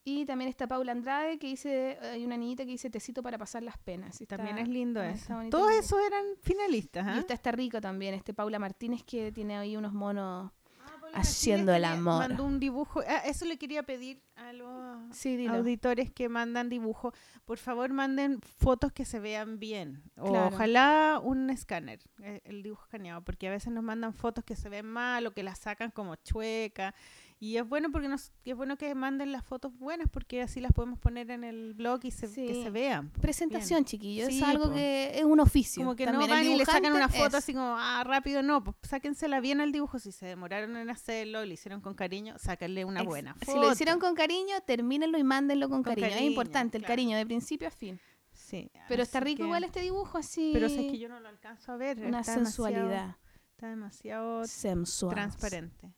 [0.08, 3.64] Y también está Paula Andrade, que dice, hay una niñita que dice tecito para pasar
[3.64, 4.20] las penas.
[4.20, 5.40] Y También está- es lindo eso.
[5.40, 7.04] está Todos el esos eran finalistas.
[7.04, 7.18] Y ¿ah?
[7.18, 10.52] está está rico también, este Paula Martínez, que tiene ahí unos monos...
[11.00, 12.28] Paula haciendo el amor.
[12.28, 13.00] Mandó un dibujo.
[13.00, 17.12] Ah, eso le quería pedir a los Sí, auditores que mandan dibujo.
[17.44, 20.02] Por favor, manden fotos que se vean bien.
[20.16, 20.54] O Claro.
[20.54, 24.68] ojalá un escáner, eh, el dibujo escaneado, porque a veces nos mandan fotos que se
[24.68, 26.94] ven mal o que las sacan como chueca.
[27.38, 30.58] Y es bueno porque nos, y es bueno que manden las fotos buenas porque así
[30.58, 33.10] las podemos poner en el blog y se, que se vean.
[33.10, 33.20] po.
[33.20, 34.72] Presentación, chiquillos, Sí, es algo po.
[34.74, 35.82] que es un oficio.
[35.82, 36.30] Como que también.
[36.30, 39.40] no van y le sacan una foto es- así como, ah, rápido, no, pues sáquensela
[39.40, 39.98] bien al dibujo.
[39.98, 43.60] Si se demoraron en hacerlo, le hicieron con cariño, sáquenle una Ex- buena Si foto.
[43.60, 46.08] lo hicieron con cariño, termínenlo y mándenlo con, Con cariño.
[46.16, 48.00] Es importante el cariño de principio a fin.
[48.32, 50.52] Sí, Pero está rico que- igual este dibujo así.
[50.54, 51.98] Pero si es que yo no lo alcanzo a ver.
[51.98, 52.82] Una está sensualidad.
[52.86, 53.16] Demasiado,
[53.50, 55.14] está demasiado sensual.
[55.14, 55.92] transparente.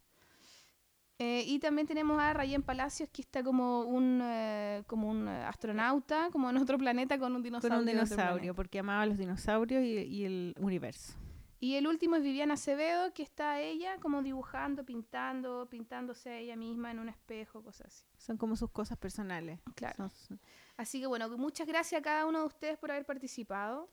[1.19, 6.29] Eh, y también tenemos a Rayen Palacios, que está como un, eh, como un astronauta,
[6.31, 7.77] como en otro planeta con un dinosaurio.
[7.77, 11.15] Con un dinosaurio, porque amaba los dinosaurios y, y el universo.
[11.61, 16.55] Y el último es Viviana Acevedo, que está ella como dibujando, pintando, pintándose a ella
[16.55, 18.05] misma en un espejo, cosas así.
[18.17, 19.59] Son como sus cosas personales.
[19.75, 20.09] Claro.
[20.11, 20.39] Son
[20.77, 23.91] Así que bueno, muchas gracias a cada uno de ustedes por haber participado.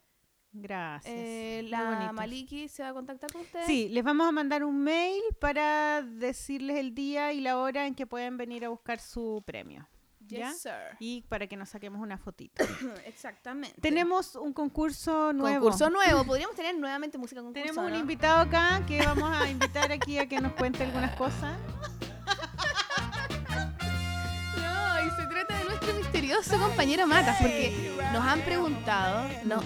[0.58, 1.14] Gracias.
[1.14, 2.12] Eh, la.
[2.14, 3.66] Maliki se va a contactar con ustedes.
[3.66, 7.94] Sí, les vamos a mandar un mail para decirles el día y la hora en
[7.94, 9.88] que pueden venir a buscar su premio.
[10.28, 10.54] Yes, ¿ya?
[10.54, 10.98] sir.
[11.00, 12.64] Y para que nos saquemos una fotito.
[13.06, 13.80] Exactamente.
[13.82, 15.66] Tenemos un concurso nuevo.
[15.66, 16.24] concurso nuevo.
[16.26, 17.62] Podríamos tener nuevamente música concurso.
[17.62, 21.58] Tenemos un invitado acá que vamos a invitar aquí a que nos cuente algunas cosas.
[26.26, 29.62] Misterioso compañero Matas, porque nos han preguntado, no,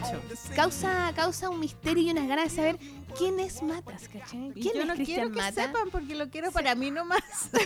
[0.55, 2.77] causa, causa un misterio y unas ganas de saber
[3.17, 4.51] quién es Matas, ¿cachai?
[4.55, 7.21] Y ¿Quién yo es no Cristian quiero que sepan porque lo quiero para mí nomás.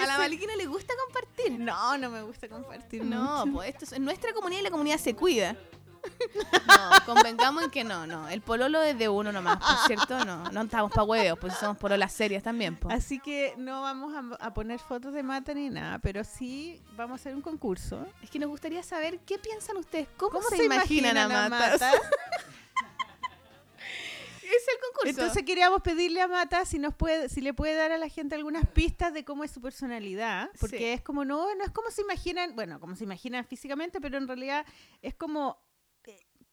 [0.00, 1.58] A la no le gusta compartir.
[1.58, 3.56] No, no me gusta compartir No, mucho.
[3.58, 5.56] pues esto es, en nuestra comunidad y la comunidad se cuida.
[6.66, 8.28] No, convengamos en que no, no.
[8.28, 10.50] El pololo es de uno nomás, por cierto, no.
[10.50, 12.94] No estamos para huevos, pues somos pololas serias también, pues.
[12.94, 17.12] Así que no vamos a, a poner fotos de mata ni nada, pero sí vamos
[17.12, 18.06] a hacer un concurso.
[18.22, 21.80] Es que nos gustaría saber qué piensan ustedes, cómo, ¿Cómo se, imaginan, a Matas.
[21.80, 21.92] Mata?
[24.42, 25.08] Es el concurso.
[25.08, 28.34] Entonces queríamos pedirle a Mata si nos puede, si le puede dar a la gente
[28.34, 30.84] algunas pistas de cómo es su personalidad, porque Sí.
[30.84, 34.28] es como no, no es como se imaginan, bueno, como se imaginan físicamente, pero en
[34.28, 34.66] realidad
[35.00, 35.58] es como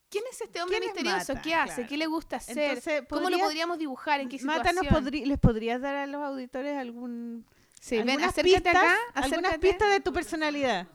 [0.09, 1.33] ¿Quién es este hombre ¿Quién es misterioso?
[1.33, 1.41] Mata?
[1.41, 1.73] ¿Qué hace?
[1.75, 1.89] Claro.
[1.89, 2.57] ¿Qué le gusta hacer?
[2.57, 4.19] Entonces, ¿Cómo lo podría- podríamos dibujar?
[4.21, 4.63] ¿En qué situación?
[4.63, 7.45] Mata nos podrí- les podrías dar a los auditores algún
[7.79, 8.97] Sí, ven, algunas acércate pistas, acá.
[9.13, 10.87] algunas pistas de tu personalidad.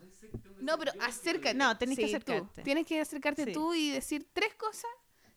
[0.61, 1.55] No, pero acércate.
[1.55, 2.16] No, tenés que Sí, tú.
[2.16, 2.62] acercarte.
[2.62, 3.53] Tienes que acercarte Sí.
[3.53, 4.91] tú y decir tres cosas,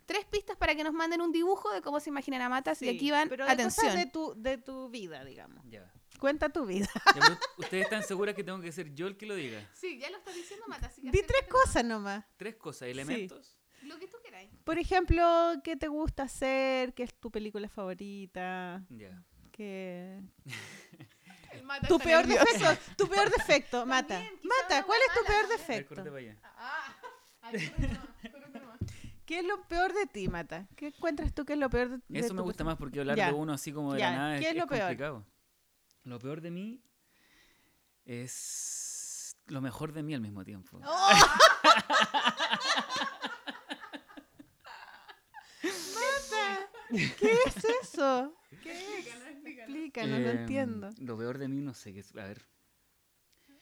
[0.05, 2.81] tres pistas para que nos manden un dibujo de cómo se imaginan a Matas.
[2.81, 3.95] y aquí van, pero de cosas atención.
[3.97, 5.63] de tu de tu vida, digamos.
[5.69, 5.91] Ya.
[6.19, 6.87] Cuenta tu vida.
[7.15, 9.69] Ya, ¿Ustedes están seguras que tengo que ser yo el que lo diga?
[9.73, 10.95] Sí, ya lo estás diciendo, Matas.
[10.99, 12.25] Di tres cosas nomás.
[12.37, 13.56] Tres cosas, elementos.
[13.87, 14.49] Lo que tú queráis.
[14.63, 16.93] Por ejemplo, ¿qué te gusta hacer?
[16.93, 18.83] ¿Qué es tu película favorita?
[18.89, 19.23] Ya.
[19.51, 20.21] ¿Qué...
[21.51, 22.43] El Mata Tu peor nervioso.
[22.59, 24.15] defecto, tu peor defecto, Mata.
[24.15, 25.27] También, Mata, ¿cuál es tu mala.
[25.35, 25.89] peor ver, defecto?
[25.95, 26.37] córrete para allá.
[26.57, 26.95] Ah,
[27.41, 28.77] a ver, córrete nomás, córrete nomás.
[29.25, 30.67] ¿Qué es lo peor de ti, Mata?
[30.75, 32.71] ¿Qué encuentras tú que es lo peor de, de Eso me gusta persona?
[32.71, 33.27] más porque hablar Ya.
[33.27, 34.81] de uno así como de Ya, la nada ¿qué es, es lo peor?
[34.81, 35.25] complicado.
[36.03, 36.81] Lo peor de mí
[38.05, 40.79] es lo mejor de mí al mismo tiempo.
[40.85, 41.09] ¡Oh!
[46.89, 48.33] ¿Qué es eso?
[48.63, 49.07] ¿Qué es?
[49.45, 50.89] Explícanos, no Em, entiendo.
[50.99, 52.11] Lo peor de mí no sé qué es.
[52.15, 52.41] A ver.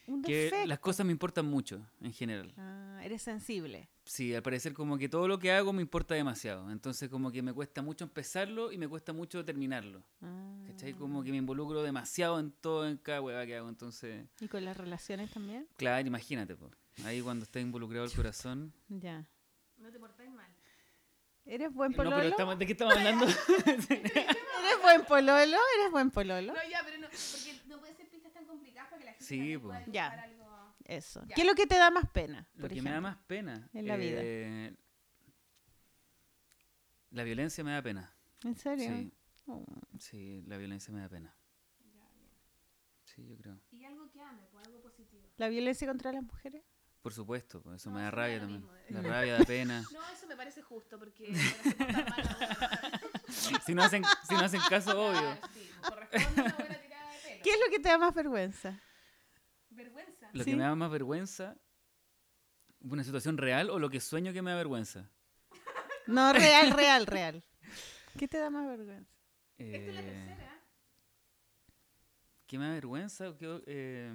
[0.07, 0.67] Un Que defecto.
[0.67, 2.53] las cosas me importan mucho en general.
[2.57, 3.89] Ah, eres sensible.
[4.03, 6.69] Sí, al parecer como que todo lo que hago me importa demasiado.
[6.71, 10.03] Entonces como que me cuesta mucho empezarlo y me cuesta mucho terminarlo.
[10.21, 10.63] Ah.
[10.67, 10.93] ¿Cachai?
[10.93, 13.67] Como que me involucro demasiado en todo, en cada hueá que hago.
[13.67, 15.67] Entonces, ¿Y con las relaciones también?
[15.75, 16.69] claro, imagínate, po.
[17.03, 18.73] ahí cuando está involucrado el corazón.
[18.89, 19.25] Ya.
[19.77, 20.54] No te portáis mal.
[21.45, 22.15] ¿Eres buen No, pololo?
[22.17, 23.25] pero estamos- ¿de qué estamos hablando?
[23.89, 25.57] ¿Eres buen pololo?
[25.79, 26.53] ¿Eres buen pololo?
[26.53, 29.25] No, ya, pero no, porque no pueden ser pistas tan complicadas para que la gente
[29.25, 30.07] Sí, pueda Ya.
[30.07, 30.45] algo.
[30.85, 31.21] Eso.
[31.27, 31.35] Ya.
[31.35, 32.47] ¿Qué es lo que te da más pena?
[32.55, 33.01] Lo que me da ejemplo?
[33.01, 33.69] más pena.
[33.73, 34.19] En la vida.
[34.21, 34.75] eh,
[37.11, 38.13] La violencia me da pena.
[38.43, 38.89] ¿En serio?
[38.89, 39.11] Sí,
[39.47, 39.63] Oh.
[39.99, 41.35] sí, la violencia me da pena.
[43.03, 43.61] Sí, yo creo.
[43.71, 45.29] Y algo que ame, pues algo positivo.
[45.37, 46.63] ¿La violencia contra las mujeres?
[47.05, 48.61] Por supuesto, pues eso No, me da eso me rabia da también.
[48.61, 49.03] mismo, La eh.
[49.03, 49.83] rabia da pena.
[49.93, 51.39] No, eso me parece justo porque mal
[53.67, 55.19] si, no hacen, si no hacen caso, obvio.
[55.21, 57.43] Claro, sí, corresponde una buena tirada de pelo.
[57.43, 58.81] ¿Qué es lo que te da más vergüenza?
[59.69, 60.29] Vergüenza.
[60.33, 60.49] Lo Sí.
[60.49, 61.55] que me da más vergüenza
[62.81, 65.07] ¿Una situación real o lo que sueño que me da vergüenza?
[66.07, 67.43] No, real, real, real.
[68.17, 69.13] ¿Qué te da más vergüenza?
[69.59, 70.59] Esta es la Eh, tercera.
[72.47, 73.29] ¿Qué me da vergüenza?
[73.29, 74.11] o qué- eh,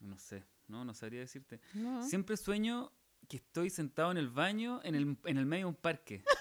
[0.00, 1.60] no sé, no, no sabría decirte.
[1.74, 2.02] No.
[2.06, 2.92] Siempre sueño
[3.28, 6.22] que estoy sentado en el baño en el, en el medio de un parque.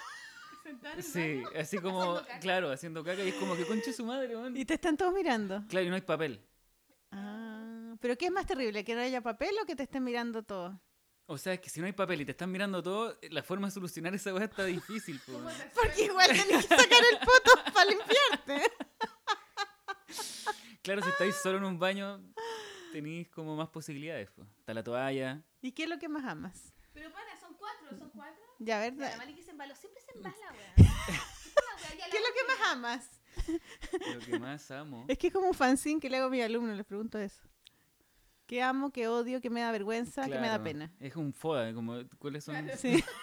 [0.99, 2.39] Sí, así como, Haciendo caca.
[2.39, 4.57] claro, haciendo caca y es como que conche su madre, weón.
[4.57, 5.63] Y te están todos mirando.
[5.69, 6.43] Claro, y no hay papel.
[7.11, 8.83] Ah, pero ¿qué es más terrible?
[8.83, 10.81] ¿Que no haya papel o que te estén mirando todo?
[11.27, 13.67] O sea, es que si no hay papel y te están mirando todo, la forma
[13.67, 15.53] de solucionar esa weá está difícil, po, weón.
[15.75, 18.71] Porque igual tenés que sacar el poto para limpiarte.
[20.81, 22.21] Claro, si estáis solo en un baño,
[22.95, 24.47] tenéis como más posibilidades, po.
[24.57, 25.43] Está la toalla.
[25.61, 26.73] ¿Y qué es lo que más amas?
[26.93, 28.41] Pero para, son cuatro, son cuatro.
[28.59, 29.11] Ya, ¿verdad?
[29.11, 30.73] la Mali que se embaló, siempre se embala, weón.
[30.77, 32.09] ¿Qué es la weá?
[32.09, 33.21] ¿Qué es lo que más amas?
[34.13, 35.05] Lo que más amo.
[35.09, 37.43] Es que es como un fanzine que le hago a mis alumnos, les pregunto eso.
[38.47, 40.93] ¿Qué amo, qué odio, qué me da vergüenza, qué me da pena?
[41.01, 42.55] Es un foda, como, ¿cuáles son?
[42.63, 42.77] Claro.
[42.77, 43.03] Sí.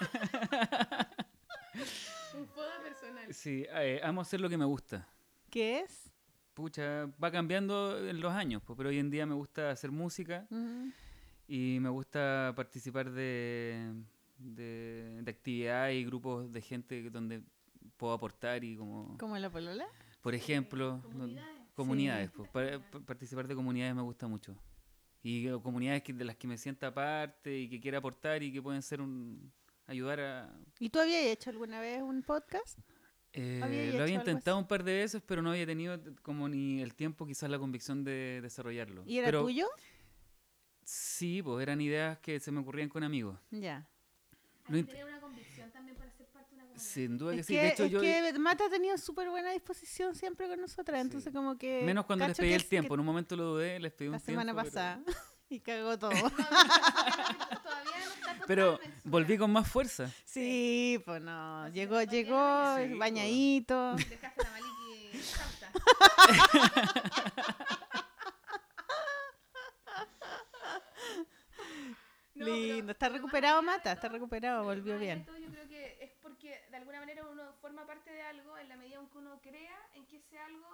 [2.34, 3.32] Un foda personal.
[3.32, 5.08] Sí, eh, amo hacer lo que me gusta.
[5.50, 6.11] ¿Qué es?
[6.54, 10.46] Pucha, va cambiando en los años, po, pero hoy en día me gusta hacer música
[11.48, 13.92] y me gusta participar de,
[14.38, 17.42] de, de actividades y grupos de gente donde
[17.96, 19.86] puedo aportar y como, ¿Como la polola?
[20.20, 21.58] por ejemplo, Comunidades.
[21.74, 22.30] comunidades.
[22.30, 22.36] Sí.
[22.36, 24.54] pues, pa- pa- participar de comunidades me gusta mucho.
[25.22, 28.52] Y eh, comunidades que, de las que me sienta parte y que quiera aportar y
[28.52, 29.50] que pueden ser un
[29.86, 30.54] ayudar a...
[30.78, 32.78] ¿Y tú habías hecho alguna vez un podcast?
[33.34, 36.48] Eh, ¿Había hecho lo había intentado un par de veces, pero no había tenido como
[36.48, 39.04] ni el tiempo, quizás la convicción de desarrollarlo.
[39.06, 39.66] ¿Y era pero, tuyo?
[40.84, 43.38] Sí, pues eran ideas que se me ocurrían con amigos.
[43.50, 43.86] Ya.
[44.68, 46.84] No tener una convicción también para ser parte de una comunidad.
[46.84, 47.54] Sin duda que Es sí.
[47.54, 48.00] que, De hecho, es yo.
[48.00, 51.06] que Mata ha tenido súper buena disposición siempre con nosotras, Sí.
[51.06, 51.82] entonces como que...
[51.84, 52.88] Menos cuando les pedí el tiempo.
[52.90, 54.40] que En un momento lo dudé, les pedí un La tiempo.
[54.42, 55.02] semana pero- pasada.
[55.52, 56.10] Y cagó todo.
[56.20, 60.10] Todavía no está Pero volví con más fuerza.
[60.24, 61.68] Sí, pues no.
[61.68, 62.76] Llegó, llegó.
[62.78, 63.94] Sí, bañadito.
[64.08, 65.70] Dejaste a la Maliki exhausta.
[72.34, 72.92] No, Lindo.
[72.92, 73.92] Está recuperado, Mata.
[73.92, 75.24] Está recuperado, volvió bien.
[75.24, 78.68] todo, yo creo que es porque de alguna manera uno forma parte de algo en
[78.68, 80.66] la medida en que uno crea en que ese algo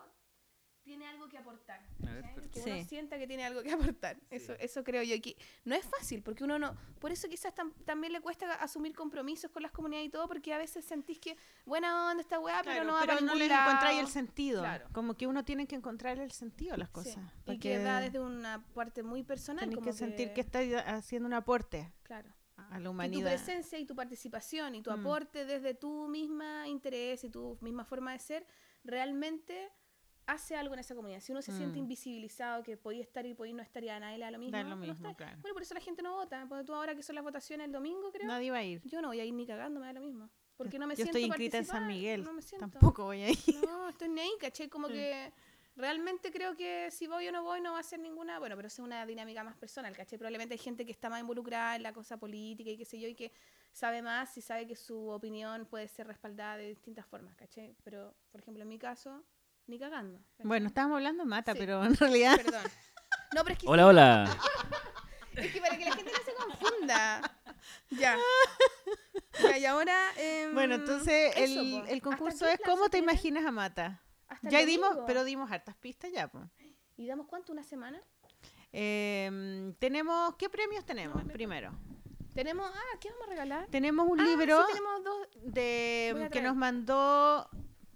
[0.89, 1.81] tiene algo que aportar.
[2.01, 2.71] Pero- que Sí.
[2.71, 4.17] uno sienta que tiene algo que aportar.
[4.31, 5.15] Eso, eso creo yo.
[5.23, 6.75] Que no es fácil, porque uno no.
[6.99, 10.53] Por eso quizás tam- también le cuesta asumir compromisos con las comunidades y todo, porque
[10.53, 13.35] a veces sentís que buena onda esta weá, pero Claro, no va pero para no
[13.37, 14.61] le encontráis el sentido.
[14.63, 14.89] Claro.
[14.93, 17.17] Como que uno tiene que encontrar el sentido a las Sí, cosas.
[17.17, 19.61] Y porque que va desde una parte muy personal.
[19.61, 22.31] tenés como que sentir que estás haciendo un aporte Claro.
[22.57, 23.31] a la Que tu humanidad.
[23.31, 25.01] presencia y tu participación y tu Mm.
[25.01, 28.47] aporte desde tu misma interés y tu misma forma de ser
[28.85, 29.71] realmente
[30.29, 31.21] hace algo en esa comunidad.
[31.21, 31.83] Si uno se siente Mm.
[31.83, 34.57] invisibilizado, que podía estar y podía no estar y a nadie le da lo mismo.
[34.57, 35.39] Da lo mismo, claro.
[35.41, 36.45] Bueno, por eso la gente no vota.
[36.49, 38.83] Porque tú ahora que son las votaciones el domingo, creo, Nadie va a ir.
[38.85, 40.31] yo no voy a ir ni cagando, me da lo mismo.
[40.57, 42.25] Porque no me Yo siento estoy inscrita en San Miguel.
[42.25, 42.69] No me siento.
[42.69, 43.39] Tampoco voy a ir.
[43.65, 44.69] No, estoy ni ahí, caché.
[44.69, 45.33] Como que
[45.77, 48.39] realmente creo que si voy o no voy no va a ser ninguna.
[48.39, 50.19] Bueno, pero eso es una dinámica más personal, caché.
[50.19, 53.09] Probablemente hay gente que está más involucrada en la cosa política y qué sé yo,
[53.09, 53.33] y que
[53.73, 57.75] sabe más y sabe que su opinión puede ser respaldada de distintas formas, caché.
[57.85, 59.23] Pero, por ejemplo, en mi caso,
[59.69, 60.19] ni cagando.
[60.43, 61.59] Bueno, estábamos hablando de Mata, Sí.
[61.61, 62.37] pero en realidad...
[62.45, 62.63] Perdón.
[63.35, 64.37] No, pero es que, Hola, hola.
[65.37, 67.21] es que para que la gente no se confunda.
[67.91, 68.17] Ya.
[69.43, 70.11] Ya, y ahora.
[70.17, 74.03] em, Bueno, entonces eso, el, el ¿Hasta concurso es ¿Cómo te imaginas a Mata?
[74.29, 76.29] Hasta Ya dimos, pero dimos hartas pistas ya.
[76.29, 76.41] po.
[76.97, 77.53] ¿Y damos cuánto?
[77.53, 78.01] ¿Una semana?
[78.73, 81.23] Em, tenemos, ¿qué premios tenemos?
[81.25, 81.73] me- Primero,
[82.35, 82.71] Tenemos.
[82.75, 83.67] Ah, ¿qué vamos a regalar?
[83.71, 85.29] tenemos un Ah, libro sí, tenemos dos.
[85.55, 87.49] de que nos mandó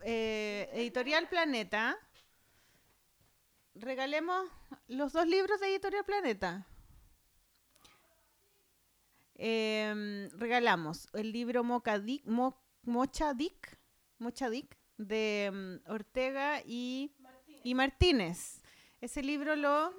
[0.04, 1.96] eh, Editorial Planeta.
[3.74, 4.48] Regalemos
[4.88, 6.66] los dos libros de Editorial Planeta.
[9.34, 13.78] Em, regalamos el libro Mocadic, Mo- Mochadic,
[14.18, 17.12] Mochadic de em, Ortega y,
[17.64, 18.60] y Martínez.
[19.00, 19.92] Ese libro lo...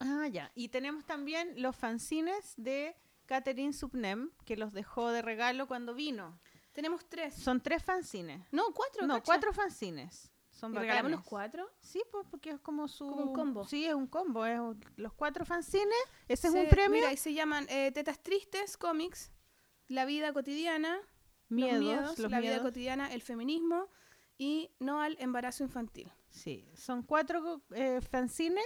[0.00, 0.50] Ah, ya.
[0.54, 2.96] Y tenemos también los fanzines de
[3.26, 6.40] Catherine Subnem, que los dejó de regalo cuando vino.
[6.72, 7.34] Tenemos tres.
[7.34, 8.40] Son tres fanzines.
[8.50, 9.06] No, cuatro.
[9.06, 9.24] No, cacha.
[9.26, 10.30] cuatro fanzines.
[10.50, 11.68] Son ¿Y regalamos los cuatro?
[11.80, 13.06] Sí, pues porque es como su...
[13.08, 13.64] Como un combo.
[13.66, 14.46] Sí, es un combo.
[14.46, 15.88] Es un- los cuatro fanzines.
[16.28, 16.92] Ese es Se- un premio.
[17.00, 19.32] Mira, y se llaman eh, Tetas Tristes, cómics,
[19.88, 20.98] La Vida Cotidiana,
[21.48, 22.62] miedos, Los Miedos, los La Vida.
[22.62, 23.88] Cotidiana, El Feminismo
[24.38, 26.12] y No al Embarazo Infantil.
[26.30, 28.64] Sí, son cuatro eh, fanzines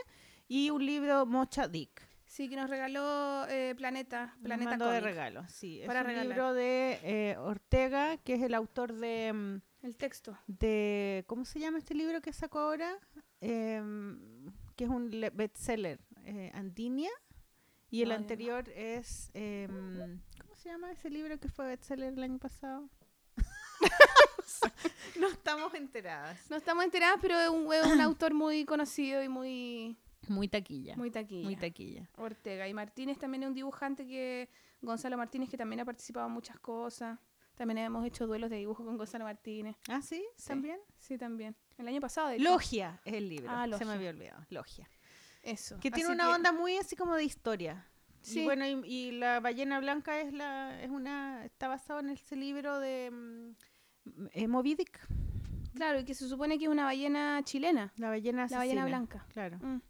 [0.49, 2.06] y un libro Mocha Dick.
[2.37, 5.43] Sí, que nos regaló eh, Planeta, Planeta mandó de regalo.
[5.49, 6.27] Sí, es Para un regalar.
[6.29, 9.33] libro de eh, Ortega, que es el autor de...
[9.33, 10.39] mm, El texto.
[10.47, 12.99] de ¿cómo se llama este libro que sacó ahora?
[13.41, 17.11] Em, que es un le- bestseller, eh, Andinia,
[17.91, 18.21] Y el yo no.
[18.21, 19.31] anterior es.
[19.33, 22.91] em, ¿Cómo se llama ese libro que fue bestseller el año pasado?
[25.19, 26.51] no estamos enteradas.
[26.51, 29.97] No estamos enteradas, pero es un, es un autor muy conocido y muy,
[30.29, 30.97] Muy taquilla.
[30.97, 31.45] muy taquilla.
[31.45, 32.09] Muy taquilla.
[32.17, 32.67] Ortega.
[32.69, 34.49] Y Martínez también es un dibujante que.
[34.83, 37.19] Gonzalo Martínez, que también ha participado en muchas cosas.
[37.55, 39.75] También hemos hecho duelos de dibujo con Gonzalo Martínez.
[39.89, 40.23] ¿Ah, sí?
[40.37, 40.49] Sí.
[40.49, 40.79] ¿También?
[40.99, 41.57] Sí, también.
[41.79, 42.39] El año pasado, de.
[42.39, 43.49] Logia es el libro.
[43.51, 43.93] Ah, Se me Logia.
[43.95, 44.47] había olvidado.
[44.51, 44.89] Logia.
[45.43, 45.77] Eso.
[45.81, 47.87] Que tiene Así una que- onda muy así como de historia.
[48.21, 48.41] Sí.
[48.41, 52.35] Y bueno, y, y la ballena blanca es la es una está basado en ese
[52.37, 54.99] libro de mm, eh, Moby Dick,
[55.75, 57.93] Claro, y que se supone que es una ballena chilena.
[57.97, 59.25] la ballena La ballena blanca.
[59.33, 59.59] Claro.
[59.59, 59.81] Mm.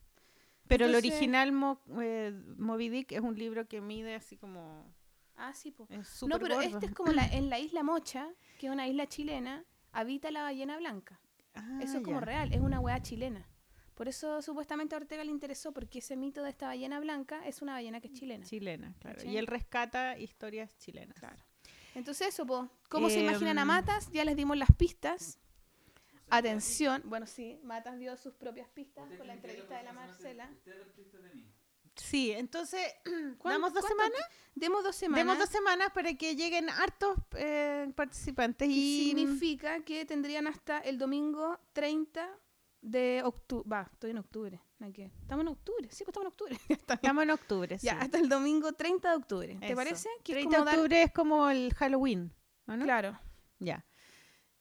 [0.68, 4.84] Pero el original Mo- eh, Moby Dick es un libro que mide así como
[5.36, 5.86] Ah, sí, po.
[5.90, 6.68] es No, pero gordo.
[6.68, 8.28] este es como la, en la isla Mocha,
[8.58, 11.20] que es una isla chilena, habita la ballena blanca.
[11.54, 12.24] Ah, Eso es como ya.
[12.26, 13.46] real, es una weá chilena.
[13.94, 17.62] Por eso supuestamente a Ortega le interesó, porque ese mito de esta ballena blanca es
[17.62, 18.44] una ballena que es chilena.
[18.46, 19.16] Chilena, claro.
[19.16, 19.32] ¿Cachai?
[19.32, 21.18] Y él rescata historias chilenas.
[21.18, 21.42] Claro.
[21.94, 22.68] Entonces eso, po.
[22.90, 24.10] ¿cómo se imaginan a Em, Matas?
[24.12, 25.38] Ya les dimos las pistas.
[26.28, 27.02] Atención.
[27.06, 30.50] Bueno, sí, Matas dio sus propias pistas con la entrevista de la Marcela.
[31.94, 32.82] Sí, entonces
[33.38, 34.20] ¿Cuán- damos dos semanas,
[34.54, 35.24] Demos dos semanas.
[35.24, 40.98] demos dos semanas para que lleguen hartos eh, participantes y significa que tendrían hasta el
[40.98, 42.28] domingo 30
[42.82, 43.66] de octubre.
[43.68, 44.60] Va, estoy en octubre.
[44.78, 45.10] ver.
[45.22, 45.88] Estamos en octubre.
[45.90, 46.58] Sí, pues estamos en octubre.
[46.68, 47.78] Ya estamos en octubre.
[47.80, 47.98] Ya, sí.
[48.00, 49.56] hasta el domingo 30 de octubre.
[49.60, 49.74] ¿Te Eso.
[49.76, 50.08] parece?
[50.22, 52.32] Que es 30 de dar- octubre es como el Halloween,
[52.66, 52.84] ¿o ¿no?
[52.84, 53.18] Claro.
[53.58, 53.86] Ya.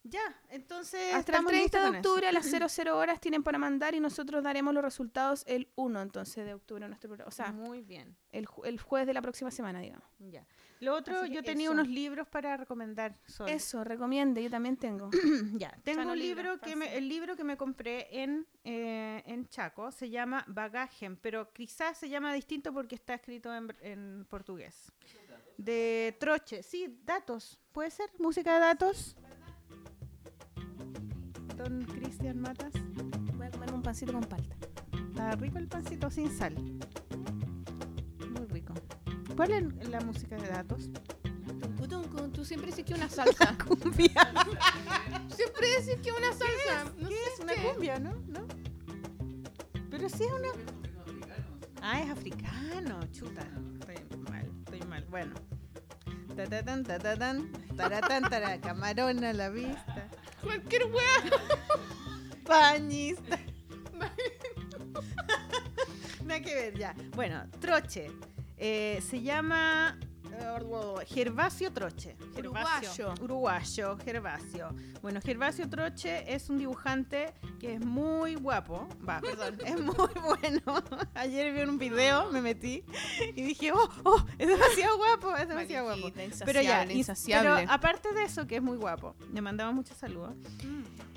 [0.08, 3.58] Ya, entonces Hasta el estamos 30 listos de octubre a las 00 horas tienen para
[3.58, 7.28] mandar y nosotros daremos los resultados el 1 entonces de octubre nuestro programa.
[7.28, 8.16] O sea, muy bien.
[8.32, 10.08] el, ju- el jueves de la próxima semana, digamos.
[10.20, 10.46] Ya.
[10.80, 11.74] Lo otro, yo tenía eso.
[11.74, 13.18] unos libros para recomendar.
[13.26, 13.50] Sol.
[13.50, 15.10] Eso, recomiende, yo también tengo.
[15.58, 19.48] Ya, tengo un libro, libro que me, el libro que me compré en, eh, en
[19.48, 24.92] Chaco se llama Bagajem, pero quizás se llama distinto porque está escrito en, en portugués.
[25.58, 28.12] De Troche, sí, datos, ¿puede ser?
[28.20, 29.16] ¿Música de datos?
[31.58, 32.74] Don Cristian Matas.
[33.36, 34.56] Voy a comerme un pancito con palta.
[35.10, 36.56] Está rico el pancito sin sal.
[36.56, 38.74] Muy rico.
[39.36, 40.90] ¿Cuál es la música de datos?
[42.34, 43.58] Tú siempre dices que una salsa.
[43.58, 44.34] Cumbia.
[45.36, 46.92] siempre dices que una salsa.
[46.98, 47.40] No ¿Qué sé es?
[47.40, 47.62] Una qué.
[47.64, 48.12] cumbia, ¿no?
[48.28, 48.46] ¿no?
[49.90, 50.50] Pero sí es una...
[51.82, 53.48] Ah, es africano, chuta.
[53.80, 55.06] Estoy mal, estoy mal.
[55.10, 55.34] Bueno.
[56.36, 59.95] Tatatán, tatatán, taratán, tara, camarón a la vista.
[60.46, 61.24] Cualquier wea.
[62.46, 63.40] Pañista.
[66.24, 66.94] Nada que ver, ya.
[67.16, 68.12] Bueno, Troche.
[68.58, 69.98] Eh, se llama
[71.08, 72.16] Gervasio Troche.
[72.36, 73.14] Gervasio.
[73.14, 73.24] Uruguayo.
[73.24, 74.70] Uruguayo, Gervasio.
[75.02, 78.88] Bueno, Gervasio Troche es un dibujante que es muy guapo.
[79.08, 80.84] Va, perdón, es muy bueno.
[81.16, 82.84] Ayer vi un video, me metí
[83.36, 86.02] y dije, oh, oh, es demasiado guapo, es demasiado guapo.
[86.16, 87.50] Mariquita, Pero ya, insaciable, ins- insaciable.
[87.62, 90.36] pero aparte de eso, que es muy guapo, le mandamos muchos saludos,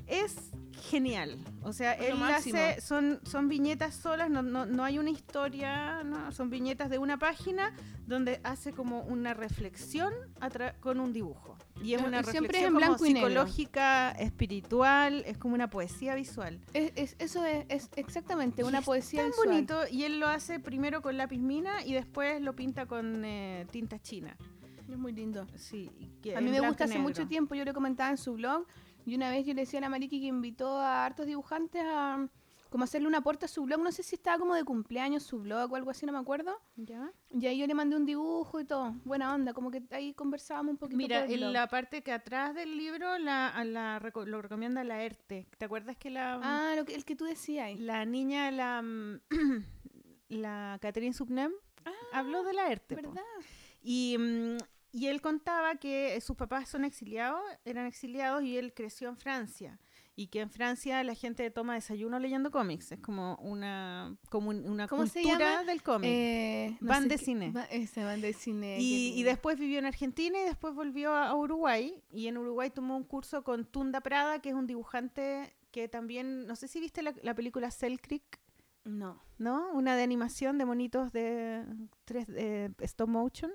[0.07, 0.37] es
[0.79, 1.39] genial.
[1.63, 6.33] O sea, él hace, son, son viñetas solas, no, no, no hay una historia, ¿no?
[6.33, 7.75] son viñetas de una página
[8.07, 10.13] donde hace como una reflexión
[10.81, 11.57] con un dibujo.
[11.83, 13.29] Y es una y siempre reflexión es en como y negro.
[13.29, 16.59] psicológica, espiritual, es como una poesía visual.
[16.75, 19.49] Es, es- eso es, es exactamente Y una es poesía Tan visual.
[19.49, 23.67] bonito, y él lo hace primero con lápiz mina y después lo pinta con eh,
[23.71, 24.37] tinta china.
[24.91, 25.47] Es muy lindo.
[25.57, 25.91] Sí,
[26.23, 28.67] que A mí me gusta hace mucho tiempo, yo le comentaba en su blog,
[29.09, 32.29] y una vez yo le decía a la Mariki que invitó a hartos dibujantes a
[32.71, 35.39] como hacerle un aporte a su blog, no sé si estaba como de cumpleaños su
[35.41, 37.11] blog o algo así, no me acuerdo, ¿Ya?
[37.31, 40.73] y ahí yo le mandé un dibujo y todo, buena onda, como que ahí conversábamos
[40.73, 41.53] un poquito Mira, por el en blog.
[41.55, 45.47] la parte que atrás del libro la, a la reco- lo recomienda la ERTE.
[45.57, 48.83] ¿Te acuerdas que la, Ah, lo que, el que tú decías la niña, la,
[50.29, 51.53] la Catherine Subnem,
[52.13, 52.97] habló de la ERTE?
[52.97, 53.03] po?
[53.09, 53.23] ¿Verdad?
[53.83, 54.57] Y, mm,
[54.93, 59.79] y él contaba que sus papás son exiliados, eran exiliados y él creció en Francia.
[60.17, 62.91] Y que en Francia la gente toma desayuno leyendo cómics.
[62.91, 65.65] Es como una, como un- una ¿Cómo se cultura llama?
[65.65, 66.11] del cómic.
[66.13, 67.53] Eh, no Van de cine.
[67.53, 67.69] va-
[68.05, 68.79] van de cine.
[68.81, 72.03] Y, después vivió en Argentina y después volvió a, Uruguay.
[72.11, 76.47] Y en Uruguay tomó un curso con Tunda Prada, que es un dibujante que también,
[76.49, 78.41] no sé si viste la, la película Cell Creek,
[78.85, 79.23] No.
[79.39, 79.71] ¿no?
[79.73, 81.65] Una de animación de monitos de,
[82.05, 83.53] tres, de stop motion,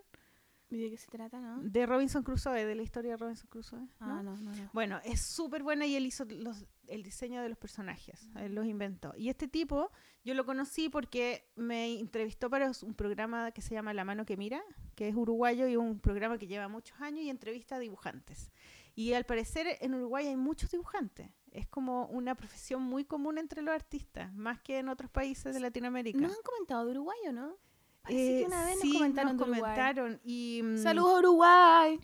[0.73, 1.61] ¿Y de qué se trata, no?
[1.61, 3.79] de Robinson Crusoe, de la historia de Robinson Crusoe.
[3.79, 3.87] ¿no?
[3.99, 4.69] Ah, no, no, no.
[4.73, 8.65] Bueno, es súper buena y él hizo los- el diseño de los personajes, él los
[8.65, 9.13] inventó.
[9.17, 9.89] Y este tipo,
[10.25, 14.35] yo lo conocí porque me entrevistó para un programa que se llama La Mano que
[14.37, 14.61] Mira,
[14.95, 18.51] que es uruguayo y un programa que lleva muchos años y entrevista a dibujantes.
[18.95, 21.29] Y al parecer en Uruguay hay muchos dibujantes.
[21.51, 25.59] Es como una profesión muy común entre los artistas, más que en otros países de
[25.59, 26.19] Latinoamérica.
[26.19, 27.57] ¿Nos han comentado de Uruguay o no?
[28.03, 30.21] Parece que Eh, una vez nos sí, comentaron nos comentaron.
[30.23, 31.99] Y, mm, Saludos a Uruguay.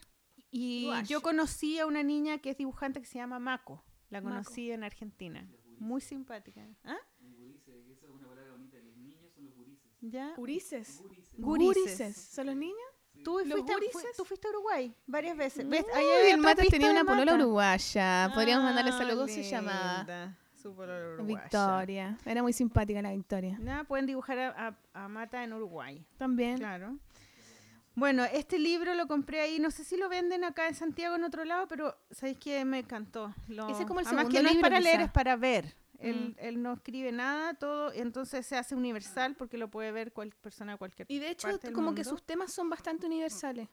[0.52, 1.06] Y Uruguay.
[1.06, 3.84] yo conocí a una niña que es dibujante que se llama Mako.
[4.10, 5.48] La conocí en Argentina.
[5.78, 6.62] Muy simpática.
[6.84, 6.98] ¿Ah?
[7.68, 8.78] Esa es una palabra bonita.
[8.80, 9.92] Los niños son los gurises.
[10.02, 10.34] ¿Ya?
[10.36, 11.02] Gurises.
[11.04, 11.34] Gurises.
[11.38, 12.16] Gurises.
[12.18, 12.78] ¿Son los niños?
[13.24, 14.16] ¿Tú ¿Los fuiste, a- fu- gurises?
[14.18, 15.68] tú fuiste a Uruguay varias veces.
[15.68, 15.84] ¿Ves?
[15.86, 18.32] Uy, Ahí el Matas tenía una polola uruguaya.
[18.34, 19.30] Podríamos mandarle Ah, saludos.
[19.30, 20.39] Se llamaba linda.
[20.62, 21.44] Su polola uruguaya.
[21.44, 22.18] Victoria.
[22.26, 23.58] Era muy simpática la Victoria.
[23.60, 26.06] Nada, pueden dibujar a, a- a Mata en Uruguay.
[26.18, 26.58] También.
[26.58, 26.98] Claro.
[27.96, 31.24] Bueno, este libro lo compré ahí, no sé si lo venden acá en Santiago en
[31.24, 33.34] otro lado, pero sabéis que me encantó.
[33.48, 35.06] Lo- Ese es como el Además segundo que no es libro, para leer, quizá.
[35.06, 35.76] es para ver.
[35.98, 36.46] Él, Mm.
[36.46, 40.40] él no escribe nada, todo, y entonces se hace universal porque lo puede ver cualquier
[40.40, 43.68] persona de cualquier Y de hecho, parte del como que sus temas son bastante universales.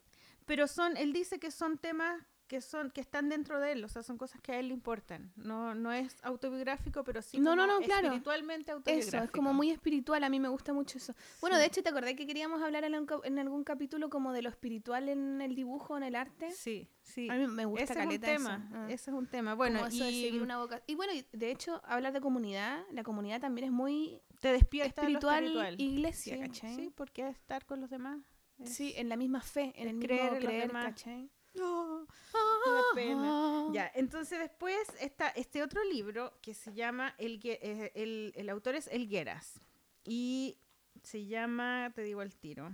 [0.45, 3.89] Pero son, él dice que son temas que son que están dentro de él, o
[3.89, 5.33] sea, son cosas que a él le importan.
[5.37, 8.07] No, no es autobiográfico, pero sí No, como no, no, claro.
[8.09, 9.17] espiritualmente autobiográfico.
[9.17, 10.23] Eso, es como muy espiritual.
[10.25, 11.15] A mí me gusta mucho eso.
[11.41, 14.33] Bueno, de hecho, ¿te acordás que queríamos hablar en, algún cap- en algún capítulo como
[14.33, 16.51] de lo espiritual en el dibujo, en el arte?
[16.53, 17.29] Sí, sí.
[17.31, 18.43] A mí me gusta Ese es un caleta eso.
[18.45, 18.87] tema, Ah.
[18.91, 19.55] ese es un tema.
[19.55, 22.21] Bueno, Como eso de y seguir una voca- y bueno, y de hecho, hablar de
[22.21, 25.81] comunidad, la comunidad también es muy te despierta de lo espiritual, espiritual.
[25.81, 26.75] iglesia, Sí, ¿cachai?
[26.77, 28.21] sí, porque es estar con los demás.
[28.59, 30.85] es- Sí, en la misma fe, en el mismo creer creer, en los demás.
[30.87, 31.31] ¿cachai?
[31.57, 33.67] No, da pena.
[33.73, 38.75] Ya, entonces después está este otro libro que se llama, el, eh, el, el autor
[38.75, 39.61] es Elgueras
[40.05, 40.59] y
[41.03, 42.71] se llama, te digo el tiro,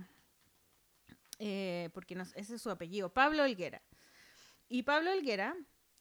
[1.39, 3.81] eh, porque no, ese es su apellido, Pablo Elguera.
[4.69, 5.55] Y Pablo Elguera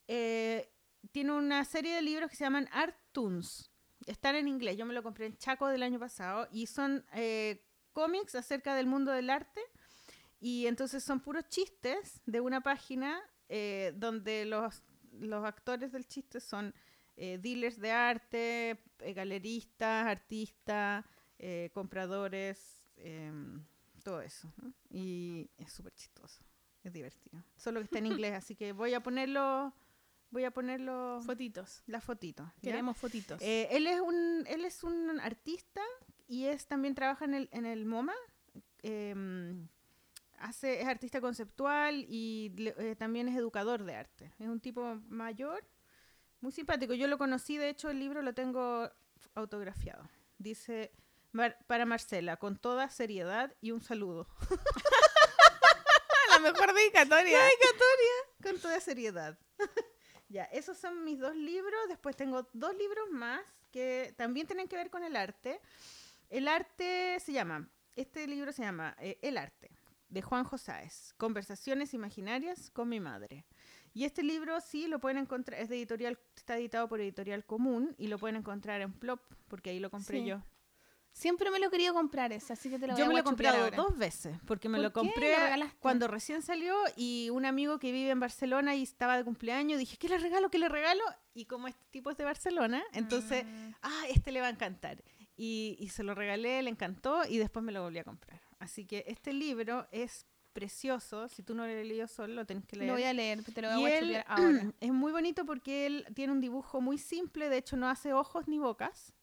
[0.09, 0.72] eh,
[1.10, 3.70] tiene una serie de libros que se llaman Art Toons.
[4.06, 7.64] Están en inglés, yo me lo compré en Chaco del año pasado y son eh,
[7.92, 9.60] cómics acerca del mundo del arte
[10.43, 14.82] y entonces son puros chistes de una página eh, donde los,
[15.12, 16.74] los actores del chiste son
[17.16, 21.05] eh, dealers de arte, eh, galeristas, artistas,
[21.39, 23.64] eh, compradores, em,
[24.02, 24.52] todo eso.
[24.56, 24.74] ¿no?
[24.90, 26.43] Y es súper chistoso,
[26.82, 27.44] es divertido.
[27.56, 29.73] Solo que está en inglés, así que voy a ponerlo,
[30.31, 31.85] voy a ponerlo, Fotitos.
[31.86, 32.43] la fotito.
[32.62, 32.73] ¿ya?
[32.73, 33.40] Queremos fotitos.
[33.40, 35.82] Eh, él es un él es un artista
[36.27, 38.14] y es también trabaja en el en el MoMA.
[40.43, 44.32] Hace es artista conceptual y le- eh, también es educador de arte.
[44.39, 45.64] Es un tipo mayor,
[46.40, 46.94] muy simpático.
[46.94, 48.90] Yo lo conocí, de hecho el libro lo tengo
[49.35, 50.09] autografiado.
[50.39, 50.93] Dice
[51.32, 54.27] "Mar- para Marcela con toda seriedad y un saludo.
[56.31, 57.39] la mejor dedicatoria.
[58.43, 59.39] con toda seriedad.
[60.28, 61.81] ya, esos son mis dos libros.
[61.89, 63.40] Después tengo dos libros más
[63.70, 65.60] que también tienen que ver con el arte.
[66.28, 69.70] El arte se llama, este libro se llama eh, El arte,
[70.12, 73.44] de Juan Josáez, Conversaciones Imaginarias con mi madre.
[73.94, 77.94] Y este libro sí lo pueden encontrar, es de editorial, está editado por Editorial Común
[77.98, 80.26] y lo pueden encontrar en Plop, porque ahí lo compré Sí.
[80.26, 80.43] yo.
[81.14, 83.14] Siempre me lo he querido comprar ese, así que te lo voy Yo a me
[83.14, 85.34] lo he comprado dos veces, porque me ¿Por lo compré
[85.78, 89.98] cuando recién salió y un amigo que vive en Barcelona y estaba de cumpleaños, dije,
[89.98, 90.51] ¿qué le regalo?
[90.51, 91.02] ¿Qué le regalo?
[91.34, 93.74] Y como este tipo es de Barcelona, entonces, Mm.
[93.82, 95.02] ah, este le va a encantar.
[95.36, 98.40] Y, y se lo regalé, le encantó y después me lo volví a comprar.
[98.62, 102.64] Así que este libro es precioso, si tú no lo has leído solo, lo tenés
[102.64, 102.89] que leer.
[102.89, 104.72] Lo voy a leer, te lo voy Y a él ahora.
[104.80, 108.47] es muy bonito porque él tiene un dibujo muy simple, de hecho no hace ojos
[108.47, 109.14] ni bocas.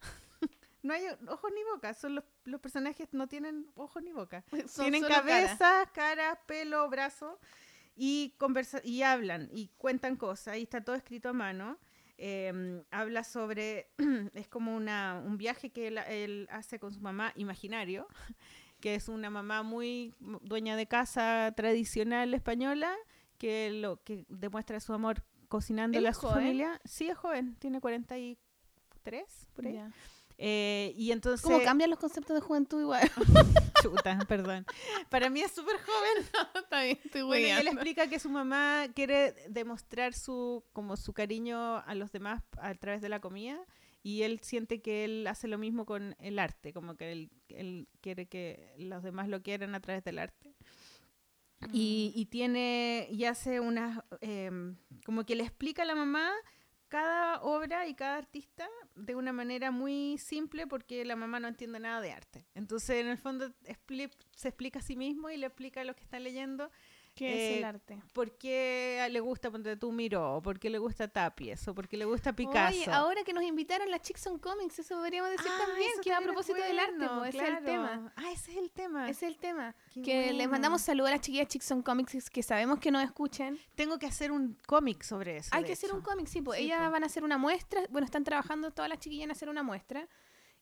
[0.82, 4.44] no hay ojos ni bocas, son los, los personajes no tienen ojos ni bocas.
[4.76, 5.58] Tienen solo caras.
[5.92, 7.38] cara, pelo, brazo
[7.96, 11.78] y conversa y hablan y cuentan cosas y está todo escrito a mano.
[12.18, 13.90] Eh, habla sobre
[14.32, 18.08] es como una, un viaje que él, él hace con su mamá imaginario,
[18.86, 22.94] que es una mamá muy dueña de casa tradicional española
[23.36, 26.36] que lo que demuestra su amor cocinándole ¿Él a su joven?
[26.36, 26.80] familia.
[26.84, 29.72] Sí, es joven, tiene 43 por ahí.
[29.72, 29.90] Ya.
[30.38, 33.10] Eh, y entonces ¿Cómo cambian los conceptos de juventud igual?
[33.82, 34.64] Chuta, perdón.
[35.08, 36.24] Para mí es súper joven.
[36.54, 41.12] Está bien, estoy Bueno, y él explica que su mamá quiere demostrar su como su
[41.12, 43.58] cariño a los demás a través de la comida
[44.06, 47.88] y él siente que él hace lo mismo con el arte, como que él, él
[48.00, 50.54] quiere que los demás lo quieran a través del arte.
[51.72, 56.30] Y, y tiene y hace unas em, como que le explica a la mamá
[56.88, 61.80] cada obra y cada artista de una manera muy simple porque la mamá no entiende
[61.80, 62.46] nada de arte.
[62.54, 65.96] Entonces, en el fondo, expli- se explica a sí mismo y le explica a los
[65.96, 66.70] que están leyendo
[67.16, 67.98] ¿Qué es el eh, arte?
[68.12, 71.96] por qué le gusta ponte tú Miró, por qué le gusta Tapies, o por qué
[71.96, 72.76] le gusta Picasso.
[72.78, 76.12] Oye, ahora que nos invitaron las Chicks on Comics, eso podríamos decir Ah, también, que
[76.12, 77.64] a propósito del arte, bueno, pues, ese es el claro.
[77.64, 78.12] tema.
[78.16, 79.08] Ah, ese es el tema.
[79.08, 79.74] Ese es el tema.
[79.94, 80.50] Qué que les bueno.
[80.52, 83.58] mandamos saludos a las chiquillas Chicks on Comics que sabemos que nos escuchen.
[83.74, 85.50] Tengo que hacer un cómic sobre eso.
[85.52, 86.90] Hay que hacer un cómic, sí, pues Sí, ellas po.
[86.90, 90.06] van a hacer una muestra, bueno, están trabajando todas las chiquillas en hacer una muestra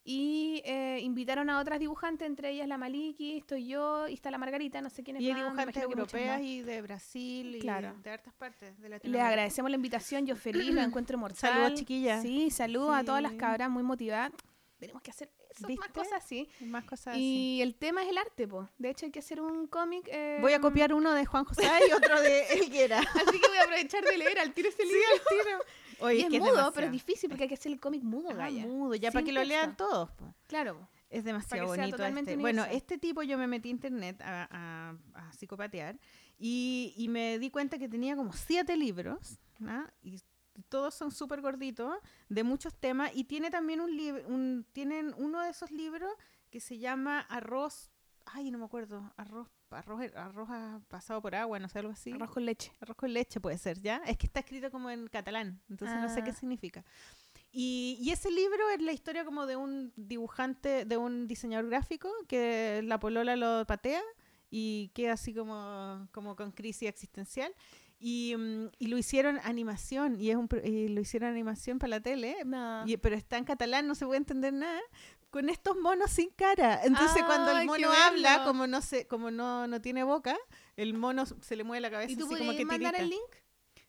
[0.06, 4.36] Y eh, invitaron a otras dibujantes, entre ellas la Maliki, estoy yo, y está la
[4.36, 7.94] Margarita, no sé quién es Y hay dibujantes europeas y de Brasil y Claro.
[8.02, 9.28] de hartas partes de Les Latinoamérica.
[9.28, 11.39] agradecemos la invitación, yo feliz, lo encuentro mortal.
[11.55, 12.20] Saludos, chiquillas.
[12.20, 13.39] Sí, saludos a todas las Sí.
[13.39, 14.31] cabras muy motivadas.
[14.78, 16.48] Tenemos que hacer eso, más cosas así.
[16.60, 17.20] Más cosas así.
[17.56, 18.68] Y el tema es el arte, po.
[18.76, 20.06] De hecho, hay que hacer un cómic.
[20.12, 22.98] eh, Voy a copiar uno de Juan José y otro de Elguera.
[22.98, 25.64] Así que voy a aprovechar de leer al tiro ese libro.
[26.05, 28.31] Oye, y es que mudo, pero es difícil porque hay que hacer el cómic mudo,
[28.31, 28.62] Ah, Gaya.
[28.66, 30.10] mudo, ya Sin para que lo lean todos.
[30.12, 30.35] po.
[30.47, 30.89] Claro.
[31.10, 32.36] Es demasiado bonito este.
[32.36, 34.97] Bueno, este tipo yo me metí a internet a, a-
[35.28, 35.98] a psicopatear
[36.39, 39.39] y, y me di cuenta que tenía como siete libros,
[40.02, 40.20] y
[40.68, 41.97] todos son súper gorditos,
[42.28, 46.10] de muchos temas, y tiene también un libro, un, tienen uno de esos libros
[46.51, 47.90] que se llama Arroz,
[48.26, 52.12] ay, no me acuerdo, Arroz, arroz, arroz ah, pasado por agua, no sé, algo así.
[52.12, 52.72] Arroz con leche.
[52.80, 54.02] Arroz con leche puede ser, ¿ya?
[54.06, 56.34] Es que está escrito como en catalán, entonces no sé qué Ah.
[56.34, 56.84] significa.
[57.52, 62.10] Y, y ese libro es la historia como de un dibujante, de un diseñador gráfico
[62.26, 64.02] que la polola lo patea
[64.51, 67.52] y queda así como, como con crisis existencial.
[68.01, 72.01] Y, mm, y lo hicieron animación, y, es un, y lo hicieron animación para la
[72.01, 72.82] tele, No.
[72.86, 74.80] y- pero está en catalán, no se puede entender nada,
[75.35, 76.81] con estos monos sin cara.
[76.85, 80.36] Entonces cuando el mono habla, como no se, como no, no tiene boca,
[80.77, 83.02] el mono se le mueve la cabeza ¿Y tú así como que mandar tirita.
[83.02, 83.31] el link?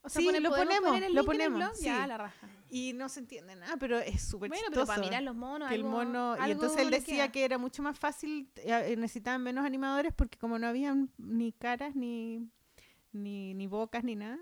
[0.02, 1.72] O Sí, pone- lo ¿podemos ponemos, el lo el ponemos, blog?
[1.84, 2.08] Ya, sí.
[2.08, 2.48] la raja.
[2.72, 5.76] Y no se entiende nada, pero es súper Bueno, pero para mirar los monos, que
[5.76, 7.32] el algo- mono y entonces él decía queda.
[7.32, 11.96] que era mucho más fácil eh, necesitaban menos animadores porque como no habían ni caras
[11.96, 12.50] ni
[13.12, 14.40] ni, ni bocas ni nada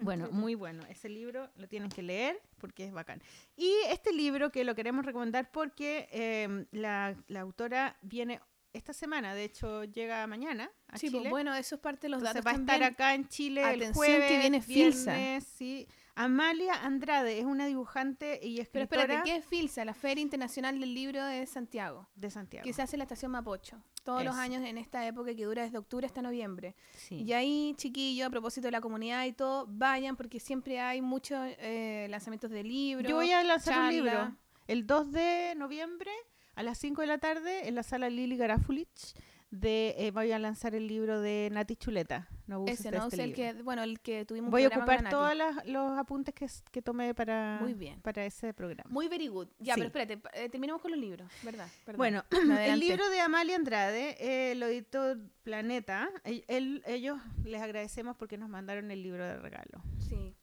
[0.00, 3.22] bueno muy bueno ese libro lo tienen que leer porque es bacán
[3.56, 8.40] y este libro que lo queremos recomendar porque eh, la, la autora viene
[8.72, 12.08] esta semana de hecho llega mañana a Sí, pues, Chile bueno, eso es parte de
[12.10, 15.14] los entonces datos va a estar acá en Chile el Atención jueves, que viene Filsa.
[15.14, 15.86] viernes, sí.
[16.16, 19.84] Amalia Andrade es una dibujante y Pero escritora espérate, ¿qué es FILSA?
[19.84, 22.08] La Feria Internacional del Libro de Santiago.
[22.14, 22.64] de Santiago.
[22.64, 23.82] Que se hace en la estación Mapocho.
[24.04, 26.76] Todos los años en esta época que dura desde octubre hasta noviembre.
[26.96, 27.22] Sí.
[27.22, 31.38] Y ahí, chiquillos, a propósito de la comunidad y todo, vayan porque siempre hay muchos
[31.58, 33.08] eh, lanzamientos de libros.
[33.08, 34.36] Yo voy a lanzar un libro
[34.66, 36.10] el 2 de noviembre
[36.54, 39.14] a las 5 de la tarde en la sala Lili Garafulich.
[39.54, 42.28] De, eh, voy a lanzar el libro de Nati Chuleta.
[42.46, 43.04] No abuses Ese, ¿no?
[43.04, 43.56] este Es el libro.
[43.56, 45.32] que, bueno, el que tuvimos Voy a ocupar todos
[45.66, 46.34] los apuntes
[46.70, 48.00] que, tomé para, Muy bien.
[48.02, 48.90] para ese programa.
[48.90, 49.46] Muy very good.
[49.60, 49.80] Ya, Sí.
[49.80, 51.68] pero espérate, eh, terminemos con los libros, ¿verdad?
[51.84, 51.98] Perdón.
[51.98, 52.24] Bueno,
[52.74, 56.10] el libro de Amalia Andrade eh, lo editó Planeta.
[56.24, 59.82] El- el- ellos les agradecemos porque nos mandaron el libro de regalo.
[60.08, 60.34] Sí.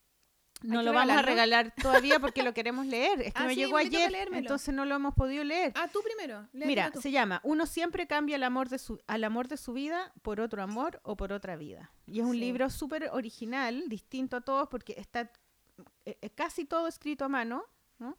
[0.64, 3.22] No lo vamos a regalar todavía porque lo queremos leer.
[3.22, 5.72] Es que Ah, me sí, llegó me ayer, entonces no lo hemos podido leer.
[5.76, 6.48] Ah, tú primero.
[6.54, 7.02] Mira, tú.
[7.02, 10.40] se llama Uno siempre cambia el amor de su, al amor de su vida por
[10.40, 11.92] otro amor o por otra vida.
[12.06, 12.40] Y es un Sí.
[12.40, 15.32] libro súper original, distinto a todos porque está
[16.06, 17.64] eh, eh, casi todo escrito a mano,
[18.00, 18.18] ¿no?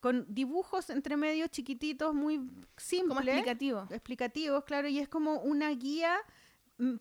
[0.00, 2.36] con dibujos entre medio chiquititos, muy
[2.76, 3.86] simples Como explicativo.
[3.90, 6.16] explicativos, claro, y es como una guía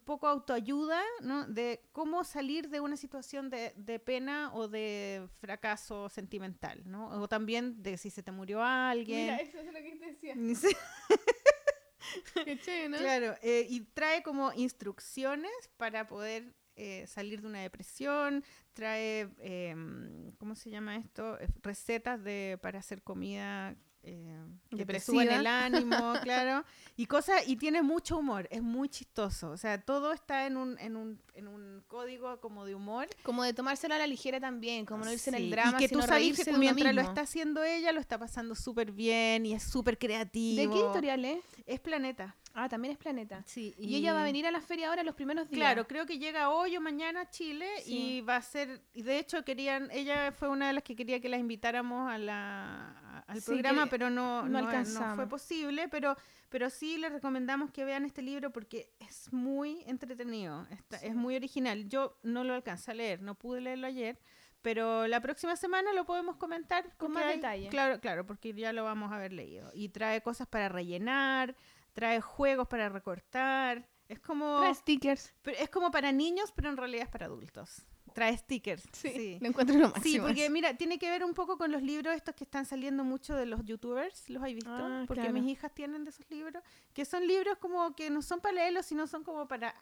[0.06, 1.48] poco autoayuda, ¿no?
[1.48, 7.10] De cómo salir de una situación de, de pena o de fracaso sentimental, ¿no?
[7.22, 9.24] O también de si se te murió alguien.
[9.24, 10.36] Mira, eso es lo que te decía.
[12.45, 12.98] Qué chévere, ¿no?
[12.98, 18.44] Claro, eh, y trae como instrucciones para poder eh, salir de una depresión,
[18.74, 21.40] trae, em, ¿cómo se llama esto?
[21.40, 24.38] Eh, Recetas de, para hacer comida eh,
[24.70, 26.66] que te el ánimo, claro,
[26.98, 30.78] y cosas, y tiene mucho humor, es muy chistoso, o sea, todo está en un,
[30.80, 33.08] en un, en un código como de humor.
[33.24, 35.80] Como de tomárselo a la ligera también, como no irse en Sí, el drama, y
[35.80, 39.54] que tú sabes que mientras lo está haciendo ella, lo está pasando súper bien y
[39.54, 40.62] es súper creativo.
[40.62, 41.40] ¿De qué editorial es?
[41.66, 42.36] Es Planeta.
[42.56, 43.44] Ah, también es Planeta.
[43.48, 45.58] Sí, Y, ella va a venir a la feria ahora los primeros días.
[45.58, 48.18] Claro, creo que llega hoy o mañana a Chile Sí.
[48.18, 51.20] y va a ser, y de hecho querían, ella fue una de las que quería
[51.20, 55.16] que la invitáramos a la, al Sí, programa, pero no, no alcanzamos.
[55.16, 56.16] fue posible, pero,
[56.50, 61.08] pero sí les recomendamos que vean este libro porque es muy entretenido, está- Sí.
[61.08, 61.88] es muy original.
[61.90, 64.20] Yo no lo alcancé a leer, no pude leerlo ayer,
[64.62, 67.70] pero la próxima semana lo podemos comentar Con más detalle.
[67.70, 69.72] Claro, claro, porque ya lo vamos a haber leído.
[69.74, 71.56] Y trae cosas para rellenar,
[71.94, 73.88] trae juegos para recortar.
[74.10, 75.34] Es como Trae stickers.
[75.41, 77.86] pero es como para niños, pero en realidad es para adultos.
[78.14, 78.84] Trae stickers.
[78.94, 79.38] Sí.
[79.41, 80.27] Lo encuentro lo Sí, máximo.
[80.27, 83.35] porque mira, tiene que ver un poco con los libros estos que están saliendo mucho
[83.35, 84.69] de los youtubers, ¿los has visto?
[84.72, 85.34] Ah, porque claro.
[85.34, 86.64] mis hijas tienen de esos libros,
[86.94, 89.73] que son libros como que no son para leerlos, sino son como para,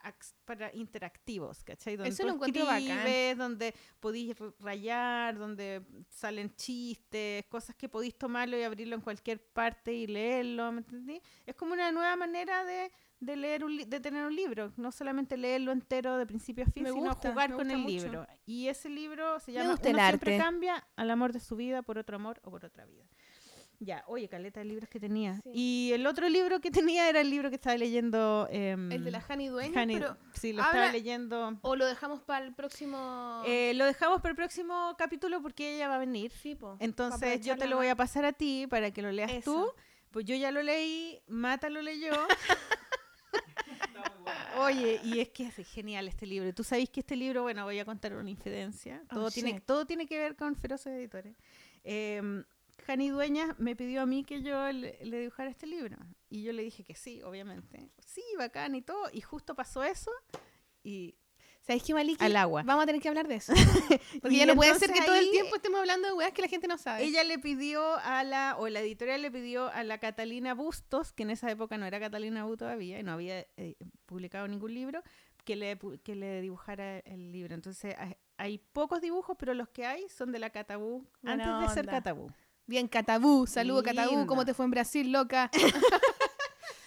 [0.45, 1.95] para interactivos, ¿cachai?
[1.97, 2.81] Donde Eso lo encuentro bacán.
[2.81, 9.43] escribes, donde podéis rayar, donde salen chistes, cosas que podéis tomarlo y abrirlo en cualquier
[9.43, 11.21] parte y leerlo, ¿me entendí?
[11.45, 12.91] Es como una nueva manera de,
[13.21, 16.67] de leer un li- de tener un libro, no solamente leerlo entero de principio a
[16.71, 17.87] fin, Me sino gusta, jugar con el mucho.
[17.89, 18.27] libro.
[18.45, 20.37] Y ese libro se llama Uno siempre arte.
[20.37, 23.05] cambia al amor de su vida por otro amor o por otra vida.
[23.83, 25.35] Ya, oye, caleta de libros que tenía.
[25.41, 25.49] Sí.
[25.55, 28.47] Y el otro libro que tenía era el libro que estaba leyendo.
[28.51, 30.17] em, El de la Hani Hani- pero...
[30.33, 31.57] Sí, lo habla- estaba leyendo.
[31.61, 33.41] O lo dejamos para el próximo...
[33.47, 36.31] Eh, lo dejamos para el próximo capítulo porque ella va a venir.
[36.31, 39.43] sí, po, Entonces yo te lo voy a pasar a ti para que lo leas
[39.43, 39.63] tú.
[39.63, 39.75] Eso.
[40.11, 42.11] Pues yo ya lo leí, Mata lo leyó.
[44.59, 46.53] Oye, y es que es genial este libro.
[46.53, 49.01] Tú sabes que este libro, bueno, voy a contar una infidencia.
[49.11, 49.63] Oh, Todo, tiene, shit.
[49.65, 51.35] todo tiene que ver con Feroces Editores.
[51.83, 52.43] Eh,
[52.85, 55.97] Jani Dueñas me pidió a mí que yo le, le dibujara este libro.
[56.29, 57.89] Y yo le dije que sí, obviamente.
[58.05, 59.09] Sí, bacán y todo.
[59.13, 60.11] Y justo pasó eso.
[60.83, 61.15] Y
[61.61, 62.23] ¿Sabéis qué, Maliki?
[62.23, 62.63] al agua.
[62.63, 63.53] Vamos a tener que hablar de eso.
[64.21, 66.47] Porque ya no puede ser que todo el tiempo estemos hablando de weas que la
[66.47, 67.03] gente no sabe.
[67.03, 71.23] Ella le pidió a la, o la editorial le pidió a la Catalina Bustos, que
[71.23, 73.75] en esa época no era Catalina Bu todavía y no había eh,
[74.05, 75.03] publicado ningún libro,
[75.43, 77.53] que le, que le dibujara el libro.
[77.53, 81.73] Entonces hay, hay pocos dibujos, pero los que hay son de la Catabú, antes de
[81.75, 81.85] ser.
[81.85, 82.31] Catabú.
[82.65, 83.45] Bien, Catabú.
[83.47, 84.25] Saludo, Catabú.
[84.25, 85.51] ¿Cómo te fue en Brasil, loca?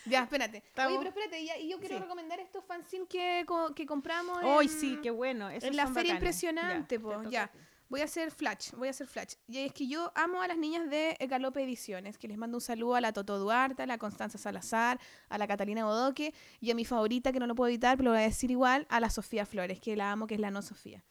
[0.06, 0.58] ya, espérate.
[0.58, 1.40] Oye, Estamos- pero espérate.
[1.40, 2.02] Y, y yo quiero Sí.
[2.02, 3.44] recomendar estos fanzines que,
[3.74, 5.48] que compramos ¡Ay, en- sí, qué bueno!
[5.48, 6.42] esos en la feria bacanes.
[6.42, 7.50] impresionante, toca ya.
[7.90, 9.34] Voy a hacer flash, voy a hacer flash.
[9.46, 12.60] Y es que yo amo a las niñas de Galope Ediciones, que les mando un
[12.62, 14.98] saludo a la Toto Duarte, a la Constanza Salazar,
[15.28, 18.10] a la Catalina Bodoque y a mi favorita, que no lo puedo evitar, pero lo
[18.16, 20.62] voy a decir igual, a la Sofía Flores, que la amo, que es la no
[20.62, 21.04] Sofía,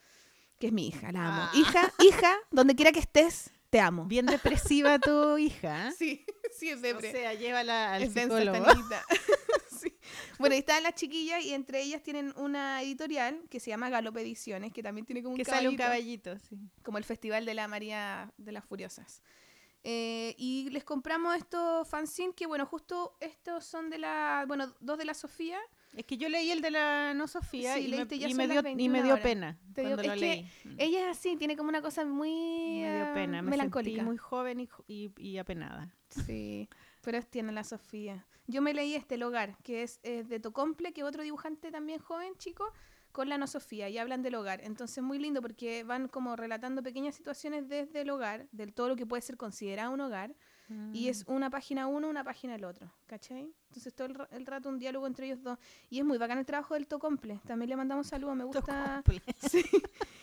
[0.60, 1.41] que es mi hija, la amo.
[1.44, 1.52] Ah.
[1.53, 4.06] Hija, hija, donde quiera que estés, te amo.
[4.06, 5.88] Bien depresiva tu hija.
[5.88, 5.91] ¿eh?
[5.98, 6.24] Sí,
[6.60, 7.12] sí, es O depre.
[7.12, 8.64] sea, llévala al es psicólogo.
[9.82, 9.98] Sí.
[10.38, 14.22] Bueno, y están las chiquillas y entre ellas tienen una editorial que se llama Galope
[14.22, 16.58] Ediciones, que también tiene como un Que sale un caballito caballito, sí.
[16.84, 19.24] como el Festival de la María de las Furiosas.
[19.84, 24.98] Eh, y les compramos estos fanzines que, bueno, justo estos son de la, bueno, dos
[25.00, 25.60] de la Sofía.
[25.95, 28.32] Es que yo leí el de la no Sofía Sí, y, me, leíste Ya y
[28.32, 29.24] son me dio, y 21 me dio horas.
[29.24, 30.44] pena Te dio- cuando lo es que leí.
[30.74, 30.76] Mm.
[30.80, 32.30] Ella es así, tiene como una cosa muy
[32.82, 33.95] Me dio pena, me melancólica.
[33.98, 35.94] sentí muy joven y, y, y apenada.
[36.10, 36.68] Sí,
[37.02, 38.26] pero es tiene la Sofía.
[38.48, 41.72] Yo me leí este El Hogar, que es, eh, de Tocomple, que es otro dibujante
[41.72, 42.72] también joven, chico,
[43.11, 44.60] con la no Sofía, y hablan del hogar.
[44.64, 48.95] Entonces, muy lindo porque van como relatando pequeñas situaciones desde el hogar, del todo lo
[48.95, 50.36] que puede ser considerado un hogar,
[50.94, 51.10] y Mm.
[51.10, 53.54] es una página uno, una página el otro, ¿cachai?
[53.70, 55.58] Entonces, todo el, el rato un diálogo entre ellos dos.
[55.90, 57.40] Y es muy bacán el trabajo del Tocomple.
[57.45, 59.04] También le mandamos saludos, me gusta.
[59.50, 59.64] Sí.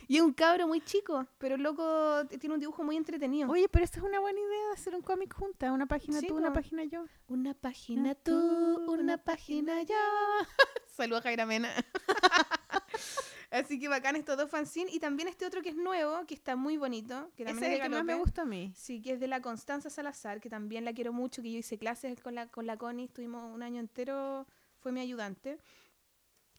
[0.09, 3.49] Y es un cabro muy chico, pero el loco tiene un dibujo muy entretenido.
[3.49, 6.27] Oye, pero esta es una buena idea de hacer un cómic junta, una página Sí,
[6.27, 7.05] tú, una página yo.
[7.29, 9.95] Una página tú, una página yo.
[10.89, 11.71] Saludos a Jaira Mena.
[13.51, 14.95] Así que bacán estos dos fanzines.
[14.95, 17.31] Y también este otro que es nuevo, que está muy bonito.
[17.37, 18.73] Que también Ese es el que más me gusta a mí.
[18.77, 21.77] Sí, que es de la Constanza Salazar, que también la quiero mucho, que yo hice
[21.79, 24.47] clases con la, con la Connie, estuvimos un año entero,
[24.79, 25.59] fue mi ayudante.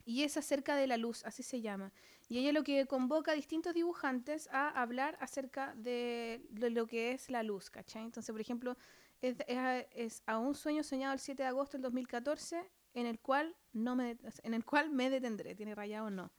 [0.04, 1.92] Y es acerca de la luz, así se llama.
[2.28, 7.30] Y ella lo que convoca a distintos dibujantes a hablar acerca de, lo que es
[7.30, 8.04] la luz, ¿cachai?
[8.04, 8.76] Entonces, por ejemplo,
[9.22, 13.06] es, es a- es a un sueño soñado el 7 de agosto del 2014, en
[13.06, 16.32] el cual, no me, en el cual me detendré, tiene rayado o no.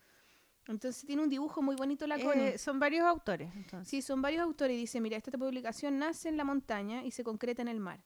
[0.69, 2.49] Entonces tiene un dibujo muy bonito la Connie.
[2.51, 3.89] Eh, son varios autores, entonces.
[3.89, 7.25] Sí, son varios autores y dice, mira, esta publicación nace en la montaña y se
[7.25, 8.03] concreta en el mar.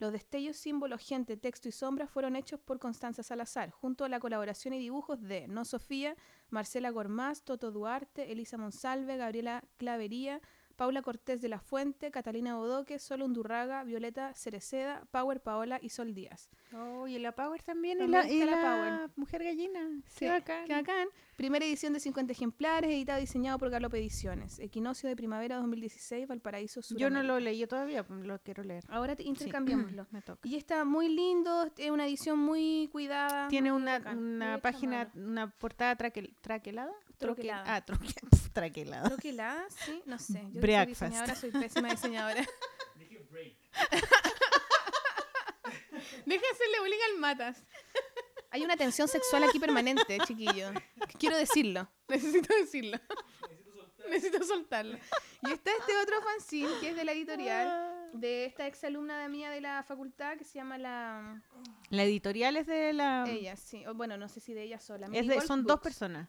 [0.00, 4.18] Los destellos, símbolos, gente, texto y sombras fueron hechos por Constanza Salazar, junto a la
[4.18, 6.16] colaboración y dibujos de No Sofía,
[6.50, 10.40] Marcela Gormaz, Toto Duarte, Elisa Monsalve, Gabriela Clavería,
[10.74, 16.12] Paula Cortés de la Fuente, Catalina Bodoque, Sol Undurraga, Violeta Cereceda, Power Paola y Sol
[16.12, 16.50] Díaz.
[16.72, 19.10] Oh, y la Power también, y la, y la Power.
[19.14, 19.88] Mujer Gallina.
[20.08, 20.64] Sí, Qué bacán.
[20.66, 21.08] qué bacán.
[21.36, 24.60] Primera edición de 50 ejemplares, editado y diseñado por Galope Ediciones.
[24.60, 26.96] Equinoccio de primavera 2016, Valparaíso Sur.
[26.96, 28.84] Yo no lo leí todavía, pues, lo quiero leer.
[28.88, 29.30] Ahora te- Sí.
[29.30, 30.06] intercambiémoslo.
[30.12, 30.46] Me toca.
[30.48, 33.48] Y está muy lindo, es una edición muy cuidada.
[33.48, 35.28] Tiene muy una, una página, mano.
[35.30, 36.92] una portada traquel, traquelada.
[37.18, 37.74] Troque- Troquelada.
[37.74, 38.14] Ah, troque-
[38.52, 39.08] traquelada.
[39.08, 40.34] Troquelada, sí, no sé.
[40.34, 41.02] Yo que soy Breakfast.
[41.02, 42.46] diseñadora, soy pésima diseñadora.
[42.96, 43.54] Dije break.
[46.26, 47.62] Deja hacerle bullying al matas.
[48.54, 50.70] Hay una tensión sexual aquí permanente, chiquillo.
[51.18, 51.88] Quiero decirlo.
[52.08, 52.98] Necesito decirlo.
[54.08, 54.96] Necesito soltarlo.
[55.42, 59.28] Y está este otro fanzine que es de la editorial de esta ex alumna de
[59.28, 61.42] mía de la facultad que se llama la
[61.90, 63.24] La editorial es de la...
[63.28, 63.84] ella, sí.
[63.86, 65.06] O, bueno, no sé si de ella sola.
[65.06, 66.28] es de- Minigolf son dos personas.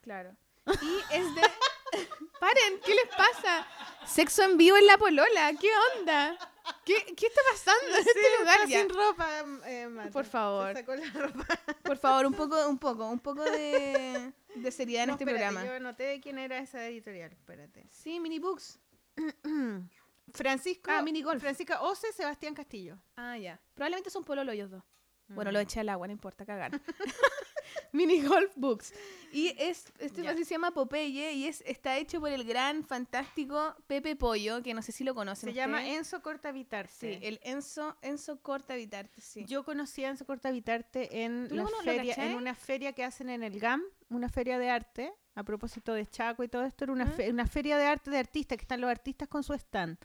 [0.00, 0.34] Claro.
[0.66, 1.42] Y es de.
[2.40, 3.66] Paren, ¿qué les pasa?
[4.06, 5.68] Sexo en vivo en la polola, ¿qué
[5.98, 6.36] onda?
[6.84, 8.80] ¿Qué, qué está pasando en este lugar Está ya?
[8.80, 9.28] sin ropa,
[9.66, 10.10] eh, Mate.
[10.10, 10.68] Por favor.
[10.68, 11.46] Se sacó la ropa.
[11.82, 15.66] Por favor, un poco, un poco, un poco de, de seriedad en este espérate, programa.
[15.66, 17.32] Yo anoté quién era esa editorial.
[17.32, 17.86] Espérate.
[17.90, 18.78] Sí, mini books.
[20.32, 20.90] Francisco.
[20.90, 21.40] Ah, minigolf.
[21.40, 22.98] Francisca Ose, Sebastián Castillo.
[23.16, 23.60] Ah, ya.
[23.74, 24.82] Probablemente son pololo ellos dos.
[25.28, 25.54] Bueno, Mm.
[25.54, 26.72] lo eché al agua, no importa, cagar.
[27.92, 28.92] Mini Golf Books.
[29.32, 33.74] Y es, este fácil se llama Popeye y es, está hecho por el gran, fantástico
[33.86, 35.48] Pepe Pollo, que no sé si lo conocen.
[35.50, 35.86] Se llama.
[35.88, 36.92] Enzo Cortavitarte.
[36.92, 39.44] Sí, el Enzo, Enzo Corta Vitarte, sí.
[39.46, 42.92] Yo conocí a Enzo Cortavitarte en, ¿Tú la lo cono- lo feria, en una feria
[42.92, 46.64] que hacen en el GAM, una feria de arte, a propósito de Chaco y todo
[46.64, 49.42] esto, era una, fe- una feria de arte de artistas, que están los artistas con
[49.42, 49.98] su stand.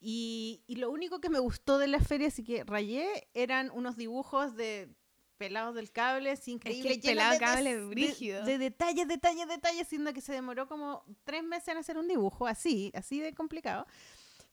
[0.00, 3.96] Y, y lo único que me gustó de la feria, así que rayé, eran unos
[3.96, 4.88] dibujos de
[5.36, 8.44] pelados del cable, así increíble, el llenos pelado de cable de- brígido.
[8.44, 12.46] De, detalles, detalles, detalles, siendo que se demoró como tres meses en hacer un dibujo,
[12.46, 13.86] así, así de complicado.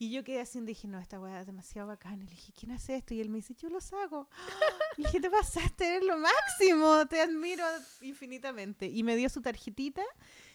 [0.00, 2.24] Y yo quedé así, dije, no, esta weá es demasiado bacana.
[2.24, 3.14] Le dije, ¿quién hace esto?
[3.14, 4.28] Y él me dice, yo los hago.
[4.96, 7.64] Le dije, te pasaste, eres lo máximo, te admiro
[8.00, 8.86] infinitamente.
[8.86, 10.02] Y me dio su tarjetita.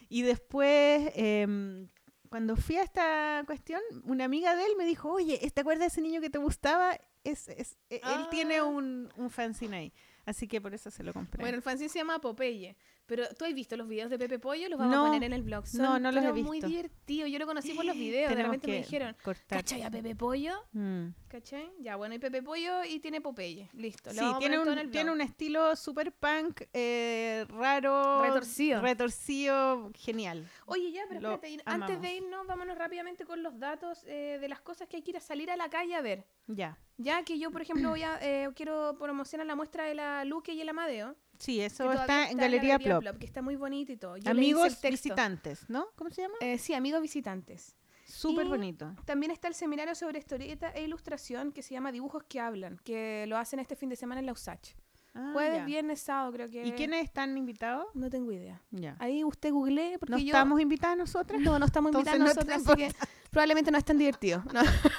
[0.07, 1.89] Y después, em,
[2.33, 5.85] cuando fui a esta cuestión, una amiga de él me dijo, oye, ¿te acuerdas de
[5.89, 6.97] ese niño que te gustaba?
[7.23, 8.63] Es, es- e- Él tiene Ah.
[8.63, 9.93] un, un fanzine ahí.
[10.25, 11.41] Así que por eso se lo compré.
[11.43, 12.75] Bueno, el fanzine se llama Popeye.
[13.15, 15.33] Pero tú has visto los videos de Pepe Pollo, los vamos No, a poner en
[15.33, 15.67] el blog.
[15.67, 16.67] Son, no, no los he pero muy visto.
[16.67, 17.29] divertidos.
[17.29, 18.35] Yo lo conocí por los videos.
[18.35, 19.59] De repente me dijeron, cortar.
[19.59, 20.53] ¿cachai a Pepe Pollo?
[20.71, 21.09] Mm.
[21.27, 21.71] ¿Cachai?
[21.79, 23.69] Ya, bueno, y Pepe Pollo y tiene Popeye.
[23.73, 24.09] Listo.
[24.09, 27.45] lo Sí, vamos a tiene poner todo en un, tiene un estilo super punk, eh,
[27.49, 28.23] raro.
[28.23, 28.81] Retorcido.
[28.81, 30.47] Retorcido, genial.
[30.65, 34.47] Oye, ya, pero Lo espérate, antes de irnos, vámonos rápidamente con los datos eh, de
[34.49, 36.25] las cosas que hay que ir a salir a la calle a ver.
[36.47, 36.77] Ya.
[36.97, 40.53] Ya que yo, por ejemplo, voy a, eh, quiero promocionar la muestra de la Luque
[40.53, 41.15] y el Amadeo.
[41.39, 43.17] Sí, eso está en Galería Plop.
[43.17, 44.17] que está muy bonito y todo.
[44.17, 45.87] Yo Amigos visitantes, ¿no?
[45.95, 46.35] ¿Cómo se llama?
[46.39, 47.75] Eh, sí, amigos visitantes.
[48.05, 48.93] Súper bonito.
[49.05, 53.25] También está el seminario sobre historieta e ilustración que se llama Dibujos que hablan, que
[53.27, 54.75] lo hacen este fin de semana en la USACH.
[55.15, 55.65] Ah, Jueves, ya.
[55.65, 56.65] viernes, sábado creo que...
[56.65, 57.85] ¿Y quiénes están invitados?
[57.93, 58.61] No tengo idea.
[58.71, 58.95] Ya.
[58.99, 60.25] Ahí usted googlee porque ¿No yo...
[60.25, 61.39] estamos invitadas nosotras?
[61.39, 62.95] No, no estamos Entonces invitando no así que
[63.29, 64.43] probablemente no es tan divertido.
[64.51, 64.61] No,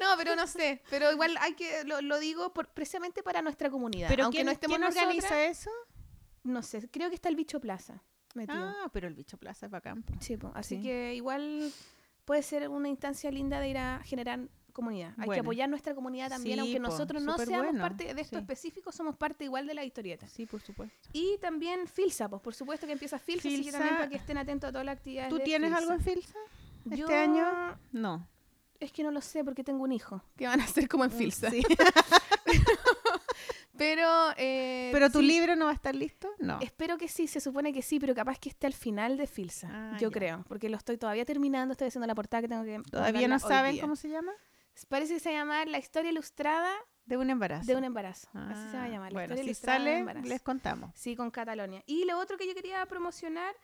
[0.00, 0.82] no, pero no sé.
[0.90, 4.08] Pero igual hay que, lo, lo digo por, precisamente para nuestra comunidad.
[4.08, 5.70] ¿Pero Aunque quién, no estemos quién organiza nosotras, eso?
[6.42, 8.02] No sé, creo que está el Bicho Plaza
[8.34, 8.58] metido.
[8.58, 10.04] Ah, pero el bicho plaza es bacán.
[10.20, 10.82] Sí, po, así sí.
[10.82, 11.72] que igual
[12.24, 14.40] puede ser una instancia linda de ir a generar
[14.72, 15.14] comunidad.
[15.18, 18.20] Hay que apoyar nuestra comunidad también, Sí, aunque po, nosotros no seamos bueno, parte de
[18.20, 18.40] esto sí.
[18.40, 20.28] específico, somos parte igual de la historieta.
[20.28, 21.08] Sí, por supuesto.
[21.12, 23.78] Y también Filsa, pues por supuesto que empieza Filsa, así que Filsa.
[23.78, 26.38] también para que estén atentos a todas las actividades ¿Tú de tienes algo en Filsa.
[26.84, 26.96] Filsa?
[26.96, 27.78] Yo- este año?
[27.92, 28.28] No.
[28.80, 31.10] Es que no lo sé porque tengo un hijo que van a hacer como en
[31.12, 31.50] Filsa.
[31.50, 31.62] Sí.
[33.76, 36.28] Pero, eh, ¿Pero tu sí, libro no va a estar listo?
[36.38, 36.58] No.
[36.60, 39.68] Espero que sí, se supone que sí, pero capaz que esté al final de Filsa.
[39.72, 40.14] Ah, yo ya.
[40.14, 42.78] creo, porque lo estoy todavía terminando, estoy haciendo la portada que tengo que.
[42.90, 44.32] ¿Todavía no saben cómo se llama?
[44.88, 46.70] Parece que se llama La historia ilustrada
[47.06, 47.66] De un embarazo.
[47.66, 48.28] de un embarazo.
[48.34, 49.12] Así se va a Ah, llamar.
[49.12, 50.28] La Bueno, historia si ilustrada de un sale, embarazo.
[50.28, 50.90] les contamos.
[50.94, 51.82] Sí, con Catalonia.
[51.86, 53.54] Y lo otro que yo quería promocionar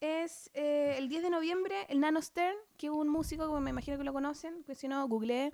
[0.00, 3.70] es eh, el 10 de noviembre, el Nano Stern, que es un músico, como me
[3.70, 5.52] imagino que lo conocen, que si no, googleé.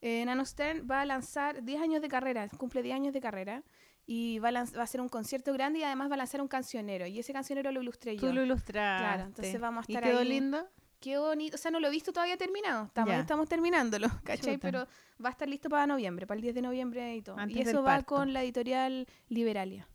[0.00, 3.62] Eh, Nano Stern va a lanzar 10 años de carrera, cumple 10 años de carrera,
[4.06, 6.48] y va a, va a hacer un concierto grande y además va a lanzar un
[6.48, 8.28] cancionero, y ese cancionero lo ilustré yo.
[8.28, 9.02] Tú lo ilustraste.
[9.02, 10.28] Claro, entonces vamos a estar ¿Y quedó ahí.
[10.28, 10.68] lindo?
[11.00, 14.54] Qué bonito, o sea, no lo he visto todavía terminado, estamos, estamos terminándolo, ¿cachai?
[14.54, 14.58] Chuta.
[14.58, 14.86] Pero
[15.22, 17.38] va a estar listo para noviembre, para el 10 de noviembre y todo.
[17.38, 19.86] Antes y eso va con la editorial Liberalia.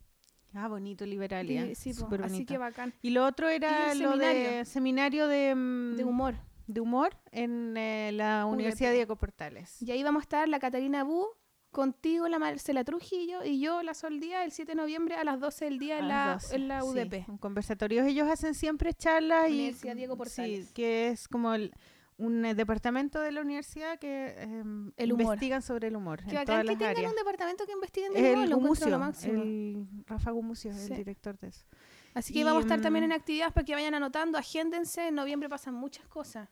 [0.54, 1.66] Ah, bonito, Liberalia.
[1.66, 2.92] Sí, sí, Súper así que bacán.
[3.02, 4.64] Y lo otro era lo de seminario.
[4.64, 6.34] seminario de, mm, De humor.
[6.66, 8.92] de humor en eh, la Universidad.
[8.92, 9.80] Diego Portales.
[9.82, 11.26] Y ahí vamos a estar la Catarina Bu,
[11.70, 15.38] contigo la Marcela Trujillo y yo la Sol Díaz el 7 de noviembre a las
[15.38, 17.24] 12 del día en la, 12, en la sí, UDP.
[17.28, 18.06] un conversatorios.
[18.06, 20.66] Ellos hacen siempre charlas y Universidad Diego Portales.
[20.66, 21.72] Sí, que es como el-
[22.20, 24.34] un eh, departamento de la universidad que
[24.96, 25.22] El humor.
[25.22, 27.10] investigan sobre el humor Qué en todas que las tengan áreas.
[27.12, 29.42] un departamento que investiguen humor, El lo encuentro Gumucio, lo máximo.
[29.42, 30.92] el Rafa Gumucio es Sí.
[30.92, 31.64] el director de eso.
[32.14, 35.08] Así que y, vamos a estar también en mm, actividades para que vayan anotando, agéndense,
[35.08, 36.48] en noviembre pasan muchas cosas.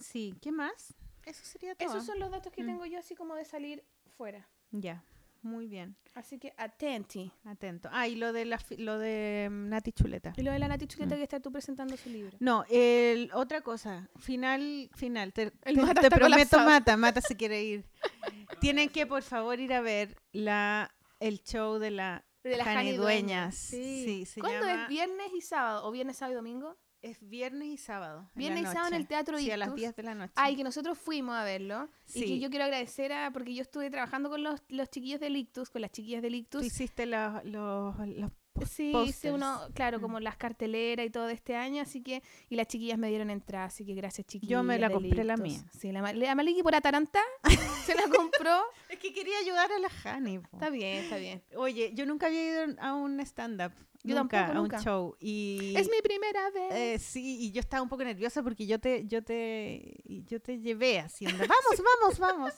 [0.00, 0.94] Sí, ¿qué más?
[1.24, 1.88] Eso sería todo.
[1.88, 2.66] Esos son los datos que Mm.
[2.66, 3.84] tengo yo así como de salir
[4.16, 4.48] fuera.
[4.70, 5.04] Ya,
[5.46, 5.96] muy bien.
[6.14, 7.30] Así que atenti.
[7.44, 7.88] Atento.
[7.92, 10.32] Ah, y lo de la lo de mm, Nati Chuleta.
[10.36, 11.18] Y lo de la Nati Chuleta Mm.
[11.18, 12.36] que está tú presentando su libro.
[12.40, 16.58] No, el, otra cosa, final, final, te, El te- Mata te prometo.
[16.60, 17.84] Mata, Mata se quiere ir.
[18.60, 23.54] Tienen que, por favor, ir a ver la el show de la De las.
[23.56, 24.88] Sí, se ¿Cuándo llama- es?
[24.88, 25.86] ¿Viernes y sábado?
[25.86, 26.76] ¿O viernes, sábado y domingo?
[27.06, 28.28] Es viernes y sábado.
[28.34, 29.06] Viernes y sábado en el.
[29.06, 29.80] Teatro Sí, a las Ictus.
[29.80, 30.32] 10 de la noche.
[30.36, 31.88] Ay, que nosotros fuimos a verlo.
[32.08, 32.40] Y que Sí.
[32.40, 35.82] yo quiero agradecer a, porque yo estuve trabajando con los, los chiquillos del Ictus, con
[35.82, 36.64] las chiquillas del Tú Ictus.
[36.64, 38.30] hiciste los, los, los
[38.64, 40.02] Sí, hice uno, claro, Mm.
[40.02, 43.30] como las carteleras y todo de este año, así que, y las chiquillas me dieron
[43.30, 44.50] entrada, así que gracias chiquillas.
[44.50, 45.60] Yo me la compré la mía.
[45.78, 47.20] Sí, la, la Maliki por atarantá
[47.84, 48.62] se la compró.
[48.88, 50.36] Es que quería ayudar a la Hani.
[50.52, 51.42] Está bien, está bien.
[51.56, 53.72] Oye, yo nunca había ido a un stand-up.
[54.02, 54.82] Yo nunca, tampoco, a un nunca.
[54.84, 55.16] show.
[55.18, 56.72] Y, Es mi primera vez.
[56.72, 60.60] eh, sí, y yo estaba un poco nerviosa porque yo te, yo te, yo te
[60.60, 62.52] llevé onda, vamos, vamos, vamos.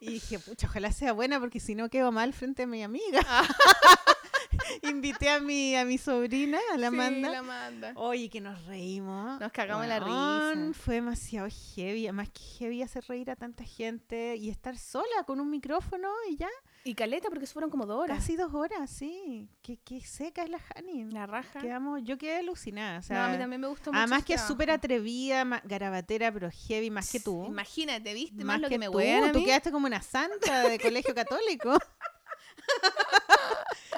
[0.00, 3.20] Y dije, pucha, ojalá sea buena porque si no quedo mal frente a mi amiga.
[4.82, 7.30] Invité a mi, a mi sobrina, a la Sí, Amanda.
[7.30, 7.92] la Amanda.
[7.96, 9.40] Oye, que nos reímos.
[9.40, 10.72] Nos cagamos la risa.
[10.78, 12.06] Fue demasiado heavy.
[12.06, 16.36] Además que heavy hacer reír a tanta gente y estar sola con un micrófono y
[16.36, 16.48] ya.
[16.82, 18.18] Y caleta, porque fueron como dos horas.
[18.18, 19.48] Casi dos horas, sí.
[19.62, 21.04] Qué, qué seca es la Hani.
[21.10, 21.60] La raja.
[21.60, 22.92] Quedamos, yo quedé alucinada.
[22.92, 23.98] O no, sea, a mí también me gustó mucho.
[24.00, 27.44] además que es súper atrevida, garabatera, pero heavy más que tú.
[27.46, 28.44] Imagínate, ¿viste?
[28.44, 28.98] Más, lo que, me tú.
[28.98, 31.76] a Tú quedaste como una santa de colegio católico.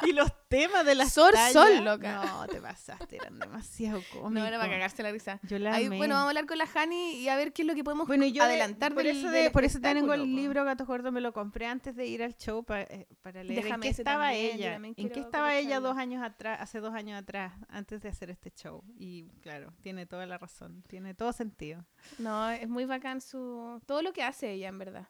[0.08, 2.24] y los temas de las Sor tallas, Sol, loca.
[2.24, 4.32] No, te pasaste, eran demasiado cómicos.
[4.42, 5.40] No, era para cagarse la risa.
[5.44, 5.96] Yo la Ahí, amé.
[5.96, 8.06] bueno, vamos a hablar con la Hani y a ver qué es lo que podemos
[8.06, 11.12] Bueno, yo de- adelantar por del- eso, de- por eso tengo el libro Gato Gordo,
[11.12, 14.00] me lo compré antes de ir al show pa- eh, para leer Déjame en qué
[14.02, 18.00] estaba también, ella, en qué estaba ella dos años atrás, hace dos años atrás, antes
[18.02, 18.82] de hacer este show.
[18.98, 21.84] Y claro, tiene toda la razón, tiene todo sentido.
[22.18, 23.80] No, es muy bacán su...
[23.86, 25.08] Todo lo que hace ella, en verdad.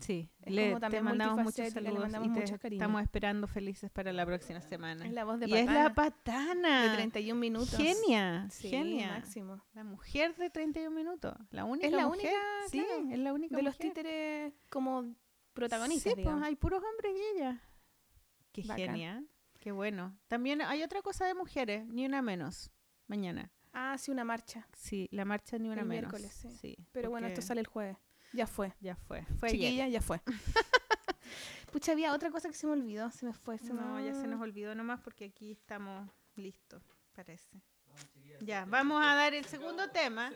[0.00, 2.82] Sí, Es le, como te mandamos muchos multifacética, le saludos mandamos y te muchos cariños.
[2.82, 5.04] estamos esperando felices para la próxima semana.
[5.06, 6.82] Es la voz de y es la Patana, patana.
[6.90, 7.76] de 31 minutos.
[7.76, 9.08] Genia, Sí, genia.
[9.12, 9.62] máximo.
[9.74, 11.34] La mujer de 31 minutos.
[11.50, 12.20] La única Es la mujer.
[12.26, 12.40] única,
[12.70, 13.88] sí, claro, es la única De los mujer.
[13.92, 15.14] títeres como
[15.52, 17.62] protagonistas, Sí, pues hay puros hombres y ella.
[18.52, 18.76] Qué Bacán.
[18.86, 19.28] genial.
[19.58, 20.16] Qué bueno.
[20.28, 22.70] También hay otra cosa de mujeres, ni una menos.
[23.06, 23.50] Mañana.
[23.72, 24.66] Ah, sí, una marcha.
[24.74, 26.10] Sí, la marcha ni una El menos.
[26.10, 26.50] miércoles, sí.
[26.56, 27.96] Sí, Pero bueno, esto porque sale el jueves.
[28.32, 28.72] Ya fue.
[28.80, 29.24] Ya fue.
[29.38, 29.60] Fue ayer.
[29.60, 30.20] Chiquilla, ya fue.
[31.72, 33.10] Pucha, había otra cosa que se me olvidó.
[33.10, 33.58] Se me fue.
[33.58, 34.04] Se No, me...
[34.04, 36.82] ya se nos olvidó nomás porque aquí estamos listos,
[37.12, 37.62] parece.
[38.40, 40.32] Ya, vamos a dar el segundo tema.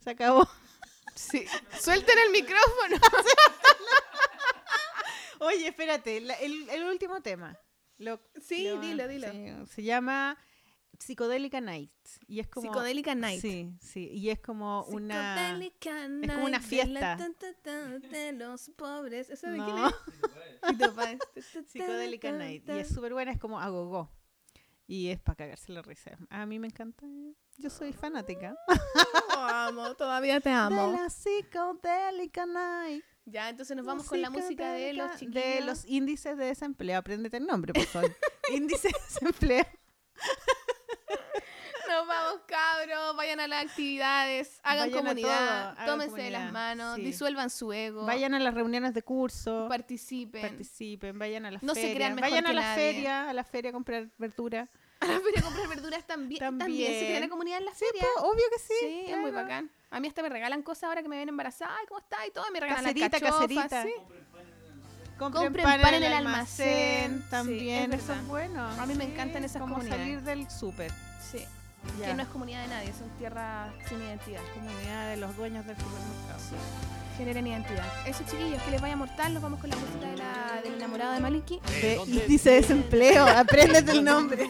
[0.00, 0.48] Se acabó.
[1.14, 1.44] Sí.
[1.80, 2.96] Suelten el micrófono.
[5.40, 7.56] Oye, espérate, la- el, el último tema.
[7.98, 9.30] Lo- Sí, lo- dilo, dilo.
[9.32, 10.36] sí, se llama
[10.98, 11.92] Psicodélica Night.
[12.26, 13.40] Y es como, Psicodélica Night.
[13.40, 14.10] Sí, sí.
[14.12, 15.36] Y es como una.
[15.36, 17.16] Psicodélica es como una Night de la fiesta.
[18.10, 19.30] de los pobres.
[19.30, 19.88] ¿Eso de quién No.
[19.88, 19.94] es?
[21.72, 22.68] Psicodélica Night.
[22.68, 24.10] Y es súper buena, es como agogó.
[24.86, 26.16] Y es para cagarse la risa.
[26.30, 27.06] A mí me encanta.
[27.58, 28.56] Yo soy fanática.
[28.68, 30.92] Te amo, todavía te De amo.
[30.92, 33.04] la Psicodélica Night.
[33.24, 35.44] Ya, entonces nos vamos con la música de los chiquillos.
[35.44, 36.98] De los índices de desempleo.
[36.98, 38.16] Apréndete el nombre, por favor.
[38.52, 39.64] índices de desempleo.
[41.88, 43.16] Nos vamos, cabros.
[43.16, 44.60] Vayan a las actividades.
[44.62, 45.74] Hagan Vayan comunidad.
[45.74, 46.96] todo, tómense de comunidad, las manos.
[46.96, 47.02] sí.
[47.02, 48.04] Disuelvan su ego.
[48.04, 49.66] Vayan a las reuniones de curso.
[49.68, 50.42] participen.
[50.42, 51.94] Participen, vayan a la No se feria.
[51.96, 52.92] crean mejor vayan a la nadie.
[52.92, 54.68] feria, a la feria a comprar verdura.
[55.00, 56.38] a la feria a comprar verduras también.
[56.40, 56.92] También, También.
[57.00, 58.06] se crean la comunidad en la Sí, feria.
[58.16, 58.74] po, obvio que sí.
[58.80, 59.70] Sí, es muy bacán.
[59.90, 61.74] A mí hasta me regalan cosas ahora que me ven embarazada.
[61.80, 62.26] Ay, ¿cómo está?
[62.26, 62.44] Y todo.
[62.52, 63.82] Me regalan Caserita, las caserita.
[63.84, 63.92] sí.
[65.18, 68.62] Compren, Compren pan, en el almacén, también, es eso es bueno.
[68.64, 70.04] A mí me encantan esas como comunidades.
[70.04, 70.92] salir del súper.
[71.20, 71.44] Sí.
[71.98, 72.06] Ya.
[72.06, 74.40] Que no es comunidad de nadie, son tierras sin identidad.
[74.54, 76.38] comunidad de los dueños del supermercado.
[77.16, 77.84] Generen identidad.
[78.06, 79.34] Eso, chiquillos, que les vaya mortal.
[79.34, 81.60] Nos vamos con la música de la, del enamorado de Maliki.
[81.80, 84.48] De índice de desempleo, apréndete el nombre.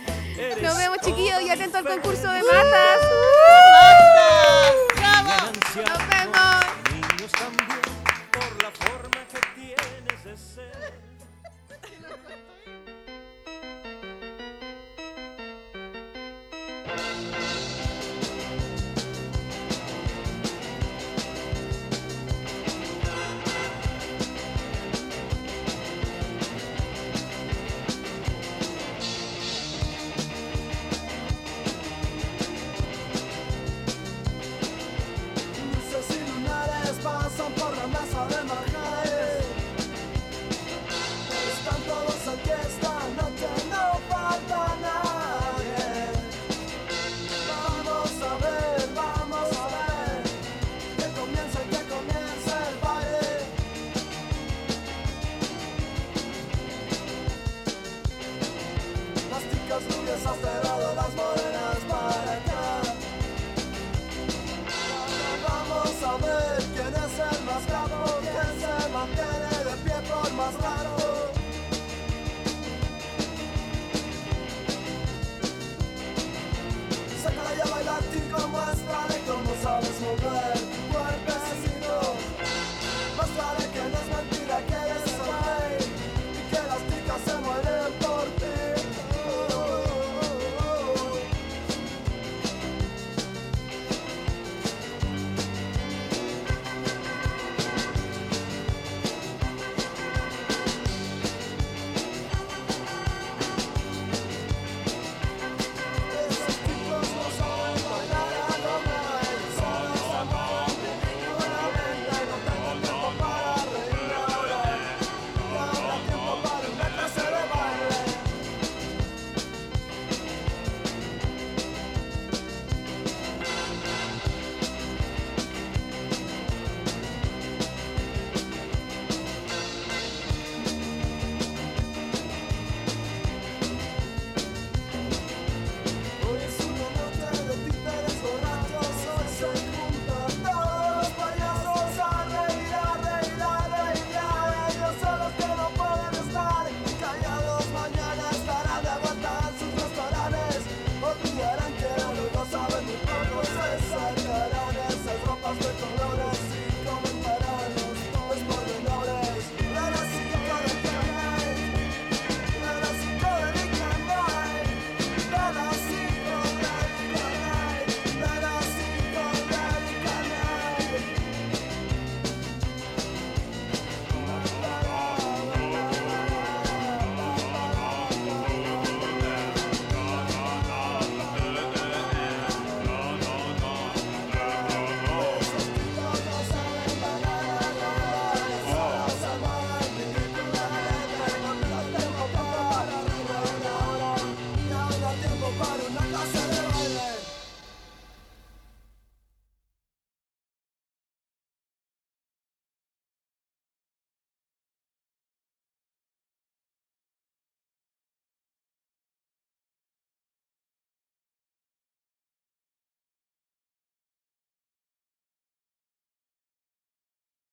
[0.62, 3.00] Nos vemos, chiquillos, y atento al concurso de matas.
[4.96, 5.52] ¡Bravo!
[5.76, 6.66] Nos vemos.
[6.92, 7.80] Niños también,
[8.32, 11.07] por la forma que tienes de ser.